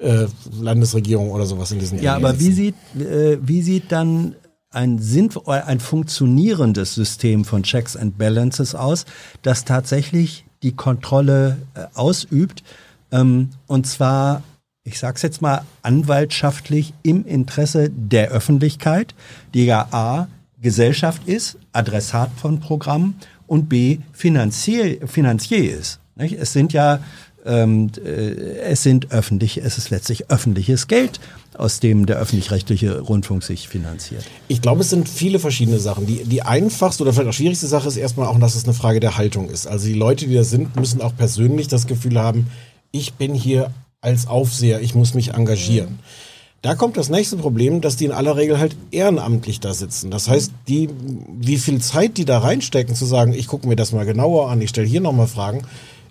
[0.00, 0.26] äh,
[0.60, 2.74] Landesregierung oder sowas in diesen Ja, Ämtern aber wie sitzen.
[2.96, 4.34] sieht, äh, wie sieht dann
[4.70, 5.00] ein,
[5.46, 9.04] ein funktionierendes System von Checks and Balances aus,
[9.42, 12.62] das tatsächlich die Kontrolle äh, ausübt?
[13.10, 14.42] Ähm, und zwar,
[14.84, 19.14] ich sag's jetzt mal, anwaltschaftlich im Interesse der Öffentlichkeit,
[19.54, 20.28] die ja A,
[20.60, 23.16] Gesellschaft ist, Adressat von Programmen
[23.46, 26.00] und B, Finanzier, Finanzier ist.
[26.16, 26.34] Nicht?
[26.34, 26.98] Es sind ja
[27.48, 31.18] ähm, äh, es sind öffentlich, es ist letztlich öffentliches Geld,
[31.54, 34.24] aus dem der öffentlich-rechtliche Rundfunk sich finanziert.
[34.46, 36.06] Ich glaube, es sind viele verschiedene Sachen.
[36.06, 39.00] Die, die einfachste oder vielleicht auch schwierigste Sache ist erstmal auch, dass es eine Frage
[39.00, 39.66] der Haltung ist.
[39.66, 42.46] Also die Leute, die da sind, müssen auch persönlich das Gefühl haben,
[42.92, 45.98] ich bin hier als Aufseher, ich muss mich engagieren.
[46.60, 50.10] Da kommt das nächste Problem, dass die in aller Regel halt ehrenamtlich da sitzen.
[50.10, 50.88] Das heißt, die,
[51.40, 54.60] wie viel Zeit die da reinstecken, zu sagen, ich gucke mir das mal genauer an,
[54.60, 55.62] ich stelle hier nochmal Fragen,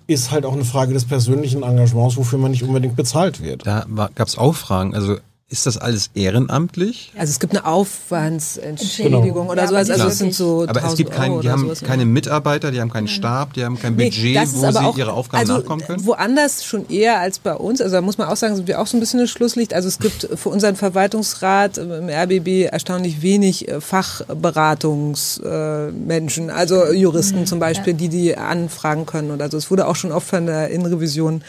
[0.07, 3.67] ist halt auch eine Frage des persönlichen Engagements, wofür man nicht unbedingt bezahlt wird.
[3.67, 3.85] Da
[4.15, 4.95] gab es auch Fragen.
[4.95, 5.17] Also
[5.49, 7.13] ist das alles ehrenamtlich?
[7.17, 9.89] Also es gibt eine Aufwandsentschädigung oder Ja, sowas.
[9.89, 11.79] Also es sind so Aber es 1000 gibt keinen, die oder haben sowas.
[11.81, 14.77] keine Mitarbeiter, die haben keinen Stab, die haben kein Nee, Budget, das ist wo sie
[14.77, 16.05] auch, ihre Aufgaben also nachkommen können.
[16.05, 17.79] Woanders schon eher als bei uns.
[17.79, 19.73] Also da muss man auch sagen, sind wir auch so ein bisschen ein Schlusslicht.
[19.73, 27.45] Also es gibt für unseren Verwaltungsrat äh, im RBB erstaunlich wenig äh, Fachberatungsmenschen, also Juristen
[27.45, 29.55] zum Beispiel, die die anfragen können oder so.
[29.57, 31.41] Es wurde auch schon oft von der Innenrevision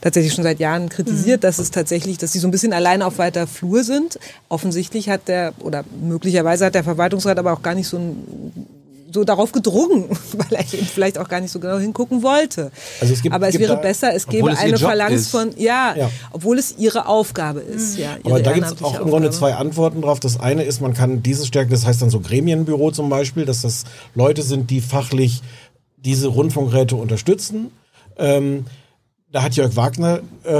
[0.00, 3.18] tatsächlich schon seit Jahren kritisiert, dass es tatsächlich, dass sie so ein bisschen alleine auf
[3.18, 4.18] weiter Flur sind.
[4.48, 8.66] Offensichtlich hat der, oder möglicherweise hat der Verwaltungsrat aber auch gar nicht so ein
[9.12, 12.72] so darauf gedrungen, weil er eben vielleicht auch gar nicht so genau hingucken wollte.
[13.00, 15.28] Also es gibt- aber es gibt wäre da- besser, es gäbe es eine Phalanx ist.
[15.30, 16.10] von, ja, Ja.
[16.32, 17.96] obwohl es ihre Aufgabe ist.
[17.96, 20.18] Ja, ihre Aber da gibt es auch im Grunde zwei Antworten drauf.
[20.18, 23.62] Das eine ist, man kann diese Stärke, das heißt dann so Gremienbüro zum Beispiel, dass
[23.62, 23.84] das
[24.16, 25.42] Leute sind, die fachlich
[25.96, 27.70] diese Rundfunkräte unterstützen.
[28.18, 28.64] Ähm,
[29.34, 30.52] da hat Jörg Wagner, äh,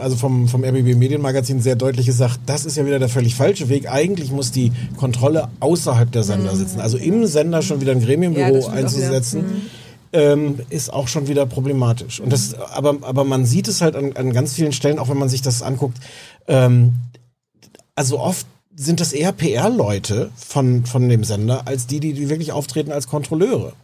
[0.00, 3.68] also vom, vom RBB Medienmagazin, sehr deutlich gesagt, das ist ja wieder der völlig falsche
[3.68, 3.90] Weg.
[3.92, 6.80] Eigentlich muss die Kontrolle außerhalb der Sender sitzen.
[6.80, 8.72] Also im Sender schon wieder ein Ja, Gremienbüro auch wieder.
[8.72, 9.44] einzusetzen.
[10.14, 12.20] Ähm, ist auch schon wieder problematisch.
[12.20, 15.18] Und das, aber, aber man sieht es halt an, an ganz vielen Stellen, auch wenn
[15.18, 15.98] man sich das anguckt,
[16.48, 16.94] ähm,
[17.94, 22.52] also oft sind das eher PR-Leute von, von dem Sender, als die, die, die wirklich
[22.52, 23.74] auftreten als Kontrolleure.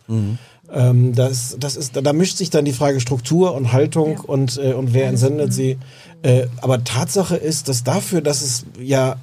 [0.73, 4.59] Ähm, das, das ist, da, da mischt sich dann die Frage Struktur und Haltung und,
[4.59, 5.79] äh, und wer entsendet sie.
[6.23, 9.17] Äh, aber Tatsache ist, dass dafür, dass es ja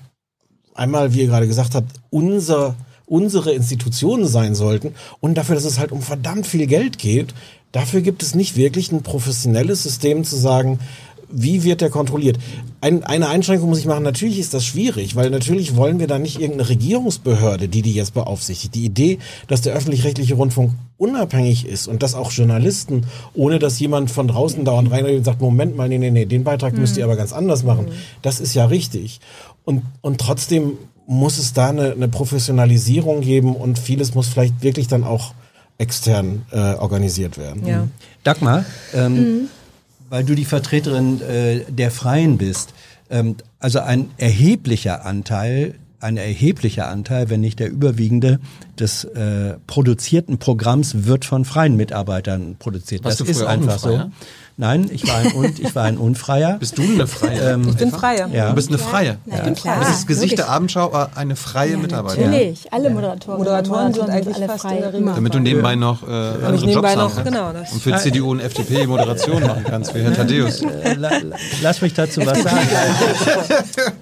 [0.74, 5.80] einmal, wie ihr gerade gesagt habt, unser, unsere Institutionen sein sollten und dafür, dass es
[5.80, 7.34] halt um verdammt viel Geld geht,
[7.72, 10.80] dafür gibt es nicht wirklich ein professionelles System zu sagen,
[11.30, 12.38] wie wird der kontrolliert?
[12.82, 14.04] Ein, eine Einschränkung muss ich machen.
[14.04, 18.14] Natürlich ist das schwierig, weil natürlich wollen wir da nicht irgendeine Regierungsbehörde, die die jetzt
[18.14, 18.76] beaufsichtigt.
[18.76, 24.12] Die Idee, dass der öffentlich-rechtliche Rundfunk unabhängig ist und dass auch Journalisten, ohne dass jemand
[24.12, 27.04] von draußen dauernd reinredet und sagt, Moment mal, nee, nee, nee, den Beitrag müsst ihr
[27.04, 27.88] aber ganz anders machen.
[28.22, 29.20] Das ist ja richtig.
[29.64, 30.74] Und, und trotzdem
[31.08, 35.34] muss es da eine, eine Professionalisierung geben und vieles muss vielleicht wirklich dann auch
[35.78, 37.66] extern äh, organisiert werden.
[37.66, 37.88] Ja.
[38.24, 39.50] Dagmar, ähm,
[40.10, 42.74] weil du die Vertreterin äh, der Freien bist,
[43.10, 48.40] ähm, also ein erheblicher Anteil, ein erheblicher Anteil, wenn nicht der überwiegende,
[48.80, 53.04] des äh, produzierten Programms wird von freien Mitarbeitern produziert.
[53.04, 54.12] Warst das ist einfach so.
[54.58, 56.58] Nein, ich war ein, Un ich war ein Unfreier.
[56.60, 57.60] Bist du eine Freie?
[57.68, 58.30] Ich bin Freie.
[58.32, 58.50] Ja.
[58.50, 59.18] Du bist eine Freie.
[59.26, 59.80] Na, ja, klar.
[59.82, 60.48] Das ist Gesicht der.
[60.50, 62.32] Abendschau, aber eine freie Mitarbeiterin.
[62.32, 63.38] Natürlich, alle Moderatoren.
[63.40, 64.82] Moderatoren sind und eigentlich alle fast frei.
[64.94, 67.32] Damit du nebenbei noch äh, andere ich nebenbei Jobs noch, kannst.
[67.32, 70.62] genau, das- Und für CDU und FDP Moderation machen kannst, wie Herr Thaddeus.
[70.62, 72.68] Äh, la, la, lass mich dazu was sagen.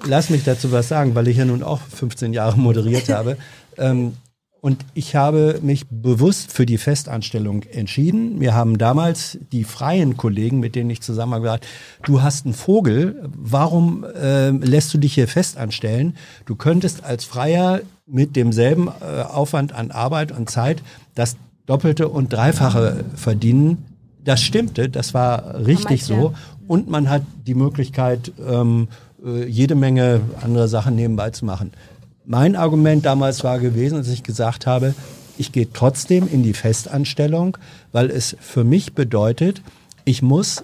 [0.05, 3.37] lass mich dazu was sagen, weil ich ja nun auch 15 Jahre moderiert habe.
[3.77, 4.13] Ähm,
[4.63, 8.39] Und ich habe mich bewusst für die Festanstellung entschieden.
[8.39, 11.67] Wir haben damals die freien Kollegen, mit denen ich zusammen gesagt,
[12.05, 16.15] du hast einen Vogel, warum äh, lässt du dich hier festanstellen?
[16.45, 20.81] Du könntest als Freier mit demselben äh, Aufwand an Arbeit und Zeit
[21.13, 21.35] das
[21.65, 23.83] Doppelte und Dreifache verdienen.
[24.23, 26.35] Das stimmte, das war richtig so.
[26.67, 28.87] Und man hat die Möglichkeit, ähm,
[29.25, 31.73] äh, jede Menge andere Sachen nebenbei zu machen.
[32.25, 34.93] Mein Argument damals war gewesen, dass ich gesagt habe,
[35.37, 37.57] ich gehe trotzdem in die Festanstellung,
[37.91, 39.61] weil es für mich bedeutet,
[40.05, 40.63] ich muss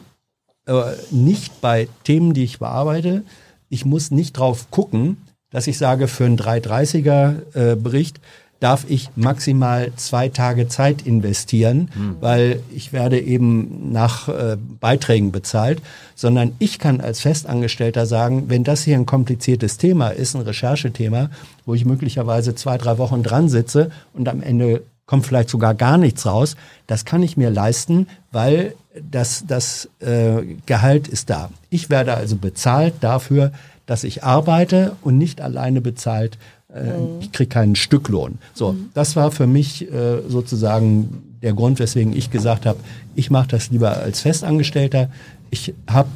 [0.67, 0.81] äh,
[1.11, 3.23] nicht bei Themen, die ich bearbeite,
[3.69, 5.17] ich muss nicht drauf gucken,
[5.49, 8.19] dass ich sage, für einen 330er äh, Bericht
[8.59, 15.81] darf ich maximal zwei Tage Zeit investieren, weil ich werde eben nach äh, Beiträgen bezahlt,
[16.15, 21.29] sondern ich kann als Festangestellter sagen, wenn das hier ein kompliziertes Thema ist, ein Recherchethema,
[21.65, 25.97] wo ich möglicherweise zwei, drei Wochen dran sitze und am Ende kommt vielleicht sogar gar
[25.97, 26.55] nichts raus,
[26.85, 28.75] das kann ich mir leisten, weil
[29.09, 31.49] das, das äh, Gehalt ist da.
[31.69, 33.51] Ich werde also bezahlt dafür,
[33.87, 36.37] dass ich arbeite und nicht alleine bezahlt,
[36.73, 38.37] äh, ich kriege keinen Stücklohn.
[38.53, 42.79] So, das war für mich äh, sozusagen der Grund, weswegen ich gesagt habe,
[43.15, 45.09] ich mache das lieber als Festangestellter.
[45.51, 46.09] Ich habe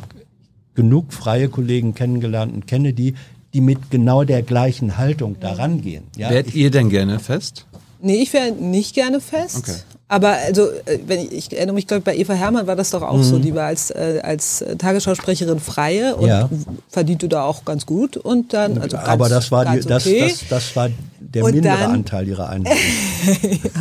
[0.75, 3.15] genug freie Kollegen kennengelernt und kenne die,
[3.53, 6.03] die mit genau der gleichen Haltung daran gehen.
[6.17, 7.65] Ja, Wärt ich, ihr denn gerne fest?
[8.01, 9.57] Nee, ich wäre nicht gerne fest.
[9.57, 9.77] Okay.
[10.09, 12.91] Aber also, äh, wenn ich, ich erinnere mich, glaube ich, bei Eva Herrmann war das
[12.91, 13.39] doch auch so.
[13.39, 16.49] Die war als, äh, als äh, Tagesschausprecherin freie und Ja.
[16.89, 18.17] verdiente da auch ganz gut.
[18.17, 20.19] Und dann, also ganz, aber das war, die, ganz das, okay.
[20.29, 20.89] das, das war
[21.19, 22.77] der Und mindere dann- Anteil ihrer Einnahmen.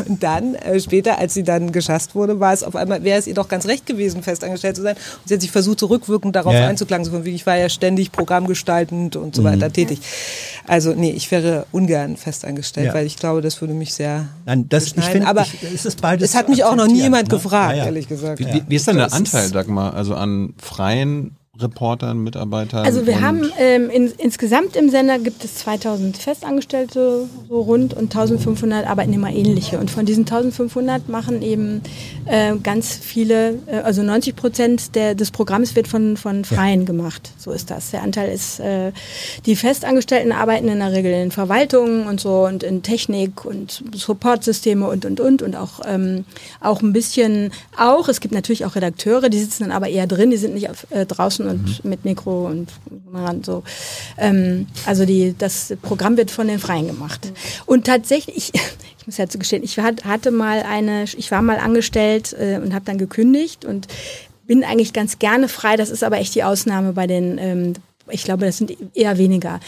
[0.09, 3.27] Und dann, äh, später, als sie dann geschasst wurde, war es auf einmal, wäre es
[3.27, 4.95] ihr doch ganz recht gewesen, festangestellt zu sein.
[4.97, 6.61] Und sie hat sich versucht, so rückwirkend darauf Ja.
[6.63, 6.69] Mhm.
[6.69, 7.05] einzuklagen.
[7.05, 10.01] So von wegen, ich war ja ständig programmgestaltend und so weiter tätig.
[10.67, 12.95] Also, nee, ich wäre ungern festangestellt, Ja.
[12.95, 16.01] weil ich glaube, das würde mich sehr Nein, das, ich finde, Aber ich, es ist
[16.13, 17.37] beides es hat mich auch noch nie akzeptieren, jemand ne?
[17.37, 17.85] gefragt, Ja, ja.
[17.87, 18.39] ehrlich gesagt.
[18.39, 22.87] Wie, wie, wie ist denn der Anteil, Dagmar, also an freien Reportern, Mitarbeitern?
[22.87, 28.05] Also wir haben ähm, in, insgesamt im Sender gibt es 2000 Festangestellte so rund und
[28.05, 29.79] 1500 Arbeitnehmer ähnliche.
[29.79, 31.83] Und von diesen 1500 machen eben
[32.25, 37.33] äh, ganz viele, äh, also 90 Prozent der, des Programms wird von, von Freien gemacht.
[37.37, 37.91] So ist das.
[37.91, 38.93] Der Anteil ist, äh,
[39.45, 44.89] die Festangestellten arbeiten in der Regel in Verwaltungen und so und in Technik und Supportsysteme
[44.89, 46.25] und und und und auch, ähm,
[46.63, 48.09] auch ein bisschen auch.
[48.09, 50.87] Es gibt natürlich auch Redakteure, die sitzen dann aber eher drin, die sind nicht auf,
[50.89, 51.05] äh,
[51.45, 52.69] draußen und mit Mikro und
[53.43, 53.63] so.
[54.19, 57.33] Ähm, also die, das Programm wird von den Freien gemacht.
[57.67, 58.53] Und tatsächlich, ich,
[58.99, 62.75] ich muss ja zugestehen, ich hat- hatte mal eine, ich war mal angestellt äh, und
[62.75, 63.89] habe dann gekündigt und
[64.47, 65.77] bin eigentlich ganz gerne frei.
[65.77, 67.73] Das ist aber echt die Ausnahme bei den, ähm,
[68.11, 69.61] ich glaube, das sind eher weniger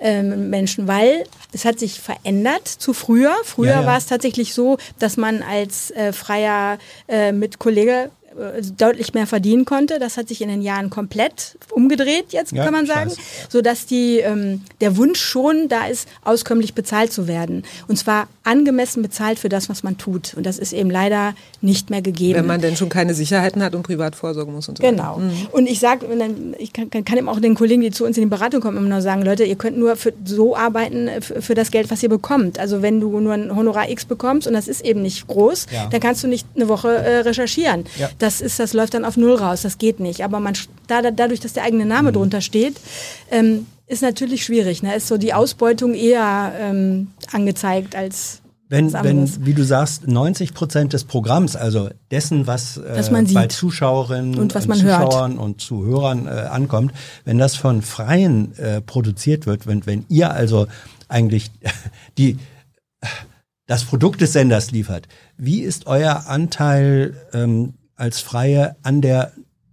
[0.00, 3.32] ähm, Menschen, weil es hat sich verändert zu früher.
[3.44, 3.86] Früher Ja, ja.
[3.86, 6.78] war es tatsächlich so, dass man als äh, freier
[7.08, 8.10] äh, Mitkollege
[8.76, 9.98] deutlich mehr verdienen konnte.
[9.98, 13.16] Das hat sich in den Jahren komplett umgedreht, jetzt Ja, kann man sagen, weiß.
[13.48, 18.28] so dass die ähm, der Wunsch schon da ist, auskömmlich bezahlt zu werden und zwar
[18.44, 20.34] angemessen bezahlt für das, was man tut.
[20.34, 22.38] Und das ist eben leider nicht mehr gegeben.
[22.38, 25.20] Wenn man denn schon keine Sicherheiten hat und privat vorsorgen muss und so Genau.
[25.52, 26.06] Und ich sage,
[26.58, 28.76] ich kann, kann, kann eben auch den Kollegen, die zu uns in die Beratung kommen,
[28.76, 31.90] immer nur sagen, Leute, ihr könnt nur für, so arbeiten äh, für, für das Geld,
[31.90, 32.58] was ihr bekommt.
[32.58, 35.88] Also wenn du nur ein Honorar X bekommst und das ist eben nicht groß, Ja.
[35.90, 37.84] dann kannst du nicht eine Woche äh, recherchieren.
[37.98, 38.10] Ja.
[38.26, 39.62] Das ist, das läuft dann auf Null raus.
[39.62, 40.24] Das geht nicht.
[40.24, 40.54] Aber man,
[40.88, 42.74] da, da, dadurch, dass der eigene Name drunter steht,
[43.30, 44.82] ähm, ist natürlich schwierig.
[44.82, 44.96] Ne?
[44.96, 50.92] Ist so die Ausbeutung eher ähm, angezeigt als Wenn, wenn, wie du sagst, 90 Prozent
[50.92, 53.00] des Programms, also dessen, was, äh,
[53.32, 53.46] bei.
[53.46, 55.12] Zuschauerinnen Und was hört.
[55.12, 56.94] Zuschauern und Zuhörern äh, ankommt,
[57.24, 60.66] wenn das von Freien äh, produziert wird, wenn, wenn ihr also
[61.06, 61.52] eigentlich
[62.18, 62.38] die,
[63.68, 69.32] das Produkt des Senders liefert, wie ist euer Anteil ähm, als Freie an der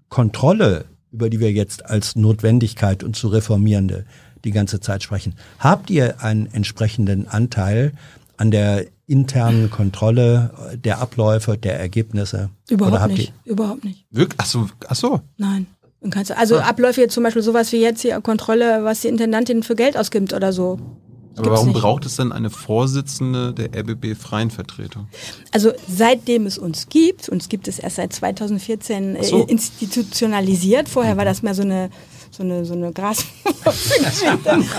[0.09, 4.05] Kontrolle, über die wir jetzt als Notwendigkeit und zu reformierende
[4.43, 5.35] die ganze Zeit sprechen?
[5.59, 7.93] Habt ihr einen entsprechenden Anteil
[8.37, 12.49] an der internen Kontrolle der Abläufe, der Ergebnisse?
[12.69, 13.33] Überhaupt habt nicht.
[13.45, 14.05] Überhaupt nicht.
[14.09, 14.39] Wirklich?
[14.41, 15.21] Ach so, ach so.
[15.37, 15.67] Nein.
[16.35, 19.95] Also Abläufe jetzt zum Beispiel sowas wie jetzt hier Kontrolle, was die Intendantin für Geld
[19.95, 20.79] ausgibt oder so.
[21.35, 21.79] Aber warum nicht.
[21.81, 25.07] braucht es denn eine Vorsitzende der RBB Freien Vertretung?
[25.51, 29.45] Also seitdem es uns gibt, uns gibt es erst seit 2014 Ach so.
[29.47, 30.89] äh, institutionalisiert.
[30.89, 31.89] Vorher war das mehr so eine
[32.31, 33.25] so eine so eine Gras.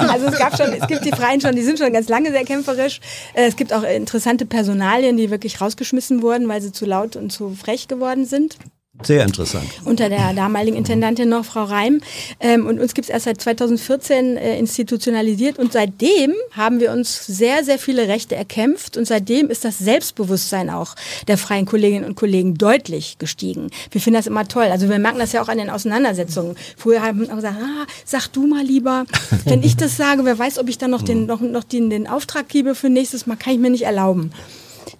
[0.08, 2.44] also es gab schon, es gibt die Freien schon, die sind schon ganz lange sehr
[2.44, 3.00] kämpferisch.
[3.34, 7.30] Äh, Es gibt auch interessante Personalien, die wirklich rausgeschmissen wurden, weil sie zu laut und
[7.30, 8.58] zu frech geworden sind.
[9.02, 9.66] Sehr interessant.
[9.84, 12.00] unter der damaligen Intendantin noch, Frau Reim.
[12.38, 15.58] Ähm, und uns gibt es erst seit 2014 äh, institutionalisiert.
[15.58, 18.96] Und seitdem haben wir uns sehr, sehr viele Rechte erkämpft.
[18.96, 20.94] Und seitdem ist das Selbstbewusstsein auch
[21.26, 23.70] der freien Kolleginnen und Kollegen deutlich gestiegen.
[23.90, 24.66] Wir finden das immer toll.
[24.66, 26.56] Also wir merken das ja auch an den Auseinandersetzungen.
[26.76, 29.06] Früher haben wir gesagt, ah, sag du mal lieber.
[29.44, 32.06] Wenn ich das sage, wer weiß, ob ich dann noch den, noch, noch den, den
[32.06, 34.30] Auftrag gebe für nächstes Mal, kann ich mir nicht erlauben.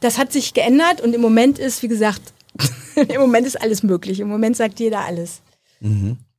[0.01, 2.21] Das hat sich geändert und im Moment ist, wie gesagt,
[2.97, 4.21] im Moment ist alles möglich.
[4.21, 5.43] Im Moment sagt jeder alles.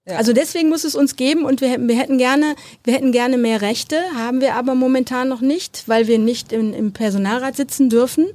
[0.08, 3.38] Also deswegen muss es uns geben und wir, hätten- wir hätten gerne, wir hätten gerne
[3.40, 7.90] mehr Rechte, haben wir aber momentan noch nicht, weil wir nicht im, im Personalrat sitzen
[7.90, 8.28] dürfen.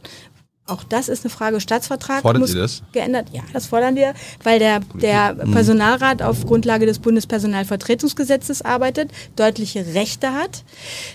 [0.70, 2.22] Auch das ist eine Frage Staatsvertrag.
[2.22, 2.82] Fordert muss ihr das?
[2.92, 4.14] Geändert, ja, das fordern wir,
[4.44, 10.62] weil der, der Personalrat auf Grundlage des Bundespersonalvertretungsgesetzes arbeitet, deutliche Rechte hat,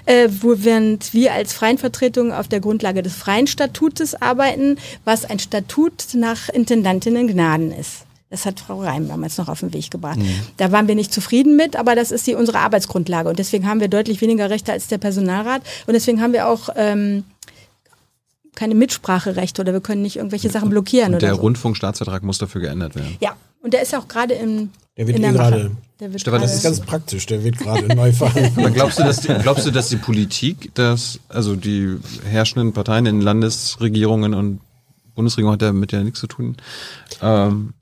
[0.06, 5.24] äh, wo während wir als freien Vertretung auf der Grundlage des freien Statutes arbeiten, was
[5.24, 8.06] ein Statut nach Intendantinnen Gnaden ist.
[8.30, 10.20] Das hat Frau Reim damals noch auf den Weg gebracht.
[10.58, 13.30] Da waren wir nicht zufrieden mit, aber das ist die, unsere Arbeitsgrundlage.
[13.30, 15.62] Und deswegen haben wir deutlich weniger Rechte als der Personalrat.
[15.86, 17.24] Und deswegen haben wir auch ähm,
[18.56, 21.42] keine Mitspracherechte oder wir können nicht irgendwelche Sachen blockieren Und oder der so.
[21.42, 23.18] Rundfunkstaatsvertrag muss dafür geändert werden.
[23.22, 25.72] Ja, und der ist ja auch gerade im Der wird in eh gerade-
[26.18, 28.58] Stefan, das ist ganz praktisch, der wird gerade neu verhandelt.
[28.58, 31.98] Aber glaubst du, dass die, glaubst du, dass die Politik, dass, also die
[32.30, 34.60] herrschenden Parteien in Landesregierungen und
[35.16, 36.58] Bundesregierung hat damit ja nichts zu tun,
[37.22, 37.74] ähm,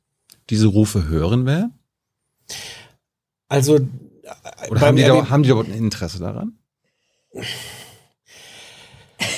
[0.52, 1.74] diese Rufe hören werden?
[3.48, 6.54] Also äh, Oder haben die, da, haben die überhaupt ein Interesse daran?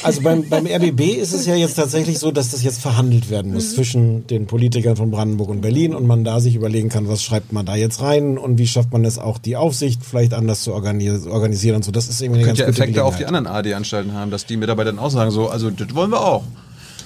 [0.06, 3.54] Also beim, beim RBB ist es ja jetzt tatsächlich so, dass das jetzt verhandelt werden
[3.54, 7.24] muss zwischen den Politikern von Brandenburg und Berlin und man da sich überlegen kann, was
[7.24, 10.64] schreibt man da jetzt rein und wie schafft man es auch, die Aufsicht vielleicht anders
[10.64, 11.92] zu organis organisieren und so.
[11.92, 14.46] Das ist irgendwie eine Könnte ja ganz gute Effekte auf die anderen AD-Anstalten haben, dass
[14.46, 16.44] die Mitarbeiter dann auch sagen, so, also das wollen wir auch.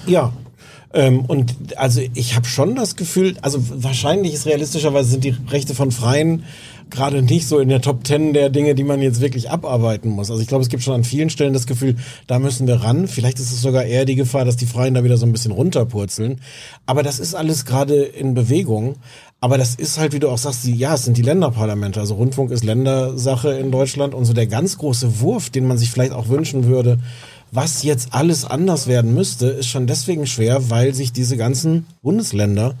[0.06, 0.32] Ja.
[0.92, 5.74] Ähm, und also ich habe schon das Gefühl, also wahrscheinlich ist realistischerweise sind die Rechte
[5.74, 6.44] von Freien
[6.90, 10.30] gerade nicht so in der Top Ten der Dinge, die man jetzt wirklich abarbeiten muss.
[10.30, 11.96] Also ich glaube, es gibt schon an vielen Stellen das Gefühl,
[12.26, 13.08] da müssen wir ran.
[13.08, 15.52] Vielleicht ist es sogar eher die Gefahr, dass die Freien da wieder so ein bisschen
[15.52, 16.40] runterpurzeln.
[16.86, 18.96] Aber das ist alles gerade in Bewegung.
[19.40, 21.98] Aber das ist halt, wie du auch sagst, die, ja, es sind die Länderparlamente.
[21.98, 25.90] Also Rundfunk ist Ländersache in Deutschland und so der ganz große Wurf, den man sich
[25.90, 26.98] vielleicht auch wünschen würde,
[27.52, 32.74] was jetzt alles anders werden müsste, ist schon deswegen schwer, weil sich diese ganzen Bundesländer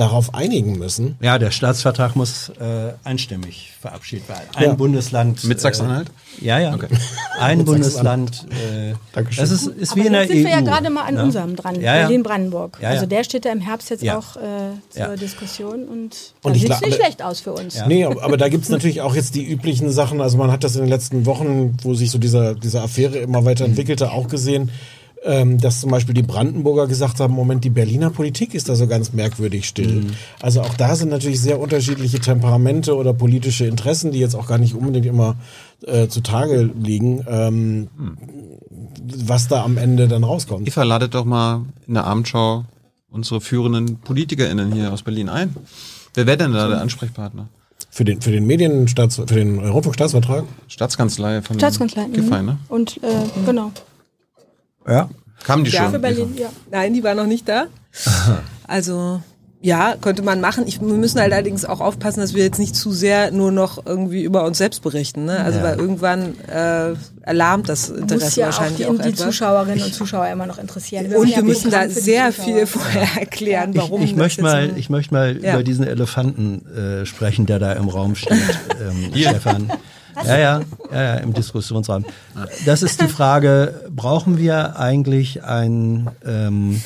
[0.00, 1.16] darauf einigen müssen.
[1.20, 4.42] Ja, der Staatsvertrag muss äh, einstimmig verabschiedet werden.
[4.54, 4.72] Ein Ja.
[4.74, 5.44] Bundesland.
[5.44, 6.08] Mit Sachsen-Anhalt?
[6.40, 6.74] Äh, ja, ja.
[6.74, 6.88] Okay.
[7.38, 8.46] Ein Bundesland.
[8.50, 9.42] Äh, Dankeschön.
[9.42, 10.44] das ist, ist wie Aber in der jetzt sind EU.
[10.44, 11.22] wir ja gerade mal an ne?
[11.24, 12.00] unserem dran, Ja, ja.
[12.02, 12.78] Berlin-Brandenburg.
[12.80, 12.94] Ja, ja.
[12.94, 14.18] Also der steht ja im Herbst jetzt Ja.
[14.18, 14.40] auch äh,
[14.90, 15.16] zur Ja.
[15.16, 16.12] Diskussion und, Und
[16.42, 17.76] da ich sieht glaub- nicht aber- schlecht aus für uns.
[17.76, 17.86] Ja.
[17.86, 20.20] Nee, aber da gibt's natürlich auch jetzt die üblichen Sachen.
[20.20, 23.44] Also man hat das in den letzten Wochen, wo sich so dieser, diese Affäre immer
[23.44, 24.70] weiter entwickelte, auch gesehen,
[25.22, 28.86] ähm, dass zum Beispiel die Brandenburger gesagt haben, Moment, die Berliner Politik ist da so
[28.86, 30.06] ganz merkwürdig still.
[30.40, 34.58] Also auch da sind natürlich sehr unterschiedliche Temperamente oder politische Interessen, die jetzt auch gar
[34.58, 35.36] nicht unbedingt immer
[35.86, 37.88] äh, zutage liegen, ähm,
[39.24, 40.66] was da am Ende dann rauskommt.
[40.66, 42.64] Eva, ladet doch mal in der Abendschau
[43.10, 45.54] unsere führenden PolitikerInnen hier aus Berlin ein.
[46.14, 47.48] Wer wäre denn da der Ansprechpartner?
[47.90, 50.44] Für den, für den Medienstaats, für den Rundfunkstaatsvertrag?
[50.68, 52.06] Staatskanzlei von Staatskanzlei.
[52.06, 52.12] mhm.
[52.12, 52.58] Giffey, ne?
[52.68, 53.72] Und äh, genau.
[54.86, 55.08] Ja.
[55.44, 55.92] Kamen die Ja, schon?
[55.92, 56.48] Für Berlin, ja.
[56.70, 57.64] Nein, die war noch nicht da.
[58.66, 59.22] Also
[59.62, 60.66] ja, könnte man machen.
[60.66, 63.84] Ich, wir müssen halt allerdings auch aufpassen, dass wir jetzt nicht zu sehr nur noch
[63.84, 65.26] irgendwie über uns selbst berichten.
[65.26, 65.38] Ne?
[65.38, 69.26] Also weil irgendwann äh, erlahmt das Muss Interesse ja auch wahrscheinlich die, auch, die etwas.
[69.26, 71.06] Zuschauerinnen und Zuschauer immer noch interessieren.
[71.06, 74.00] Und machen wir ja müssen da sehr viel vorher erklären, Ich, warum.
[74.02, 75.54] ich das möchte mal, ich möchte mal Ja.
[75.54, 78.38] über diesen Elefanten äh, sprechen, der da im Raum steht,
[78.80, 79.70] ähm, Stefan.
[80.24, 80.60] Ja, ja,
[80.92, 82.04] ja, ja, im Diskussionsraum.
[82.66, 86.82] Das ist die Frage, brauchen wir eigentlich ein ähm,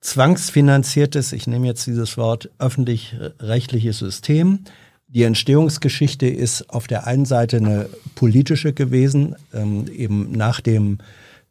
[0.00, 4.60] zwangsfinanziertes, ich nehme jetzt dieses Wort, öffentlich-rechtliches System?
[5.08, 10.98] Die Entstehungsgeschichte ist auf der einen Seite eine politische gewesen, ähm, eben nach dem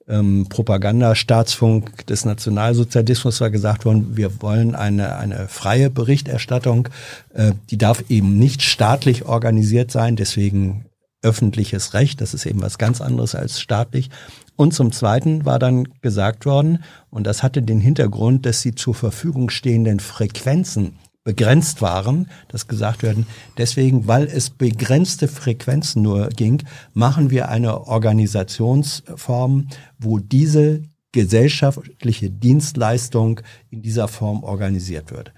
[0.08, 6.90] ähm, Propagandastaatsfunk des Nationalsozialismus war gesagt worden, wir wollen eine, eine freie Berichterstattung,
[7.34, 10.86] äh, die darf eben nicht staatlich organisiert sein, deswegen
[11.22, 14.10] öffentliches Recht, das ist eben was ganz anderes als staatlich.
[14.56, 18.94] Und zum Zweiten war dann gesagt worden, und das hatte den Hintergrund, dass die zur
[18.94, 23.26] Verfügung stehenden Frequenzen begrenzt waren, dass gesagt werden,
[23.58, 26.64] deswegen, weil es begrenzte Frequenzen nur ging,
[26.94, 29.68] machen wir eine Organisationsform,
[29.98, 30.84] wo diese
[31.14, 33.40] gesellschaftliche Dienstleistung
[33.70, 35.32] in dieser Form organisiert wird.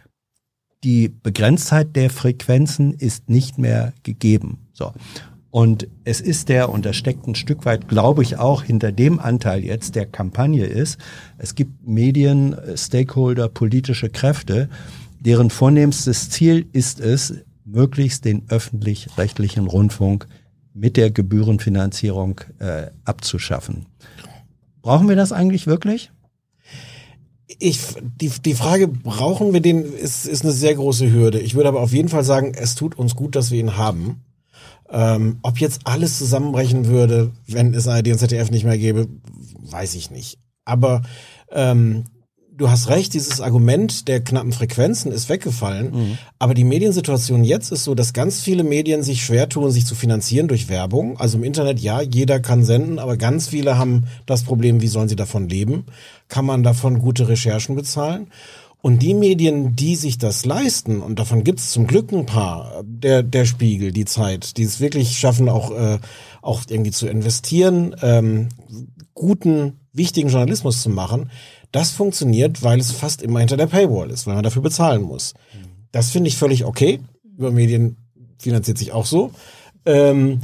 [0.83, 4.67] Die Begrenztheit der Frequenzen ist nicht mehr gegeben.
[4.73, 4.93] So.
[5.51, 9.19] Und es ist der, und das steckt ein Stück weit, glaube ich, auch hinter dem
[9.19, 10.97] Anteil jetzt der Kampagne ist,
[11.37, 14.69] es gibt Medien, äh, Stakeholder, politische Kräfte,
[15.25, 17.33] deren vornehmstes Ziel ist es,
[17.65, 20.27] möglichst den öffentlich-rechtlichen Rundfunk
[20.73, 23.87] mit der Gebührenfinanzierung äh, abzuschaffen.
[24.81, 26.11] Brauchen wir das eigentlich wirklich?
[27.57, 31.39] Ich, die, die Frage, brauchen wir den, ist, ist eine sehr große Hürde.
[31.39, 34.21] Ich würde aber auf jeden Fall sagen, es tut uns gut, dass wir ihn haben.
[34.89, 39.07] Ähm, ob jetzt alles zusammenbrechen würde, wenn es ARD und ZDF nicht mehr gäbe,
[39.61, 40.37] weiß ich nicht.
[40.65, 41.01] Aber
[41.51, 42.05] ähm,
[42.57, 45.91] du hast recht, dieses Argument der knappen Frequenzen ist weggefallen.
[45.91, 46.17] Mhm.
[46.39, 49.95] Aber die Mediensituation jetzt ist so, dass ganz viele Medien sich schwer tun, sich zu
[49.95, 51.19] finanzieren durch Werbung.
[51.19, 55.09] Also im Internet, ja, jeder kann senden, aber ganz viele haben das Problem, wie sollen
[55.09, 55.85] sie davon leben?
[56.27, 58.27] Kann man davon gute Recherchen bezahlen?
[58.81, 62.83] Und die Medien, die sich das leisten, und davon gibt es zum Glück ein paar,
[62.83, 65.97] der, der Spiegel, die Zeit, die es wirklich schaffen, auch, äh,
[66.43, 68.49] auch irgendwie zu investieren, ähm,
[69.15, 71.31] guten, wichtigen Journalismus zu machen,
[71.75, 75.33] das funktioniert, weil es fast immer hinter der Paywall ist, weil man dafür bezahlen muss.
[75.91, 76.99] Das finde ich völlig okay.
[77.37, 77.97] Über Medien
[78.39, 79.31] finanziert sich auch so.
[79.85, 80.41] Ähm,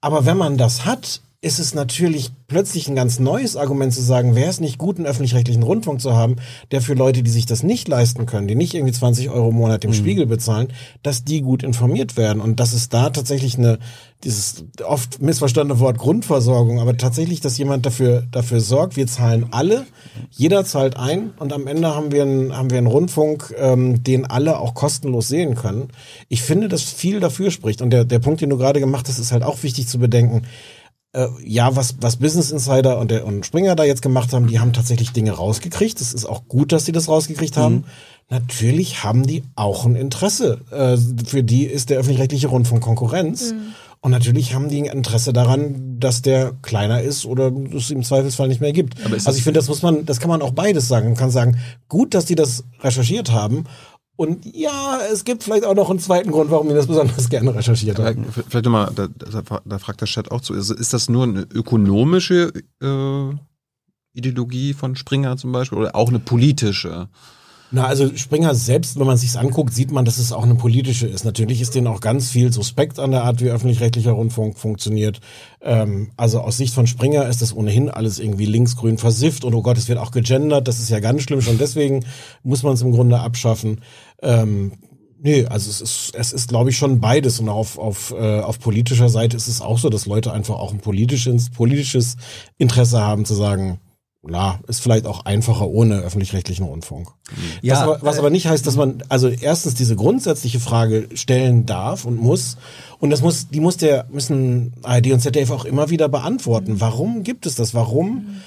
[0.00, 4.34] aber wenn man das hat, ist es natürlich plötzlich ein ganz neues Argument zu sagen,
[4.34, 6.36] wäre es nicht gut, einen öffentlich-rechtlichen Rundfunk zu haben,
[6.70, 9.54] der für Leute, die sich das nicht leisten können, die nicht irgendwie 20 Euro im
[9.54, 9.94] Monat dem mhm.
[9.94, 10.68] Spiegel bezahlen,
[11.02, 13.78] dass die gut informiert werden und dass es da tatsächlich eine,
[14.22, 19.86] dieses oft missverstandene Wort Grundversorgung, aber tatsächlich, dass jemand dafür, dafür sorgt, wir zahlen alle,
[20.30, 24.26] jeder zahlt ein und am Ende haben wir einen, haben wir einen Rundfunk, ähm, den
[24.26, 25.88] alle auch kostenlos sehen können.
[26.28, 29.18] Ich finde, dass viel dafür spricht und der, der Punkt, den du gerade gemacht hast,
[29.18, 30.42] ist halt auch wichtig zu bedenken
[31.12, 34.60] äh, ja, was, was Business Insider und, der, und Springer da jetzt gemacht haben, die
[34.60, 36.00] haben tatsächlich Dinge rausgekriegt.
[36.00, 37.74] Es ist auch gut, dass sie das rausgekriegt haben.
[37.74, 37.84] Mhm.
[38.28, 40.60] Natürlich haben die auch ein Interesse.
[40.70, 40.96] Äh,
[41.26, 43.52] für die ist der öffentlich-rechtliche Rundfunk Konkurrenz.
[43.52, 43.74] Mhm.
[44.02, 48.48] Und natürlich haben die ein Interesse daran, dass der kleiner ist oder es im Zweifelsfall
[48.48, 48.94] nicht mehr gibt.
[49.04, 51.08] also ich finde, das muss man, das kann man auch beides sagen.
[51.08, 51.58] Man kann sagen,
[51.88, 53.64] gut, dass die das recherchiert haben
[54.20, 57.54] und ja, es gibt vielleicht auch noch einen zweiten Grund, warum wir das besonders gerne
[57.54, 58.26] recherchiert haben.
[58.30, 61.46] Vielleicht nochmal, da, da, da fragt der Chat auch zu, ist, ist das nur eine
[61.54, 62.52] ökonomische
[62.82, 63.34] äh,
[64.12, 67.08] Ideologie von Springer zum Beispiel oder auch eine politische?
[67.72, 71.06] Na, also Springer selbst, wenn man sich's anguckt, sieht man, dass es auch eine politische
[71.06, 71.24] ist.
[71.24, 75.20] Natürlich ist denen auch ganz viel suspekt an der Art, wie öffentlich-rechtlicher Rundfunk funktioniert.
[75.60, 79.62] Ähm, also aus Sicht von Springer ist das ohnehin alles irgendwie linksgrün versifft und oh
[79.62, 80.66] Gott, es wird auch gegendert.
[80.66, 81.42] Das ist ja ganz schlimm.
[81.42, 82.04] Schon deswegen
[82.42, 83.82] muss man es im Grunde abschaffen.
[84.22, 84.72] Ähm,
[85.22, 87.40] Nee, also es ist, es ist, glaube ich, schon beides.
[87.40, 90.72] Und auf, auf, äh, auf politischer Seite ist es auch so, dass Leute einfach auch
[90.72, 92.16] ein politisches, politisches
[92.56, 93.80] Interesse haben zu sagen,
[94.22, 97.08] na, ist vielleicht auch einfacher ohne öffentlich-rechtlichen Rundfunk.
[97.62, 101.64] Ja, was, aber, was aber nicht heißt, dass man also erstens diese grundsätzliche Frage stellen
[101.64, 102.58] darf und muss
[102.98, 106.80] und das muss die muss der müssen ARD und ZDF auch immer wieder beantworten.
[106.80, 107.72] Warum gibt es das?
[107.72, 108.42] Warum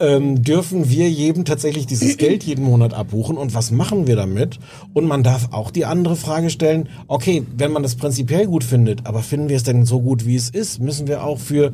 [0.00, 4.58] ähm, dürfen wir jedem tatsächlich dieses Geld jeden Monat abbuchen und was machen wir damit?
[4.94, 9.06] Und man darf auch die andere Frage stellen, okay, wenn man das prinzipiell gut findet,
[9.06, 10.80] aber finden wir es denn so gut, wie es ist?
[10.80, 11.72] Müssen wir auch für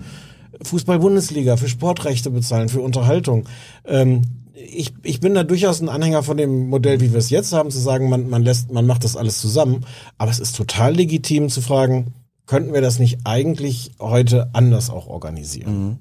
[0.62, 3.46] Fußball-Bundesliga, für Sportrechte bezahlen, für Unterhaltung.
[3.86, 4.22] Ähm,
[4.54, 7.70] ich, ich bin da durchaus ein Anhänger von dem Modell, wie wir es jetzt haben,
[7.70, 9.84] zu sagen, man, man lässt, man macht das alles zusammen.
[10.16, 12.14] Aber es ist total legitim zu fragen,
[12.46, 15.84] könnten wir das nicht eigentlich heute anders auch organisieren?
[15.84, 15.98] Mhm.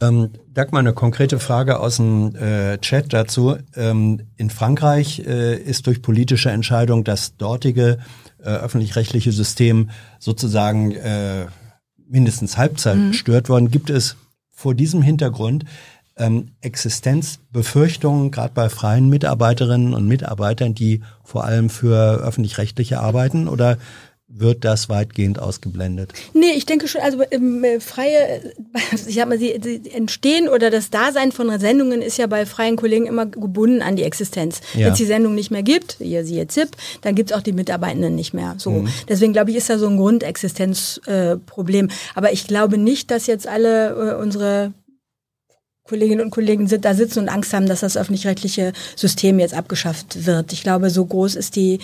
[0.00, 3.56] Ähm, Dagmar, eine konkrete Frage aus dem äh, Chat dazu.
[3.76, 7.98] Ähm, in Frankreich äh, ist durch politische Entscheidung das dortige
[8.38, 11.46] äh, öffentlich-rechtliche System sozusagen äh,
[12.08, 13.10] mindestens Halbzeit mhm.
[13.10, 13.70] gestört worden.
[13.70, 14.16] Gibt es
[14.50, 15.64] vor diesem Hintergrund
[16.16, 23.48] ähm, Existenzbefürchtungen, gerade bei freien Mitarbeiterinnen und Mitarbeitern, die vor allem für öffentlich-rechtliche arbeiten?
[23.48, 23.78] Oder
[24.32, 26.12] wird das weitgehend ausgeblendet?
[26.34, 28.52] Nee, ich denke schon, also ähm, freie,
[28.92, 32.76] ich sag mal, die, die Entstehen oder das Dasein von Sendungen ist ja bei freien
[32.76, 34.60] Kollegen immer gebunden an die Existenz.
[34.74, 34.86] Ja.
[34.86, 36.70] Wenn es die Sendung nicht mehr gibt, ihr siehe ZIP,
[37.02, 38.54] dann gibt es auch die Mitarbeitenden nicht mehr.
[38.58, 38.70] So.
[38.70, 38.88] Mhm.
[39.08, 41.88] Deswegen glaube ich, ist da so ein Grundexistenzproblem.
[41.88, 44.72] Äh, Aber ich glaube nicht, dass jetzt alle äh, unsere
[45.84, 50.24] Kolleginnen und Kollegen sind, da sitzen und Angst haben, dass das öffentlich-rechtliche System jetzt abgeschafft
[50.24, 50.52] wird.
[50.52, 51.80] Ich glaube, so groß ist die,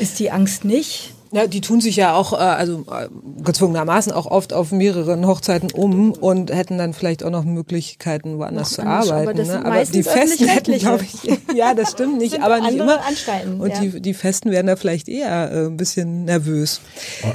[0.00, 1.13] ist die Angst nicht.
[1.34, 3.08] Ja, die tun sich ja auch, äh, also äh,
[3.42, 8.74] gezwungenermaßen auch oft auf mehreren Hochzeiten um und hätten dann vielleicht auch noch Möglichkeiten, woanders
[8.74, 9.28] zu arbeiten.
[9.28, 9.66] Aber, das ne?
[9.66, 13.04] aber die Festen hätten, glaube ich, ja, das stimmt nicht, aber nicht immer.
[13.04, 13.80] Anstalten, und ja.
[13.80, 16.80] die, die Festen werden da vielleicht eher äh, ein bisschen nervös.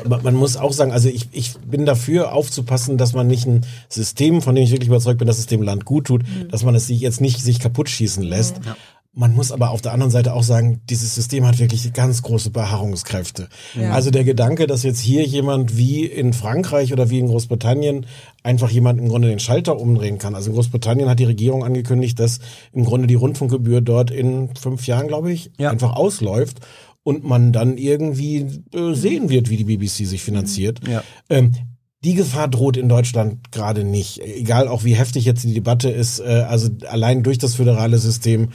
[0.06, 3.66] Aber man muss auch sagen, also ich, ich bin dafür aufzupassen, dass man nicht ein
[3.90, 6.48] System, von dem ich wirklich überzeugt bin, dass es dem Land gut tut, mhm.
[6.48, 8.62] dass man es sich jetzt nicht sich kaputt schießen lässt.
[8.66, 8.78] Ja.
[9.12, 12.52] Man muss aber auf der anderen Seite auch sagen, dieses System hat wirklich ganz große
[12.52, 13.50] Beharrungskräfte.
[13.74, 13.92] Ja.
[13.92, 18.06] Also der Gedanke, dass jetzt hier jemand wie in Frankreich oder wie in Großbritannien
[18.44, 20.36] einfach jemand im Grunde den Schalter umdrehen kann.
[20.36, 22.40] Also in Großbritannien hat die Regierung angekündigt, dass
[22.72, 25.72] im Grunde die Rundfunkgebühr dort in fünf Jahren, glaube ich, ja.
[25.72, 26.60] einfach ausläuft.
[27.02, 30.88] und man dann irgendwie äh, sehen wird, wie die BBC sich finanziert.
[30.88, 31.02] Ja.
[31.30, 31.54] Ähm,
[32.02, 34.20] die Gefahr droht in Deutschland gerade nicht.
[34.20, 38.50] Egal auch wie heftig jetzt die Debatte ist, äh, also allein durch das föderale System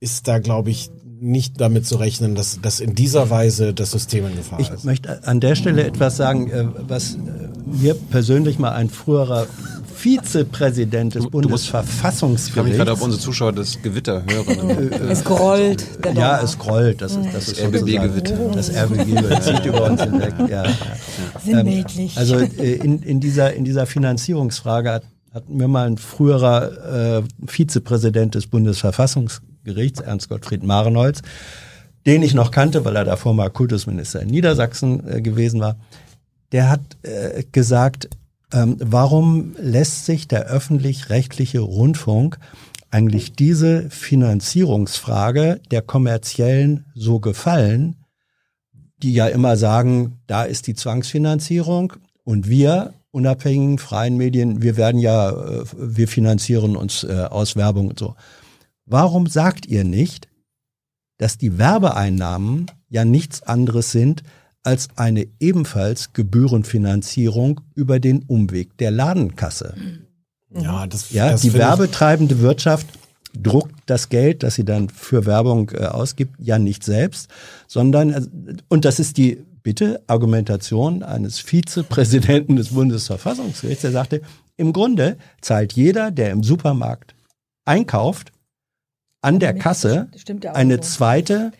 [0.00, 0.90] ist da, glaube ich,
[1.22, 4.84] nicht damit zu rechnen, dass, dass in dieser Weise das System in Gefahr Ich ist.
[4.84, 7.18] möchte an der Stelle etwas sagen, äh, was äh,
[7.66, 9.46] mir persönlich mal ein früherer
[9.94, 14.90] Vizepräsident des musst- Ich kann mich Bundesverfassungsgerichts gerade auf unsere Zuschauer das Gewitter hören.
[15.10, 15.84] Es grollt.
[16.02, 17.02] Der Ja, es grollt.
[17.02, 18.36] Das ist, das ist RBB sozusagen- Gewitter.
[18.54, 20.32] Das RBB zieht über uns hinweg.
[20.48, 20.64] Ja.
[21.44, 22.16] Sinnbildlich.
[22.16, 25.02] Also äh, in, in, dieser, in dieser Finanzierungsfrage hat,
[25.34, 28.46] hat mir mal ein früherer äh, Vizepräsident des
[29.70, 31.22] Bundesverfassungsgerichts, Ernst Gottfried Marenholz,
[32.06, 35.76] den ich noch kannte, weil er davor mal Kultusminister in Niedersachsen äh, gewesen war,
[36.52, 38.08] der hat äh, gesagt,
[38.52, 42.38] ähm, warum lässt sich der öffentlich-rechtliche Rundfunk
[42.90, 47.96] eigentlich diese Finanzierungsfrage der kommerziellen so gefallen,
[48.98, 51.92] die ja immer sagen, da ist die Zwangsfinanzierung
[52.24, 57.88] und wir unabhängigen freien Medien, wir werden ja, äh, wir finanzieren uns äh, aus Werbung
[57.88, 58.14] und so.
[58.90, 60.26] Warum sagt ihr nicht,
[61.16, 64.24] dass die Werbeeinnahmen ja nichts anderes sind
[64.64, 69.76] als eine ebenfalls Gebührenfinanzierung über den Umweg der Ladenkasse?
[70.52, 72.88] Ja, das, Ja, das die werbetreibende Wirtschaft
[73.40, 77.28] druckt das Geld, das sie dann für Werbung äh, ausgibt, ja nicht selbst,
[77.68, 84.22] sondern, äh, und das ist die, bitte, Argumentation eines Vizepräsidenten des Bundesverfassungsgerichts, der sagte,
[84.56, 87.14] im Grunde zahlt jeder, der im Supermarkt
[87.64, 88.32] einkauft,
[89.20, 90.10] an der Kasse
[90.52, 91.52] eine zweite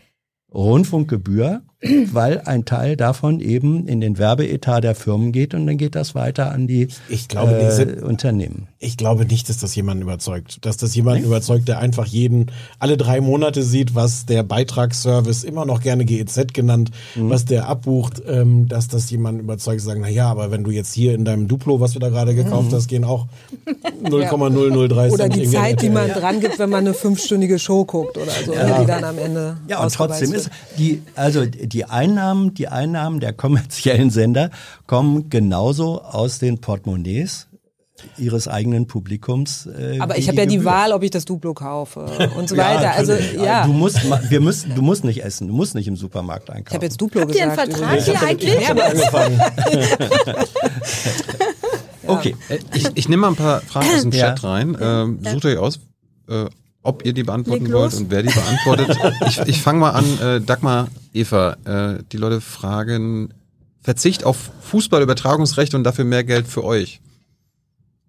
[0.53, 1.63] Rundfunkgebühr,
[2.13, 6.15] weil ein Teil davon eben in den Werbeetat der Firmen geht und dann geht das
[6.15, 8.67] weiter an die Ich glaube, äh, diese- Unternehmen.
[8.83, 10.65] Ich glaube nicht, dass das jemanden überzeugt.
[10.65, 12.47] Dass das jemanden überzeugt, der einfach jeden,
[12.79, 17.29] alle drei Monate sieht, was der Beitragsservice, immer noch gerne GEZ genannt, Mhm.
[17.31, 20.95] was der abbucht, ähm, dass das jemanden überzeugt, sagen, na ja, aber wenn du jetzt
[20.95, 23.27] hier in deinem Duplo, was du da gerade gekauft hast, gehen auch
[24.03, 27.59] 0,003 Oder Cent die irgendwie an Zeit, die man dran gibt, wenn man eine fünfstündige
[27.59, 31.85] Show guckt oder so, die dann am Ende Ja, und trotzdem ist die, also die
[31.87, 34.51] Einnahmen, die Einnahmen der kommerziellen Sender
[34.87, 37.47] kommen genauso aus den Portemonnaies
[38.17, 39.67] ihres eigenen Publikums.
[39.67, 40.65] Äh, Aber ich habe ja die.
[40.65, 42.07] Wahl, ob ich das Duplo kaufe
[42.37, 42.93] und so Ja, weiter.
[42.93, 43.43] Also natürlich.
[43.43, 43.99] ja, Du musst,
[44.31, 46.69] wir müssen, du musst nicht essen, du musst nicht im Supermarkt einkaufen.
[46.69, 47.73] ich habe jetzt Duplo Habt ihr einen gesagt.
[47.75, 48.55] Vertrag hier eigentlich?
[48.55, 49.41] Ich habe angefangen.
[52.07, 52.37] Okay.
[52.49, 54.29] Äh, Ich, ich nehme mal ein paar Fragen aus dem Ja.
[54.35, 54.77] Chat rein.
[54.81, 55.81] Ähm, sucht euch aus,
[56.29, 56.47] äh,
[56.83, 58.01] ob ihr die beantworten Leg wollt los.
[58.01, 58.97] und wer die beantwortet.
[59.29, 60.05] ich ich fange mal an.
[60.21, 63.35] Äh, Dagmar, Eva, äh, die Leute fragen
[63.83, 67.01] Verzicht auf Fußballübertragungsrechte und dafür mehr Geld für euch.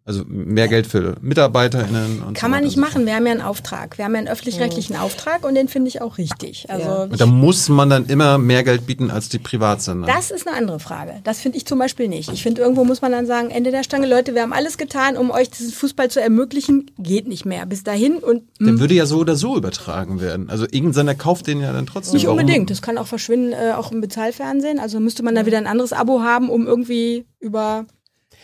[0.03, 3.05] Also mehr Geld für MitarbeiterInnen und Kann so man nicht machen.
[3.05, 3.97] Wir haben ja einen Auftrag.
[3.99, 6.65] Wir haben ja einen öffentlich-rechtlichen Auftrag und den finde ich auch richtig.
[6.69, 7.03] Also Ja.
[7.03, 10.07] Und da muss man dann immer mehr Geld bieten als die Privatsender.
[10.07, 11.21] das ist eine andere Frage.
[11.23, 12.31] Das finde ich zum Beispiel nicht.
[12.33, 15.17] Ich finde, irgendwo muss man dann sagen, Ende der Stange, Leute, wir haben alles getan,
[15.17, 16.89] um euch diesen Fußball zu ermöglichen.
[16.97, 17.67] Geht nicht mehr.
[17.67, 20.49] Bis dahin und Der hm, würde ja so oder so übertragen werden.
[20.49, 22.15] Also irgendein Sender kauft den ja dann trotzdem.
[22.15, 22.71] nicht Warum- unbedingt.
[22.71, 24.79] Das kann auch verschwinden, äh, auch im Bezahlfernsehen.
[24.79, 27.85] Also müsste man da wieder ein anderes Abo haben, um irgendwie über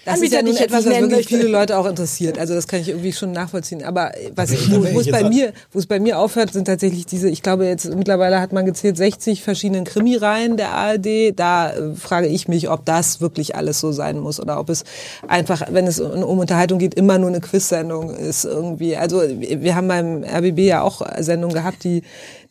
[0.08, 1.38] Das ist ja jetzt etwas, nicht was wirklich möchte.
[1.38, 2.40] viele Leute auch interessiert.
[2.40, 3.84] Also das kann ich irgendwie schon nachvollziehen.
[3.84, 7.06] Aber was ich, wo, wo es bei mir, wo es bei mir aufhört, sind tatsächlich
[7.06, 11.38] diese, ich glaube jetzt mittlerweile hat man gezählt 60 verschiedenen Krimireihen der ARD.
[11.38, 14.84] Da äh, frage ich mich, ob das wirklich alles so sein muss oder ob es
[15.28, 18.96] einfach, wenn es um Unterhaltung geht, immer nur eine Quiz-Sendung ist irgendwie.
[18.96, 22.02] Also wir wir haben beim RBB ja auch Sendungen gehabt, die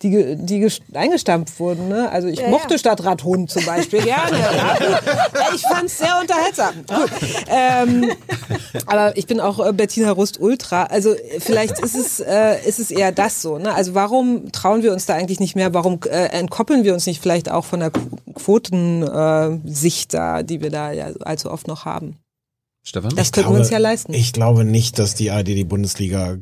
[0.02, 1.89] die, die ges- eingestampft wurden.
[1.89, 2.10] Ne?
[2.10, 2.78] Also ich Ja, mochte ja.
[2.78, 4.36] Stadtrat-Hund zum Beispiel gerne.
[4.36, 6.74] Ja, ich fand es sehr unterhaltsam.
[6.89, 7.10] Gut.
[7.48, 8.10] Ähm,
[8.86, 10.85] aber ich bin auch äh, Bettina Rust Ultra.
[10.85, 13.59] Also äh, vielleicht ist es, äh, ist es eher das so.
[13.59, 13.74] Ne?
[13.74, 15.74] Also warum trauen wir uns da eigentlich nicht mehr?
[15.74, 17.90] Warum äh, entkoppeln wir uns nicht vielleicht auch von der
[18.35, 22.16] Quotensicht Sicht da, die wir da ja allzu oft noch haben?
[22.88, 23.16] Stefan?
[23.16, 24.14] Das könnten wir uns ja leisten.
[24.14, 26.38] Ich glaube nicht, dass die ARD die Bundesliga äh,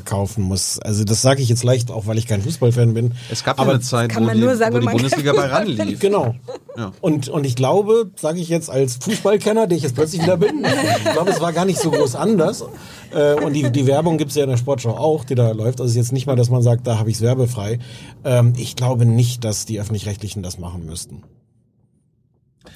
[0.04, 0.78] kaufen muss.
[0.78, 3.14] Also das sage ich jetzt leicht, auch weil ich kein Fußballfan bin.
[3.30, 4.92] es gab aber ja eine Zeit, kann wo man die, nur sagen, wo die man
[4.92, 5.98] Bundesliga bei ran lief.
[5.98, 6.34] Genau.
[6.76, 6.92] Ja.
[7.00, 10.66] Und, und ich glaube, sage ich jetzt als Fußballkenner, der ich jetzt plötzlich wieder bin,
[11.04, 12.62] ich glaube, es war gar nicht so groß anders.
[13.14, 15.80] Äh, und die, die Werbung gibt's ja in der Sportschau auch, die da läuft.
[15.80, 17.78] Also es ist jetzt nicht mal, dass man sagt, da habe ich's werbefrei.
[18.22, 21.22] Ähm, ich glaube nicht, dass die Öffentlich-Rechtlichen das machen müssten.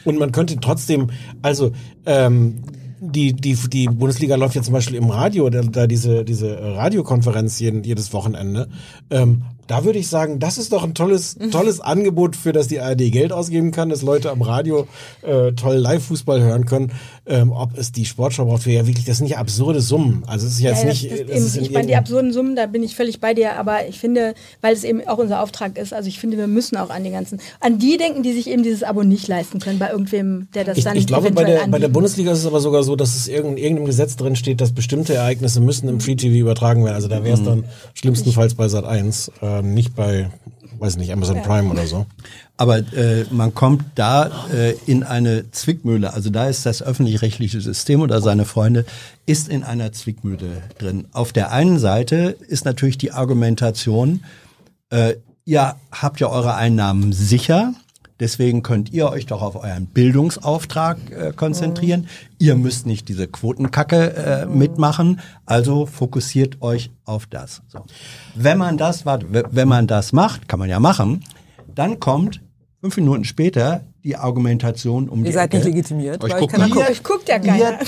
[0.06, 1.10] Und man könnte trotzdem,
[1.42, 1.72] also
[2.06, 2.62] ähm,
[3.00, 7.58] die, die, die Bundesliga läuft ja zum Beispiel im Radio, da, da diese, diese Radiokonferenz
[7.58, 8.68] jeden, jedes Wochenende.
[9.10, 12.80] Ähm, da würde ich sagen, das ist doch ein tolles, tolles Angebot, für das die
[12.80, 14.86] ARD Geld ausgeben kann, dass Leute am Radio
[15.22, 16.92] äh, toll Live-Fußball hören können.
[17.30, 20.24] Ähm, ob es die Sportschau braucht, für ja wirklich, das sind ja absurde Summen.
[20.26, 21.04] Also es ist jetzt Ja, nicht.
[21.04, 23.20] das, das das eben, ist in ich meine, die absurden Summen, da bin ich völlig
[23.20, 26.36] bei dir, aber ich finde, weil es eben auch unser Auftrag ist, also ich finde,
[26.38, 29.28] wir müssen auch an die ganzen, an die denken, die sich eben dieses Abo nicht
[29.28, 31.88] leisten können, bei irgendwem, der das Ich, dann ich glaube, bei der, bei der.
[31.88, 35.14] Bundesliga ist es aber sogar so, dass es irgend, irgendeinem Gesetz drin steht, dass bestimmte
[35.14, 36.94] Ereignisse müssen im Free TV übertragen werden.
[36.96, 40.30] Also da wäre es dann schlimmstenfalls bei Sat 1, äh, nicht bei,
[40.80, 42.06] weiß nicht, Amazon Prime oder so.
[42.56, 46.12] Aber äh, man kommt da äh, in eine Zwickmühle.
[46.12, 48.84] Also da ist das öffentlich-rechtliche System oder seine Freunde
[49.26, 51.06] ist in einer Zwickmühle drin.
[51.12, 54.24] Auf der einen Seite ist natürlich die Argumentation,
[54.90, 57.74] äh, ihr habt ja eure Einnahmen sicher.
[58.20, 62.06] Deswegen könnt ihr euch doch auf euren Bildungsauftrag äh, konzentrieren.
[62.38, 65.20] Ihr müsst nicht diese Quotenkacke äh, mitmachen.
[65.46, 67.62] Also fokussiert euch auf das.
[67.68, 67.80] So.
[68.34, 71.24] Wenn man das, warte, wenn man das macht, kann man ja machen,
[71.74, 72.40] dann kommt
[72.80, 75.56] fünf Minuten später die Argumentation um die Ihr seid Ecke.
[75.58, 76.74] nicht legitimiert, Ich weil guck keiner mal.
[76.74, 76.90] guckt.
[76.90, 77.58] Euch guckt ja keiner.
[77.58, 77.78] Ihr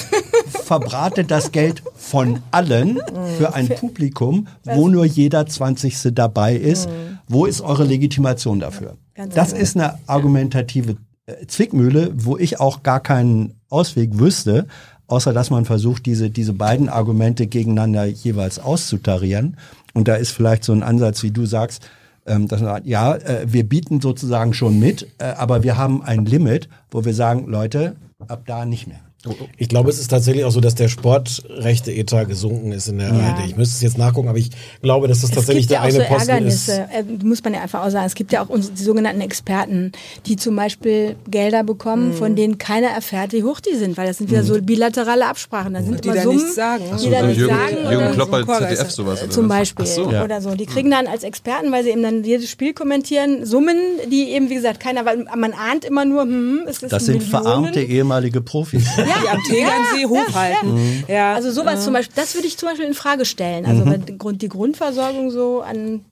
[0.64, 3.00] verbratet das Geld von allen
[3.38, 6.88] für ein Publikum, wo nur jeder Zwanzigste dabei ist.
[7.28, 8.96] Wo ist eure Legitimation dafür?
[9.14, 9.62] Ganz Das genau.
[9.62, 14.66] ist eine argumentative äh, Zwickmühle, wo ich auch gar keinen Ausweg wüsste,
[15.06, 19.56] außer dass man versucht, diese, diese beiden Argumente gegeneinander jeweils auszutarieren.
[19.94, 21.88] Und da ist vielleicht so ein Ansatz, wie du sagst,
[22.26, 26.02] ähm, dass man sagt, ja, äh, wir bieten sozusagen schon mit, äh, aber wir haben
[26.02, 27.96] ein Limit, wo wir sagen, Leute,
[28.28, 29.00] ab da nicht mehr.
[29.56, 33.14] Ich glaube, es ist tatsächlich auch so, dass der Sportrechte-Etat gesunken ist in der Ja.
[33.14, 33.46] ARD.
[33.46, 34.50] Ich müsste es jetzt nachgucken, aber ich
[34.82, 37.22] glaube, dass das Es tatsächlich gibt ja der auch eine so Posten Ärgernisse, ist.
[37.22, 38.06] äh, muss man ja einfach auch sagen.
[38.06, 39.92] Es gibt ja auch unsere, die sogenannten Experten,
[40.26, 42.14] die zum Beispiel Gelder bekommen, Mhm.
[42.14, 45.74] von denen keiner erfährt, wie hoch die sind, weil das sind wieder so bilaterale Absprachen.
[45.74, 46.84] Da sind Die immer da Summen, nichts sagen.
[46.92, 47.76] die so, da so nichts Jürgen, sagen.
[47.90, 49.48] Jürgen oder Klopp so ein ZDF sowas oder zum?
[49.48, 50.06] Beispiel Ach so.
[50.06, 50.54] oder so.
[50.54, 53.76] Die kriegen dann als Experten, weil sie eben dann jedes Spiel kommentieren, Summen,
[54.10, 57.30] die eben, wie gesagt, keiner, weil man ahnt immer nur, hm, ist das sind Millionen?
[57.30, 58.84] verarmte ehemalige Profis.
[59.22, 61.04] Die am Tegernsee hochhalten.
[61.08, 63.66] Ja, Also sowas zum Beispiel, das würde ich zum Beispiel in Frage stellen.
[63.66, 66.04] Also weil die Grund- die Grundversorgung so an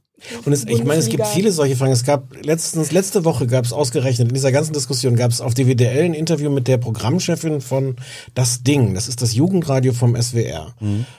[0.45, 1.93] Und es, ich meine, es gibt viele solche Fragen.
[1.93, 5.55] Es gab letztens, letzte Woche gab es ausgerechnet, in dieser ganzen Diskussion gab es auf
[5.55, 7.97] DWDL ein Interview mit der Programmchefin von
[8.35, 10.75] Das Ding, das ist das Jugendradio vom SWR,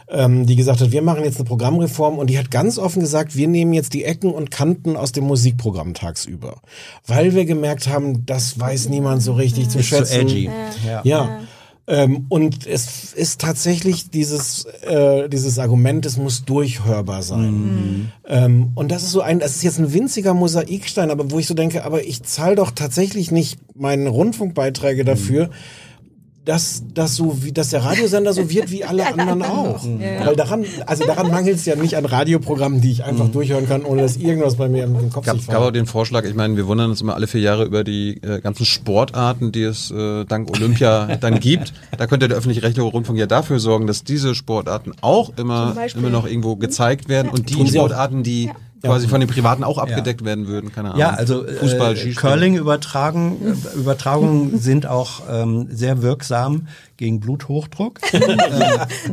[0.10, 3.36] ähm, die gesagt hat, wir machen jetzt eine Programmreform und die hat ganz offen gesagt,
[3.36, 6.62] wir nehmen jetzt die Ecken und Kanten aus dem Musikprogramm tagsüber.
[7.08, 10.22] Weil wir gemerkt haben, das weiß niemand so richtig zu Ist zu schätzen.
[10.22, 10.50] edgy.
[10.86, 11.02] Ja.
[11.04, 11.40] Ja.
[11.88, 18.12] Ähm, und es ist tatsächlich dieses, äh, dieses Argument, es muss durchhörbar sein.
[18.28, 21.48] Ähm, und das ist so ein, das ist jetzt ein winziger Mosaikstein, aber wo ich
[21.48, 25.50] so denke, aber ich zahle doch tatsächlich nicht meine Rundfunkbeiträge dafür.
[26.44, 29.86] Dass, dass so wie, dass der Radiosender so wird wie alle anderen auch.
[29.86, 33.84] Weil daran, also daran mangelt es ja nicht an Radioprogrammen, die ich einfach durchhören kann,
[33.86, 36.58] ohne dass irgendwas bei mir im Kopf gab, sich gab auch den Vorschlag, ich meine,
[36.58, 40.26] wir wundern uns immer alle vier Jahre über die äh, ganzen Sportarten, die es äh,
[40.26, 41.74] dank Olympia dann gibt.
[41.96, 46.26] Da könnte der öffentlich-rechtliche Rundfunk ja dafür sorgen, dass diese Sportarten auch immer, immer noch
[46.26, 47.30] irgendwo gezeigt werden.
[47.30, 47.68] Und die.
[47.68, 48.50] Sportarten, die
[48.82, 51.00] quasi von den Privaten auch abgedeckt werden würden, keine Ahnung.
[51.00, 52.16] Ja, also Fußball, äh, Skispringen.
[52.16, 53.38] Curling übertragen,
[53.76, 56.68] äh, Übertragungen sind auch ähm, sehr wirksam
[57.02, 58.00] gegen Bluthochdruck.
[58.14, 58.22] ähm,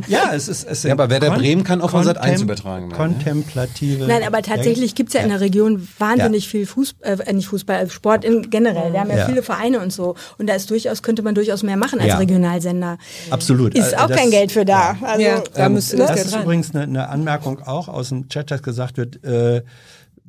[0.07, 2.91] ja, es ist es Ja, aber Werder Bremen kann auch von Sat 1 kontem- übertragen
[2.91, 4.05] werden, Kontemplative.
[4.07, 7.89] Nein, aber tatsächlich gibt's ja in der Region wahnsinnig viel Fußball, äh, nicht Fußball, äh,
[7.89, 8.93] Sport in generell.
[8.93, 9.25] Wir haben ja, Ja.
[9.25, 10.15] viele Vereine und so.
[10.37, 12.17] Und da ist durchaus, könnte man durchaus mehr machen als Ja.
[12.17, 12.97] Regionalsender.
[13.31, 13.73] Absolut.
[13.75, 14.95] Ist Äh, auch das- kein Geld für da.
[15.01, 16.43] Also, Ja, da Ähm, das das ja ist dran.
[16.43, 19.63] übrigens eine, eine Anmerkung auch aus dem Chat, dass gesagt wird, äh,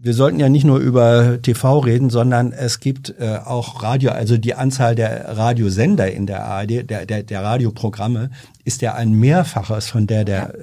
[0.02, 4.38] wir sollten ja nicht nur über TV reden, sondern es gibt äh, auch Radio, also
[4.38, 8.30] die Anzahl der Radiosender in der ARD, der, der, der Radioprogramme,
[8.64, 10.54] ist ja ein Mehrfaches von der der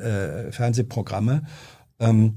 [0.47, 1.43] äh, Fernsehprogramme.
[1.99, 2.35] Ähm,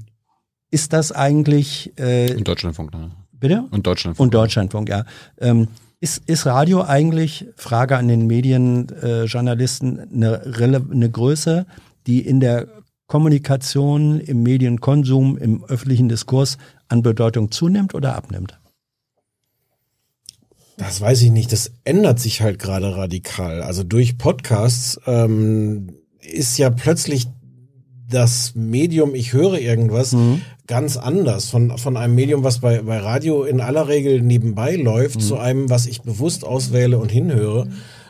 [0.69, 3.11] ist das eigentlich, äh, Und Deutschlandfunk, ne?
[3.31, 3.65] bitte?
[3.71, 4.23] Und Deutschlandfunk.
[4.23, 5.05] Und Deutschlandfunk, ja.
[5.39, 5.69] Ähm,
[5.99, 11.65] ist, ist Radio eigentlich, Frage an den Medienjournalisten, äh, eine, Rele eine Größe,
[12.07, 12.67] die in der
[13.11, 16.57] Kommunikation, im Medienkonsum, im öffentlichen Diskurs
[16.91, 18.59] an Bedeutung zunimmt oder abnimmt?
[20.77, 21.51] Das weiß ich nicht.
[21.51, 23.61] Das ändert sich halt gerade radikal.
[23.61, 27.27] Also durch Podcasts ähm, ist ja plötzlich
[28.09, 30.15] das Medium, ich höre irgendwas,
[30.67, 31.49] ganz anders.
[31.49, 35.69] Von, von einem Medium, was bei, bei Radio in aller Regel nebenbei läuft, zu einem,
[35.69, 37.67] was ich bewusst auswähle und hinhöre.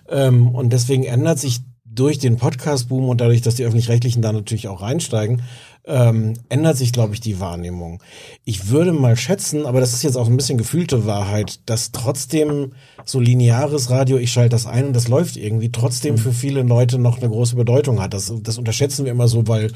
[0.09, 4.67] Ähm, und deswegen ändert sich durch den Podcast-Boom und dadurch, dass die Öffentlich-Rechtlichen da natürlich
[4.67, 5.41] auch reinsteigen,
[5.85, 8.01] ähm, ändert sich, glaube ich, die Wahrnehmung.
[8.45, 12.73] Ich würde mal schätzen, aber das ist jetzt auch ein bisschen gefühlte Wahrheit, dass trotzdem
[13.03, 16.99] so lineares Radio, ich schalte das ein und das läuft irgendwie, trotzdem für viele Leute
[16.99, 18.13] noch eine große Bedeutung hat.
[18.13, 19.71] Das, das unterschätzen wir immer so, weil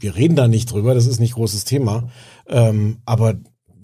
[0.00, 2.08] wir reden da nicht drüber, das ist nicht großes Thema.
[2.48, 3.34] Ähm, aber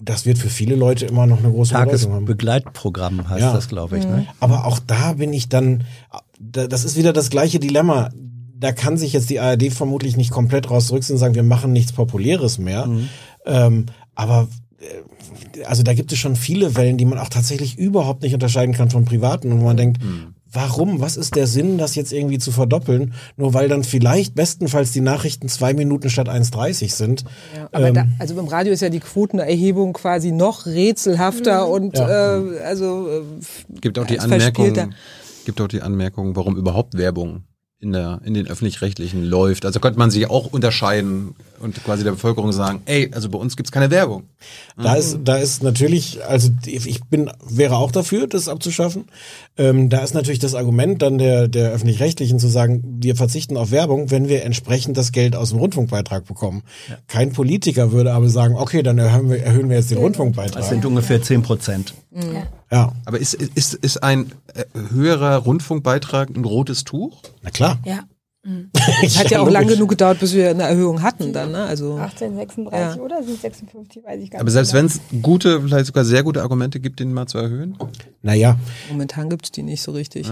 [0.03, 2.25] das wird für viele Leute immer noch eine große Bedeutung haben.
[2.25, 3.53] Tagesbegleitprogramm heißt Ja.
[3.53, 4.05] das, glaube ich.
[4.05, 4.25] Ne?
[4.39, 5.83] Aber auch da bin ich dann,
[6.39, 8.09] da- das ist wieder das gleiche Dilemma.
[8.61, 11.73] Da kann sich jetzt die ARD vermutlich nicht komplett raus zurückziehen und sagen, wir machen
[11.73, 12.87] nichts Populäres mehr.
[13.45, 14.47] Ähm, aber
[14.79, 18.73] äh, also da gibt es schon viele Wellen, die man auch tatsächlich überhaupt nicht unterscheiden
[18.75, 19.51] kann von privaten.
[19.51, 19.99] Und wo man denkt,
[20.51, 21.01] warum?
[21.01, 23.13] Was ist der Sinn, das jetzt irgendwie zu verdoppeln?
[23.35, 27.23] Nur weil dann vielleicht bestenfalls die Nachrichten zwei Minuten statt 1,30 sind.
[27.55, 32.01] Ja, aber da, also im Radio ist ja die Quotenerhebung quasi noch rätselhafter und äh,
[32.01, 33.21] also äh,
[33.81, 34.19] Gibt auch die.
[34.19, 34.93] Anmerkung,
[35.45, 37.43] gibt auch die Anmerkung, warum überhaupt Werbung
[37.81, 39.65] in der in den öffentlich-rechtlichen läuft.
[39.65, 43.57] Also könnte man sich auch unterscheiden und quasi der Bevölkerung sagen, ey, also bei uns
[43.57, 44.23] gibt's keine Werbung.
[44.77, 49.05] Da ist, da ist natürlich, also ich bin, wäre auch dafür, das abzuschaffen.
[49.57, 53.71] Ähm, da ist natürlich das Argument dann der, der öffentlich-rechtlichen zu sagen, wir verzichten auf
[53.71, 56.63] Werbung, wenn wir entsprechend das Geld aus dem Rundfunkbeitrag bekommen.
[57.07, 60.63] Kein Politiker würde aber sagen, okay, dann erhöhen wir, erhöhen wir jetzt den Das Rundfunkbeitrag.
[60.63, 61.93] sind ungefähr 10 Prozent.
[62.71, 67.21] Ja, Aber ist, ist, ist ein äh, höherer Rundfunkbeitrag ein rotes Tuch?
[67.41, 67.79] na klar.
[67.85, 67.99] Ja.
[69.03, 71.63] es hat ja auch lang genug gedauert, bis wir eine Erhöhung hatten dann, ne?
[71.63, 73.03] Also 1836 Ja.
[73.03, 74.53] oder sind 56, weiß ich gar Aber nicht.
[74.53, 74.79] selbst genau.
[74.79, 77.77] wenn es gute, vielleicht sogar sehr gute Argumente gibt, den mal zu erhöhen?
[78.23, 78.57] Naja,
[78.89, 80.27] momentan gibt's die nicht so richtig.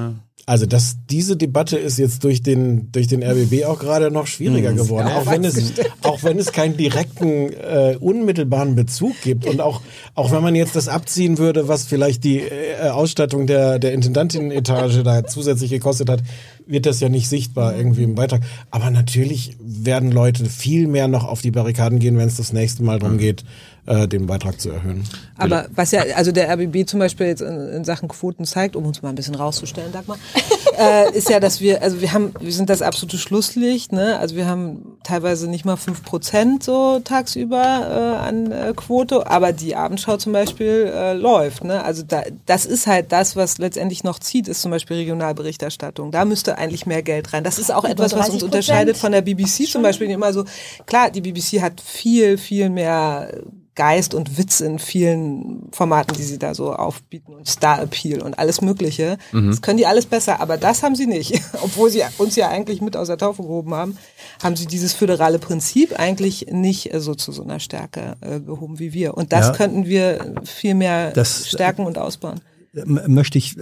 [0.50, 4.74] Also das, diese Debatte ist jetzt durch den, durch den RBB auch gerade noch schwieriger
[4.74, 5.08] geworden.
[5.08, 9.82] Auch wenn, es, auch wenn es keinen direkten, äh, unmittelbaren Bezug gibt und auch,
[10.16, 15.04] auch wenn man jetzt das abziehen würde, was vielleicht die äh, Ausstattung der, der Intendantinnenetage
[15.04, 16.24] da zusätzlich gekostet hat,
[16.66, 18.42] wird das ja nicht sichtbar irgendwie im Beitrag.
[18.72, 22.82] Aber natürlich werden Leute viel mehr noch auf die Barrikaden gehen, wenn es das nächste
[22.82, 23.44] Mal darum geht,
[23.86, 25.04] äh, den Beitrag zu erhöhen.
[25.38, 28.86] Aber was ja, also der RBB zum Beispiel jetzt in, in Sachen Quoten zeigt, um
[28.86, 30.18] uns mal ein bisschen rauszustellen, Dagmar,
[30.78, 34.20] äh, ist ja, dass wir, also wir haben, wir sind das absolute Schlusslicht, ne?
[34.20, 39.54] Also wir haben teilweise nicht mal fünf Prozent so tagsüber äh, an äh, Quote, aber
[39.54, 41.84] die Abendschau zum Beispiel äh, läuft, ne?
[41.84, 46.12] Also da, das ist halt das, was letztendlich noch zieht, ist zum Beispiel Regionalberichterstattung.
[46.12, 47.44] Da müsste eigentlich mehr Geld rein.
[47.44, 48.34] Das ist auch Über etwas, was 30%.
[48.34, 50.08] uns unterscheidet von der BBC zum Beispiel.
[50.08, 50.46] Die Immer so,
[50.86, 53.32] klar, die BBC hat viel, viel mehr
[53.80, 58.38] Geist und Witz in vielen Formaten, die sie da so aufbieten und Star Appeal und
[58.38, 59.18] alles Mögliche.
[59.32, 61.42] Das können die alles besser, aber das haben sie nicht.
[61.64, 63.98] Obwohl sie uns ja eigentlich mit aus der Taufe gehoben haben,
[64.44, 68.80] haben sie dieses föderale Prinzip eigentlich nicht äh, so zu so einer Stärke äh, gehoben
[68.80, 69.16] wie wir.
[69.16, 69.54] Und das Ja.
[69.54, 72.42] könnten wir viel mehr Das- stärken und ausbauen.
[72.86, 73.62] Möchte ich äh,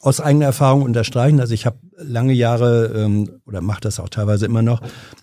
[0.00, 1.40] aus eigener Erfahrung unterstreichen.
[1.40, 4.82] Also ich habe lange Jahre ähm, oder mache das auch teilweise immer noch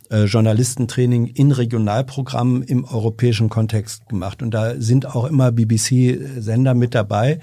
[0.09, 6.95] äh, Journalistentraining in Regionalprogrammen im europäischen Kontext gemacht und da sind auch immer BBC-Sender mit
[6.95, 7.39] dabei.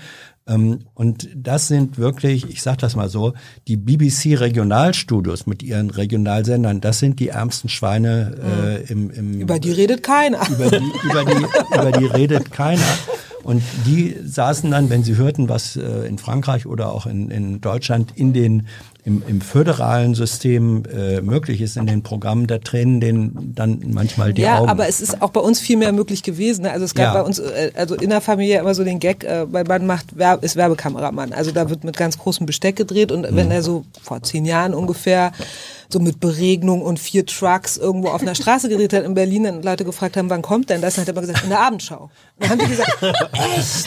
[0.49, 3.35] Ähm, und das sind wirklich, ich sage das mal so,
[3.69, 6.81] die BBC-Regionalstudios mit ihren Regionalsendern.
[6.81, 10.41] Das sind die ärmsten Schweine äh, im, im Über die redet keiner.
[10.51, 12.83] über die, über die, über die redet keiner.
[13.49, 17.61] Und die saßen dann, wenn sie hörten, was äh, in Frankreich oder auch in, in
[17.61, 18.67] Deutschland in den,
[19.09, 24.35] im, im föderalen System äh, möglich ist, in den Programmen, da tränen denen dann manchmal
[24.35, 24.69] die ja, Augen.
[24.69, 26.63] aber es ist auch bei uns viel mehr möglich gewesen.
[26.63, 26.71] ne?
[26.73, 27.23] Also es gab Ja.
[27.23, 30.19] bei uns, äh, also in der Familie immer so den Gag, äh, mein Mann macht
[30.19, 31.33] Werb ist Werbekameramann.
[31.33, 33.35] Also da wird mit ganz großem Besteck gedreht und Mhm.
[33.37, 35.33] wenn er so vor zehn Jahren ungefähr
[35.91, 39.65] so mit Beregnung und vier Trucks irgendwo auf einer Straße gedreht hat in Berlin und
[39.65, 40.95] Leute gefragt haben, wann kommt denn das?
[40.95, 42.03] Dann hat er immer gesagt, in der Abendschau.
[42.05, 42.11] Und
[42.41, 43.87] dann haben die gesagt, echt?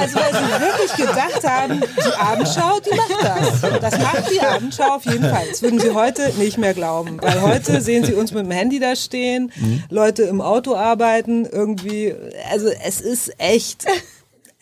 [0.00, 3.80] Also weil sie wirklich gedacht haben, die Abendschau, die macht das.
[3.80, 5.44] Das macht die Abendschau auf jeden Fall.
[5.50, 7.20] Das würden sie heute nicht mehr glauben.
[7.20, 9.52] Weil heute sehen sie uns mit dem Handy da stehen,
[9.90, 12.14] Leute im Auto arbeiten, irgendwie.
[12.50, 13.84] Also es ist echt,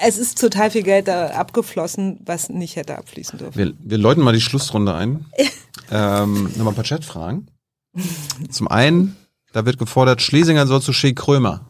[0.01, 3.57] es ist total viel Geld da abgeflossen, was nicht hätte abfließen dürfen.
[3.57, 5.27] Wir, wir läuten mal die Schlussrunde ein.
[5.91, 7.51] ähm, Nochmal ein paar Chatfragen.
[8.51, 9.17] Zum einen,
[9.53, 11.67] da wird gefordert, Schlesinger soll zu Shea Krömer.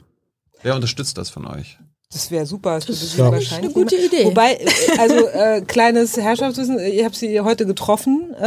[0.63, 1.79] Wer unterstützt das von euch?
[2.13, 2.75] Das wäre super.
[2.75, 3.95] Das, würde sie glaub wahrscheinlich eine gute.
[3.95, 4.25] Idee.
[4.25, 4.67] Wobei, äh,
[4.99, 8.35] also äh, kleines Herrschaftswissen, ich habe sie heute getroffen.
[8.37, 8.45] Äh,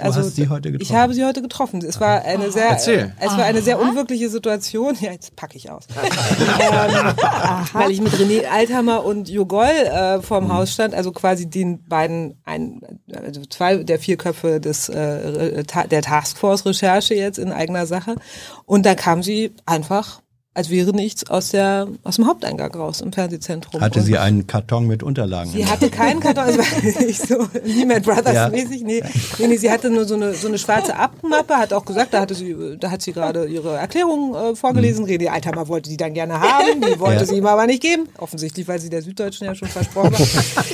[0.00, 0.96] also, hast sie heute Ich getroffen?
[0.96, 1.80] habe sie heute getroffen.
[1.86, 3.14] Es war eine sehr, Erzähl.
[3.20, 4.96] es war eine sehr unwirkliche Situation.
[5.00, 5.84] Ja, jetzt packe ich aus.
[5.94, 7.14] ähm,
[7.72, 12.36] weil ich mit René Althammer und Jogol äh, vorm Haus stand, also quasi den beiden,
[12.44, 12.80] ein,
[13.14, 18.16] also zwei der vier Köpfe des, äh, Ta- der Taskforce-Recherche jetzt in eigener Sache.
[18.66, 20.20] Und da kam sie einfach
[20.56, 23.80] als wäre nichts aus der aus dem Haupteingang raus im Fernsehzentrum.
[23.80, 25.50] Hatte Und sie einen Karton mit Unterlagen.
[25.50, 28.48] Sie hatte keinen Karton, es war nicht so Lehman Brothers Ja.
[28.48, 29.02] mäßig, nee.
[29.38, 32.20] nee, nee, sie hatte nur so eine so eine schwarze Aktenmappe, hat auch gesagt, da
[32.20, 35.06] hatte sie, da hat sie gerade ihre Erklärung äh, vorgelesen.
[35.06, 37.26] René Althammer wollte die dann gerne haben, die wollte Ja.
[37.26, 40.64] sie ihm aber nicht geben, offensichtlich, weil sie der Süddeutschen ja schon versprochen war.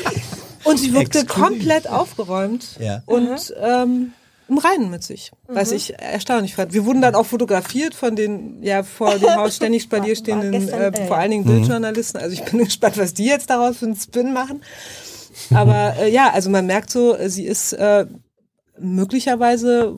[0.65, 1.49] Und sie wirkte Exklusiv.
[1.49, 3.03] komplett aufgeräumt Ja.
[3.07, 4.13] und ähm,
[4.51, 6.75] im Reinen mit sich, was ich erstaunlich fand.
[6.75, 10.81] Wir wurden dann auch fotografiert von den ja vor dem Haus ständig spalier stehenden, gestern,
[10.95, 12.21] äh, äh, vor allen Dingen Bildjournalisten.
[12.21, 14.63] Also ich bin gespannt, was die jetzt daraus für einen Spin machen.
[15.55, 18.05] Aber äh, ja, also man merkt so, äh, sie ist äh,
[18.79, 19.97] möglicherweise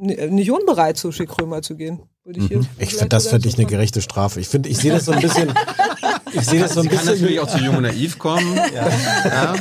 [0.00, 2.00] n- nicht unbereit, zu Schick Römer zu gehen.
[2.24, 4.40] Würde ich, hier Ich finde, das sogar finde ich eine so gerechte Strafe.
[4.40, 5.52] Ich finde, ich sehe das so ein bisschen,
[6.32, 8.58] ich sehe das so ein Kann bisschen, natürlich auch zu Jung und Naiv kommen.
[8.74, 9.54] Ja.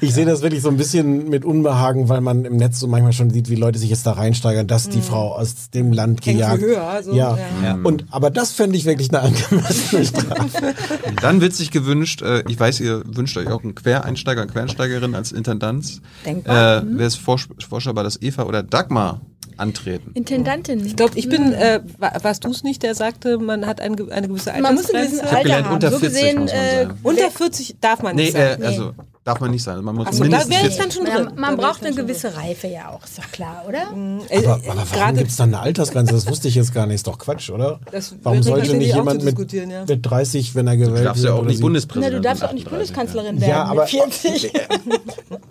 [0.00, 3.12] ich sehe das wirklich so ein bisschen mit Unbehagen, weil man im Netz so manchmal
[3.12, 6.38] schon sieht, wie Leute sich jetzt da reinsteigern, dass die Frau aus dem Land Hängt
[6.38, 6.62] gejagt.
[6.62, 7.38] höher, so, ja.
[7.62, 7.78] ja.
[7.82, 10.74] Und, aber das fände ich wirklich eine angemessene Strafe.
[11.20, 15.14] Dann wird sich gewünscht, äh, ich weiß, ihr wünscht euch auch einen Quereinsteiger, eine Quereinsteigerin
[15.14, 16.00] als Intendanz.
[16.24, 16.78] Denkbar.
[16.78, 19.20] Äh, Wäre es vorstellbar, dass Eva oder Dagmar
[19.56, 20.10] antreten?
[20.14, 20.84] Intendantin.
[20.84, 23.96] Ich glaube, ich bin, äh, wa- warst du es nicht, der sagte, man hat ein,
[23.96, 25.08] ge- eine gewisse man muss ein Altersgrenze?
[25.10, 25.74] gewisses Alter gelernt, haben.
[25.74, 26.86] unter so 40 gesehen, äh.
[27.02, 28.62] Unter 40 darf man Nee, nicht äh, sein.
[28.64, 28.92] also
[29.26, 29.82] darf man nicht sein.
[29.84, 30.78] Man muss da mindestens wäre ich 40.
[30.78, 31.40] dann schon man, drin.
[31.40, 33.86] man Da ich braucht dann eine gewisse Reife ja auch, ist doch klar, oder?
[33.86, 34.20] drin.
[34.28, 36.14] Äh, Aber, äh, aber warum gerade- gibt es da eine Altersgrenze?
[36.14, 36.94] Das wusste ich jetzt gar nicht.
[36.96, 37.80] Ist doch Quatsch, oder?
[37.90, 39.84] Das warum sollte nicht jemand mit, diskutieren, ja.
[39.86, 42.66] mit 30, wenn er gewählt Du darfst ja auch nicht Bundespräsident du darfst auch nicht
[42.68, 44.52] 38, Bundeskanzlerin Ja, werden aber- mit 40.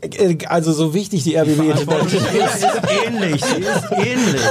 [0.02, 1.82] Äh, Also so wichtig die RBB ist.
[1.84, 2.66] ist
[3.08, 4.42] ähnlich, sie ist ähnlich.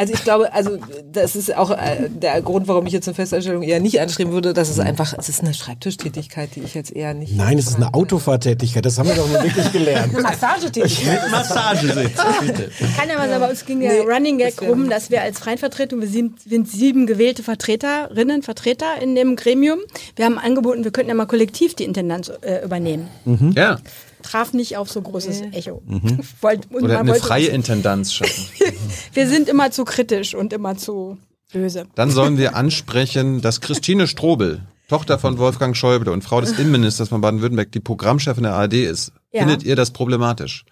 [0.00, 0.78] Also ich glaube, also
[1.12, 4.54] das ist auch äh, der Grund, warum ich jetzt eine Festanstellung eher nicht anstreben würde.
[4.54, 7.36] Das ist einfach, es ist eine Schreibtischtätigkeit, die ich jetzt eher nicht.
[7.36, 8.82] Nein, es ist eine Autofahrtätigkeit.
[8.86, 10.14] Das haben wir doch mal wirklich gelernt.
[10.14, 11.22] Eine Massagetätigkeit.
[11.24, 12.70] Mit Massagesitz, bitte.
[12.96, 15.38] Kann ja mal sagen, bei uns ging der Nee, Running Gag rum, dass wir als
[15.38, 19.80] Freienvertretung, wir sind, sind sieben gewählte Vertreterinnen, Vertreter in dem Gremium.
[20.16, 23.06] Wir haben angeboten, wir könnten ja mal kollektiv die Intendanz äh, übernehmen.
[23.54, 23.78] Ja.
[24.22, 25.82] Traf nicht auf so großes Echo.
[26.40, 28.44] Wollt, und Oder man eine freie uns- Intendanz schaffen.
[29.12, 31.18] Wir sind immer zu kritisch und immer zu
[31.52, 31.86] böse.
[31.94, 37.08] Dann sollen wir ansprechen, dass Christine Strobel, Tochter von Wolfgang Schäuble und Frau des Innenministers
[37.08, 39.12] von Baden-Württemberg, die Programmchefin der ARD ist.
[39.32, 39.40] Ja.
[39.40, 40.64] Findet ihr das problematisch?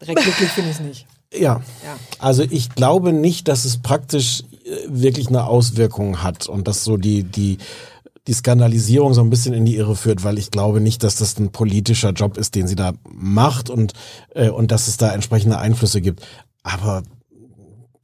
[0.00, 1.06] Direkt glücklich finde ich es nicht.
[1.32, 1.62] Ja.
[1.84, 1.96] Ja.
[2.18, 6.96] Also ich glaube nicht, dass es praktisch äh, wirklich eine Auswirkung hat und dass so
[6.96, 7.58] die, die,
[8.26, 11.38] die Skandalisierung so ein bisschen in die Irre führt, weil ich glaube nicht, dass das
[11.38, 13.92] ein politischer Job ist, den sie da macht und,
[14.34, 16.22] äh, und dass es da entsprechende Einflüsse gibt.
[16.62, 17.02] Aber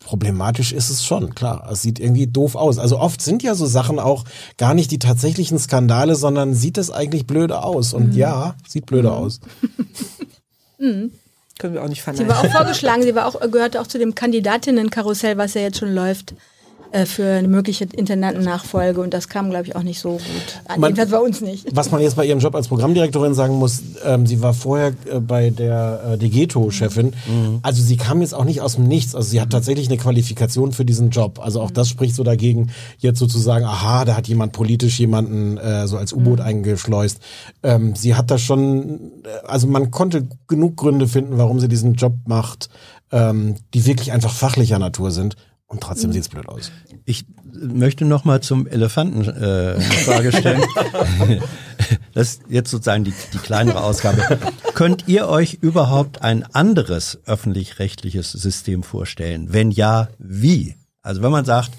[0.00, 1.68] problematisch ist es schon, klar.
[1.70, 2.78] Es sieht irgendwie doof aus.
[2.78, 4.24] Also oft sind ja so Sachen auch
[4.56, 7.92] gar nicht die tatsächlichen Skandale, sondern sieht es eigentlich blöde aus.
[7.92, 9.40] Und ja, sieht blöde aus.
[10.78, 12.28] Können wir auch nicht Sie verneinen.
[12.28, 15.94] war auch vorgeschlagen, sie war auch, gehörte auch zu dem Kandidatinnenkarussell, was ja jetzt schon
[15.94, 16.34] läuft,
[17.06, 19.00] für eine mögliche Intendantennachfolge.
[19.00, 20.22] Und das kam, glaube ich, auch nicht so gut.
[20.66, 20.80] an.
[20.80, 21.66] Man- Jedenfalls bei uns nicht.
[21.74, 25.20] Was man jetzt bei ihrem Job als Programmdirektorin sagen muss, ähm, sie war vorher äh,
[25.20, 27.12] bei der äh, Degeto-Chefin.
[27.62, 29.14] Also sie kam jetzt auch nicht aus dem Nichts.
[29.14, 31.38] Also sie hat tatsächlich eine Qualifikation für diesen Job.
[31.42, 35.86] Also auch das spricht so dagegen, jetzt sozusagen, aha, da hat jemand politisch jemanden äh,
[35.86, 37.18] so als U-Boot eingeschleust.
[37.62, 41.94] Ähm, sie hat da schon, äh, also man konnte genug Gründe finden, warum sie diesen
[41.94, 42.68] Job macht,
[43.12, 45.36] ähm, die wirklich einfach fachlicher Natur sind.
[45.68, 46.70] Und trotzdem sieht's blöd aus.
[47.04, 50.64] Ich möchte noch mal zum Elefanten äh, eine Frage stellen.
[52.14, 54.38] Das ist jetzt sozusagen die, die kleinere Ausgabe.
[54.74, 59.52] Könnt ihr euch überhaupt ein anderes öffentlich-rechtliches System vorstellen?
[59.52, 60.76] Wenn ja, wie?
[61.02, 61.72] Also wenn man sagt,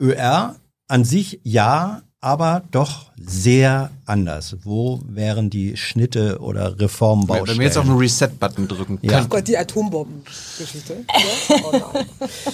[0.00, 0.56] ÖR
[0.88, 4.56] an sich ja, aber doch sehr anders.
[4.62, 7.48] Wo wären die Schnitte oder Reformbaustellen?
[7.48, 9.22] Wenn wir jetzt auf den Reset-Button drücken Ja.
[9.24, 10.96] Oh Gott, die Atombombengeschichte.
[11.48, 11.56] Ja?
[11.72, 11.98] Oh.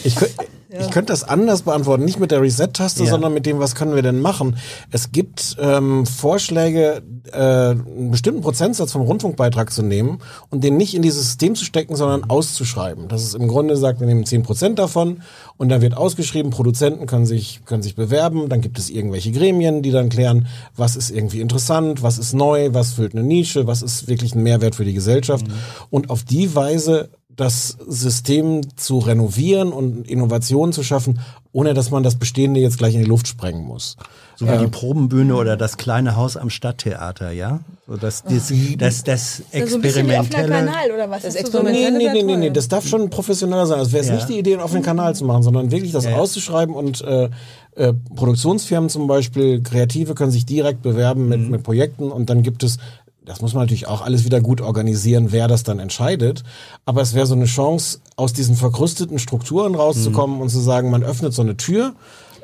[0.05, 0.33] Ich, könnt-
[0.81, 3.11] ich könnte das anders beantworten, nicht mit der Reset-Taste, Ja.
[3.11, 4.57] sondern mit dem, was können wir denn machen.
[4.91, 7.03] Es gibt ähm, Vorschläge,
[7.33, 11.65] äh, einen bestimmten Prozentsatz vom Rundfunkbeitrag zu nehmen und den nicht in dieses System zu
[11.67, 13.09] stecken, sondern auszuschreiben.
[13.09, 15.23] Das ist im Grunde sagt, wir nehmen 10 Prozent davon
[15.59, 19.83] und dann wird ausgeschrieben, Produzenten können sich, können sich bewerben, dann gibt es irgendwelche Gremien,
[19.83, 23.83] die dann klären, was ist irgendwie interessant, was ist neu, was füllt eine Nische, was
[23.83, 25.47] ist wirklich ein Mehrwert für die Gesellschaft.
[25.91, 31.21] Und auf die Weise das System zu renovieren und Innovationen zu schaffen,
[31.53, 33.97] ohne dass man das Bestehende jetzt gleich in die Luft sprengen muss.
[34.37, 37.61] So wie die Probenbühne oder das kleine Haus am Stadttheater, ja?
[37.87, 39.37] So das, das, das, das Das ist
[39.71, 40.49] so ein experimentelle.
[40.49, 41.23] Kanal oder was?
[41.23, 43.79] Das Ist so Experiment- Nee, nee, nee, nee, nee, das darf schon professioneller sein.
[43.79, 44.15] Also wäre es Ja.
[44.17, 47.29] nicht die Idee, einen offenen Kanal zu machen, sondern wirklich das Ja, auszuschreiben und äh,
[47.77, 52.63] äh, Produktionsfirmen zum Beispiel, Kreative können sich direkt bewerben mit, mit Projekten und dann gibt
[52.65, 52.79] es,
[53.25, 56.43] das muss man natürlich auch alles wieder gut organisieren, wer das dann entscheidet.
[56.85, 61.03] Aber es wäre so eine Chance, aus diesen verkrusteten Strukturen rauszukommen und zu sagen, man
[61.03, 61.95] öffnet so eine Tür.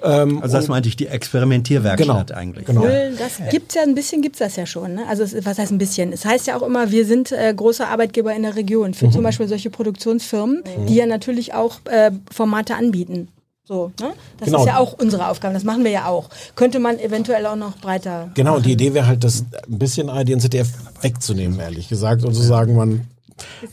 [0.00, 2.64] Ähm, Also das meinte ich, die Experimentierwerkstatt Genau, eigentlich.
[2.66, 2.84] genau.
[3.18, 4.94] Das gibt's ja ein bisschen, gibt's das ja schon.
[4.94, 5.02] Ne?
[5.08, 6.12] Also es, was heißt ein bisschen?
[6.12, 9.12] Es heißt ja auch immer, wir sind äh, großer Arbeitgeber in der Region für Mhm.
[9.12, 13.28] zum Beispiel solche Produktionsfirmen, die ja natürlich auch äh, Formate anbieten.
[13.68, 14.14] So, ne?
[14.38, 14.60] Das Genau.
[14.60, 16.30] ist ja auch unsere Aufgabe, das machen wir ja auch.
[16.54, 18.30] Könnte man eventuell auch noch breiter.
[18.32, 20.70] Genau, und die Idee wäre halt, das ein bisschen ARD und ZDF
[21.02, 23.06] wegzunehmen, ehrlich gesagt, und zu sagen, man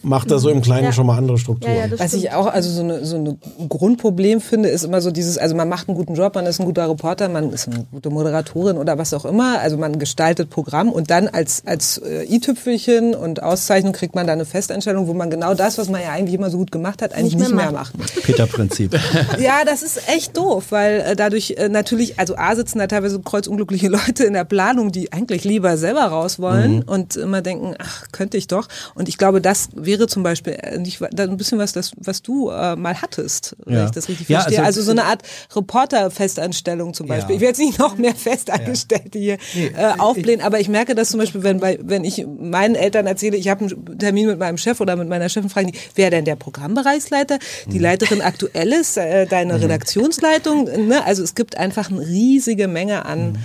[0.04, 0.92] macht da so im Kleinen Ja.
[0.94, 1.74] schon mal andere Strukturen.
[1.76, 3.38] Ja, ja, Was ich auch, also so eine, so eine
[3.70, 6.66] Grundproblem finde, ist immer so dieses, also man macht einen guten Job, man ist ein
[6.66, 10.90] guter Reporter, man ist eine gute Moderatorin oder was auch immer, also man gestaltet Programm
[10.92, 15.30] und dann als, als äh, i-Tüpfelchen und Auszeichnung kriegt man da eine Festanstellung, wo man
[15.30, 17.72] genau das, was man ja eigentlich immer so gut gemacht hat, eigentlich Nicht nicht mehr
[17.72, 17.94] mehr macht.
[18.24, 18.96] Peter-Prinzip.
[19.40, 23.20] Ja, das ist echt doof, weil äh, dadurch äh, natürlich, also A sitzen da teilweise
[23.20, 28.06] kreuzunglückliche Leute in der Planung, die eigentlich lieber selber raus wollen und immer denken, ach,
[28.12, 28.68] könnte ich doch.
[28.94, 31.92] Und ich glaube, das wäre zum Beispiel äh, nicht wa- da ein bisschen was, das,
[31.98, 33.86] was du äh, mal hattest, wenn Ja.
[33.86, 34.60] ich das richtig Ja, verstehe.
[34.64, 35.22] also- Also, so eine Art
[35.56, 37.32] Reporter-Festanstellung zum Beispiel.
[37.32, 37.36] Ja.
[37.36, 41.20] Ich will jetzt nicht noch mehr Festangestellte hier äh, aufblähen, aber ich merke das zum
[41.20, 44.80] Beispiel, wenn, bei, wenn ich meinen Eltern erzähle, ich habe einen Termin mit meinem Chef
[44.82, 49.62] oder mit meiner Chefin, fragen die, wer denn der Programmbereichsleiter, die Leiterin aktuelles, äh, deine
[49.62, 50.66] Redaktionsleitung.
[50.88, 51.04] Ne?
[51.06, 53.38] Also es gibt einfach eine riesige Menge an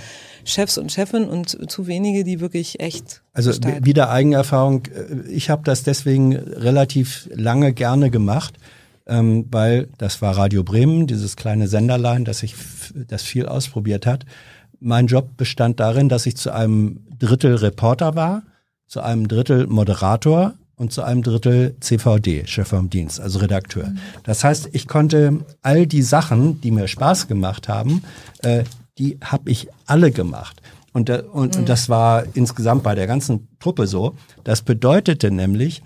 [0.45, 3.85] Chefs und Chefinnen und zu wenige, die wirklich echt Also gestalten.
[3.85, 4.83] wieder Eigenerfahrung.
[4.85, 8.55] Äh, Ich habe das deswegen relativ lange gerne gemacht,
[9.07, 12.55] ähm, weil das war Radio Bremen, dieses kleine Senderlein, das ich
[13.07, 14.25] das viel ausprobiert hat.
[14.79, 18.43] Mein Job bestand darin, dass ich zu einem Drittel Reporter war,
[18.87, 23.93] zu einem Drittel Moderator und zu einem Drittel CVD, Chef vom Dienst, also Redakteur.
[24.23, 28.01] Das heißt, ich konnte all die Sachen, die mir Spaß gemacht haben,
[28.39, 28.63] äh,
[28.97, 30.61] die habe ich alle gemacht.
[30.93, 34.15] Und, und, und das war insgesamt bei der ganzen Truppe so.
[34.43, 35.81] Das bedeutete nämlich,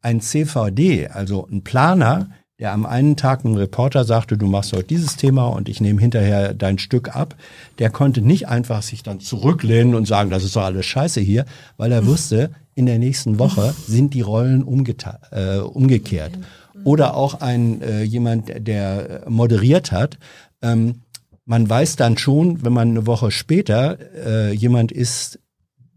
[0.00, 2.28] ein CVD, also ein Planer,
[2.60, 6.00] der am einen Tag einem Reporter sagte, du machst heute dieses Thema und ich nehme
[6.00, 7.34] hinterher dein Stück ab,
[7.78, 11.46] der konnte nicht einfach sich dann zurücklehnen und sagen, das ist doch alles scheiße hier,
[11.78, 16.32] weil er wusste, in der nächsten Woche sind die Rollen äh, umgekehrt.
[16.84, 20.18] Oder auch ein äh, jemand, der moderiert hat,
[20.60, 21.02] ähm,
[21.44, 25.38] man weiß dann schon, wenn man eine Woche später äh, jemand ist,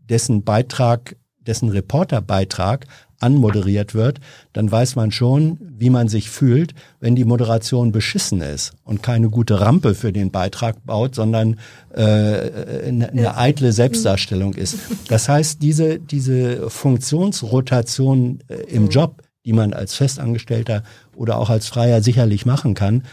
[0.09, 2.85] dessen Beitrag, dessen Reporterbeitrag
[3.19, 4.19] anmoderiert wird,
[4.53, 9.29] dann weiß man schon, wie man sich fühlt, wenn die Moderation beschissen ist und keine
[9.29, 11.59] gute Rampe für den Beitrag baut, sondern
[11.93, 14.77] äh, eine, eine eitle Selbstdarstellung ist.
[15.07, 20.83] Das heißt, diese, diese Funktionsrotation äh, im Job, die man als Festangestellter
[21.15, 23.03] oder auch als Freier sicherlich machen kann,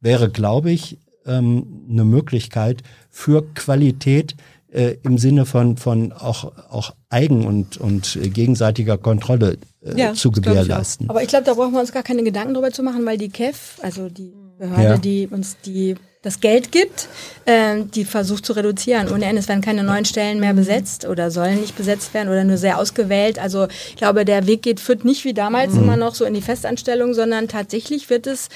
[0.00, 4.34] wäre, glaube ich, ähm, eine Möglichkeit für Qualität
[4.72, 10.14] äh, im Sinne von, von auch, auch Eigen- und, und äh, gegenseitiger Kontrolle äh, Ja,
[10.14, 11.08] zu glaub ich gewährleisten.
[11.08, 13.28] Aber ich glaube, da brauchen wir uns gar keine Gedanken drüber zu machen, weil die
[13.28, 14.98] KEF, also die Behörde, Ja.
[14.98, 17.08] die uns die das Geld gibt,
[17.44, 19.12] ähm, die versucht zu reduzieren.
[19.12, 22.44] Ohne Ende, es werden keine neuen Stellen mehr besetzt oder sollen nicht besetzt werden oder
[22.44, 23.38] nur sehr ausgewählt.
[23.38, 26.40] Also ich glaube, der Weg geht, führt nicht wie damals immer noch so in die
[26.40, 28.48] Festanstellung, sondern tatsächlich wird es,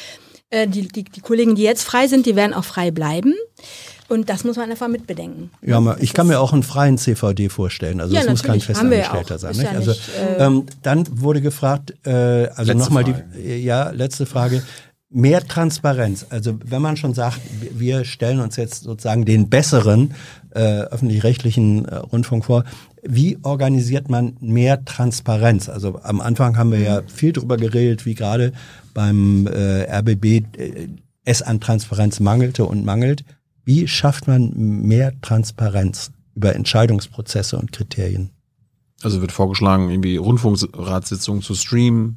[0.50, 3.34] äh, die, die, die Kollegen, die jetzt frei sind, die werden auch frei bleiben.
[4.08, 5.50] Und das muss man einfach mitbedenken.
[5.60, 8.00] Ja, ma- ich kann mir auch einen freien CVD vorstellen.
[8.00, 9.50] Also Ja, es muss kein ja Festangestellter sein.
[9.52, 9.62] Nicht?
[9.64, 13.14] ja also nicht, äh, ähm, dann wurde gefragt, äh, also nochmal die,
[13.62, 14.62] ja letzte Frage.
[15.10, 16.24] Mehr Transparenz.
[16.30, 20.14] Also wenn man schon sagt, wir- wir stellen uns jetzt sozusagen den besseren
[20.54, 22.64] äh, öffentlich-rechtlichen äh, Rundfunk vor,
[23.02, 25.68] wie organisiert man mehr Transparenz?
[25.68, 28.52] Also am Anfang haben wir ja viel drüber geredet, wie gerade
[28.94, 30.24] beim äh, RBB
[30.56, 30.88] äh,
[31.24, 33.24] es an Transparenz mangelte und mangelt.
[33.64, 38.30] Wie schafft man mehr Transparenz über Entscheidungsprozesse und Kriterien?
[39.02, 42.16] Also wird vorgeschlagen, irgendwie Rundfunkratssitzungen zu streamen.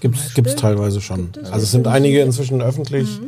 [0.00, 1.32] Gibt's, gibt's teilweise schon.
[1.32, 3.20] Gibt es Also es sind einige inzwischen öffentlich.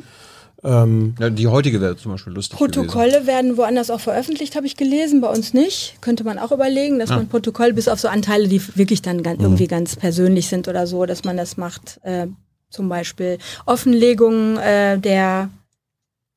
[0.62, 2.73] Ähm, Ja, die heutige wäre zum Beispiel lustig gewesen.
[2.73, 5.97] Protokolle werden woanders auch veröffentlicht, habe ich gelesen, bei uns nicht.
[6.01, 9.41] Könnte man auch überlegen, dass man Protokoll bis auf so Anteile, die wirklich dann ganz,
[9.41, 11.99] irgendwie ganz persönlich sind oder so, dass man das macht.
[12.03, 12.27] Äh,
[12.69, 15.51] zum Beispiel Offenlegung äh, der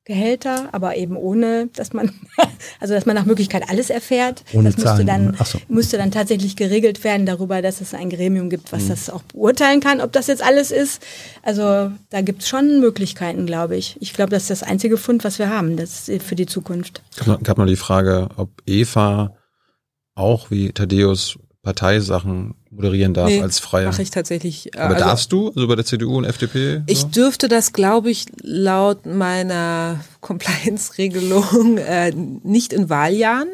[0.05, 2.11] Gehälter, aber eben ohne, dass man,
[2.81, 4.43] also dass man nach Möglichkeit alles erfährt.
[4.53, 5.07] Ohne das müsste Zahlen.
[5.07, 5.59] dann, so.
[5.69, 9.79] müsste dann tatsächlich geregelt werden darüber, dass es ein Gremium gibt, was das auch beurteilen
[9.79, 11.01] kann, ob das jetzt alles ist.
[11.41, 13.95] Also da gibt es schon Möglichkeiten, glaube ich.
[14.01, 17.01] Ich glaube, das ist das einzige Fund, was wir haben, das ist für die Zukunft.
[17.15, 19.37] Gab noch, gab noch die Frage, ob Eva
[20.15, 23.87] auch wie Thaddeus Parteisachen moderieren darf Nee, als Freier.
[23.89, 24.75] Mache ich tatsächlich.
[24.75, 26.83] äh, Aber also- darfst du, also bei der CDU und FDP?
[26.87, 27.07] Ich so?
[27.07, 33.47] dürfte das, glaube ich, laut meiner Compliance-Regelung äh, nicht in Wahljahren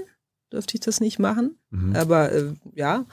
[0.52, 1.56] dürfte ich das nicht machen.
[1.94, 3.06] Aber äh, ja.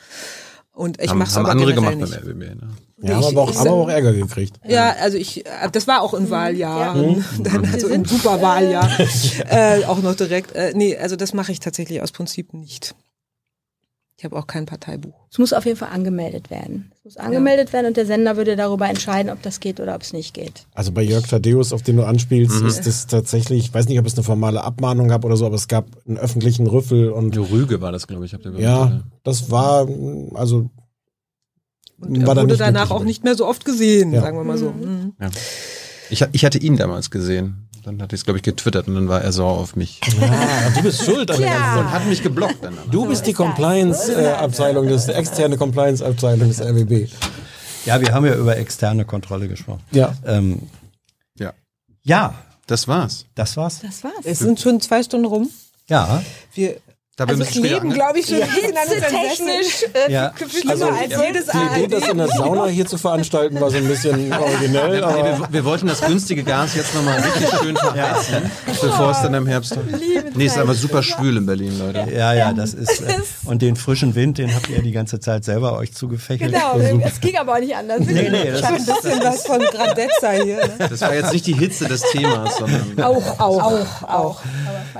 [0.73, 2.10] Und ich mache es haben aber andere gemacht nicht.
[2.10, 2.40] beim RBB.
[2.55, 2.68] Ne?
[3.02, 4.59] ja, haben Ich- aber auch, ich- haben aber auch Ärger gekriegt.
[4.66, 8.89] Ja, also ich, äh, das war auch in Wahljahren, dann Wir also im sind- Superwahljahr,
[9.51, 10.52] äh, auch noch direkt.
[10.55, 12.94] Äh, nee, also das mache ich tatsächlich aus Prinzip nicht.
[14.18, 15.12] Ich habe auch kein Parteibuch.
[15.30, 16.90] Es muss auf jeden Fall angemeldet werden.
[16.97, 20.01] Es muss angemeldet werden und der Sender würde darüber entscheiden, ob das geht oder ob
[20.01, 20.66] es nicht geht.
[20.74, 24.06] Also bei Jörg Thaddeus, auf den du anspielst, ist das tatsächlich, ich weiß nicht, ob
[24.06, 27.82] es eine formale Abmahnung gab oder so, aber es gab einen öffentlichen Rüffel und Rüge
[27.82, 28.32] war das, glaube ich.
[28.32, 29.86] Habt ihr ja, das war,
[30.34, 30.70] also
[32.01, 34.22] Und er war wurde danach auch nicht mehr so oft gesehen, Ja.
[34.22, 34.70] sagen wir mal so.
[34.70, 35.12] Mhm.
[36.09, 37.65] Ich, ich hatte ihn damals gesehen.
[37.86, 40.00] Dann hatte ich es, glaube ich, getwittert und dann war er sauer auf mich.
[40.20, 42.76] Ah, du bist schuld an der ganzen Und hat mich geblockt dann.
[42.90, 47.08] Du bist die Compliance-Abteilung des, externe Compliance-Abteilung des RWB.
[47.84, 49.84] Ja, wir haben ja über externe Kontrolle gesprochen.
[49.92, 50.12] Ja.
[50.26, 50.62] Ähm,
[51.38, 51.52] Ja,
[52.02, 52.34] ja,
[52.66, 53.26] das war's.
[53.36, 53.78] das war's.
[53.82, 54.24] Das war's.
[54.24, 55.48] Es sind schon zwei Stunden rum.
[55.88, 56.78] Ja, Wir
[57.18, 60.12] Da haben wir ein bisschen später leben, ange- glaube ich, schon an unseren Sesseln.
[60.12, 60.32] ja.
[60.36, 63.78] Schlimmer Also, als jedes Die Idee, das in der Sauna hier zu veranstalten, war so
[63.78, 67.74] ein bisschen originell, Nee, aber wir, wir wollten das günstige Gas jetzt nochmal richtig schön
[67.78, 69.78] verheizen, bevor es dann im Herbst.
[70.34, 72.06] Nee, ist aber super schwül in Berlin, Leute.
[72.14, 73.01] Ja, ja, das ist.
[73.01, 73.14] Äh,
[73.47, 76.52] und den frischen Wind, den habt ihr die ganze Zeit selber euch zugefächelt.
[76.52, 78.01] Genau, es ging aber auch nicht anders.
[78.01, 80.56] Nee, nee, das Ich habe ein bisschen was von Gradezza hier.
[80.59, 80.70] Ne?
[80.90, 84.40] Das war jetzt nicht die Hitze des Themas, sondern Auch, auch, auch, auch.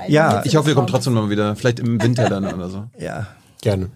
[0.07, 2.85] Ja, ich hoffe, ihr kommt trotzdem mal wieder, vielleicht im Winter dann oder so.
[2.99, 3.27] ja.
[3.61, 3.89] gerne.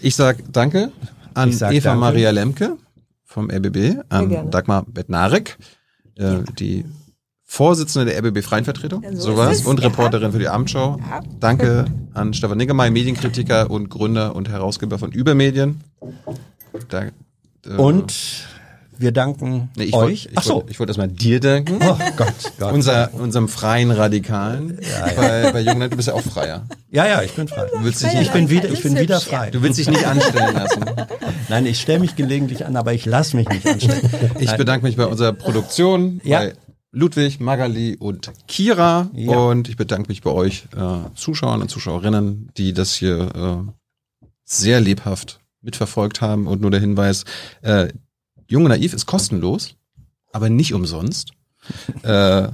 [0.00, 0.90] Ich sag Danke
[1.34, 2.00] an sag Eva danke.
[2.00, 2.76] Maria Lemke
[3.24, 4.50] vom RBB, an.
[4.50, 5.56] Dagmar Bednarek,
[6.16, 6.84] äh, die
[7.44, 10.98] Vorsitzende der RBB Freienvertretung, sowas, und Reporterin für die Abendschau.
[11.38, 11.84] Danke
[12.14, 15.82] an Stefan Niggemeier, Medienkritiker und Gründer und Herausgeber von Übermedien.
[16.88, 18.46] Da, äh, Und
[19.02, 20.28] wir danken nee, ich wollte euch.
[20.32, 21.78] ich wollt, ich wollt erstmal dir danken.
[21.82, 22.72] Oh Gott, Gott.
[22.72, 24.78] Unser, unserem freien Radikalen.
[25.16, 26.66] Bei, bei Jungen, du bist ja auch freier.
[26.90, 27.66] ja, ja, ich bin frei.
[27.76, 29.50] Du willst dich Ich bin wieder, ich bin wieder frei.
[29.50, 30.84] du willst dich nicht anstellen lassen.
[31.48, 34.00] Nein, ich stelle mich gelegentlich an, aber ich lasse mich nicht anstellen.
[34.38, 34.56] Ich Nein.
[34.58, 36.38] bedanke mich bei unserer Produktion, Ja.
[36.38, 36.54] bei
[36.92, 39.10] Ludwig, Magali und Kira.
[39.14, 39.36] Ja.
[39.36, 43.64] Und ich bedanke mich bei euch äh, Zuschauern und Zuschauerinnen, die das hier
[44.24, 46.46] äh, sehr lebhaft mitverfolgt haben.
[46.46, 47.24] Und nur der Hinweis,
[47.62, 47.88] äh,
[48.52, 49.76] Jung und Naiv ist kostenlos,
[50.30, 51.32] aber nicht umsonst.
[52.02, 52.48] äh,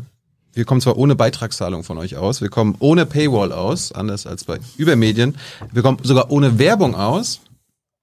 [0.53, 4.45] wir kommen zwar ohne Beitragszahlung von euch aus, wir kommen ohne Paywall aus, anders als
[4.45, 5.37] bei Übermedien.
[5.73, 7.41] Wir kommen sogar ohne Werbung aus,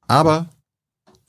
[0.08, 0.48] aber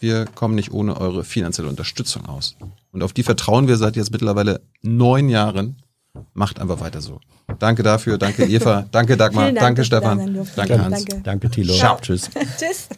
[0.01, 2.57] wir kommen nicht ohne eure finanzielle Unterstützung aus.
[2.91, 5.77] Und auf die vertrauen wir seit jetzt mittlerweile neun Jahren.
[6.35, 7.21] Macht einfach weiter so.
[7.61, 11.05] Danke dafür, danke Eva, danke Dagmar, Dank, danke Stefan, danke Hans.
[11.05, 11.23] Danke.
[11.23, 11.75] Danke, Thilo.
[11.75, 11.99] Ciao.
[12.01, 12.29] Tschüss.
[12.59, 12.89] Tschüss.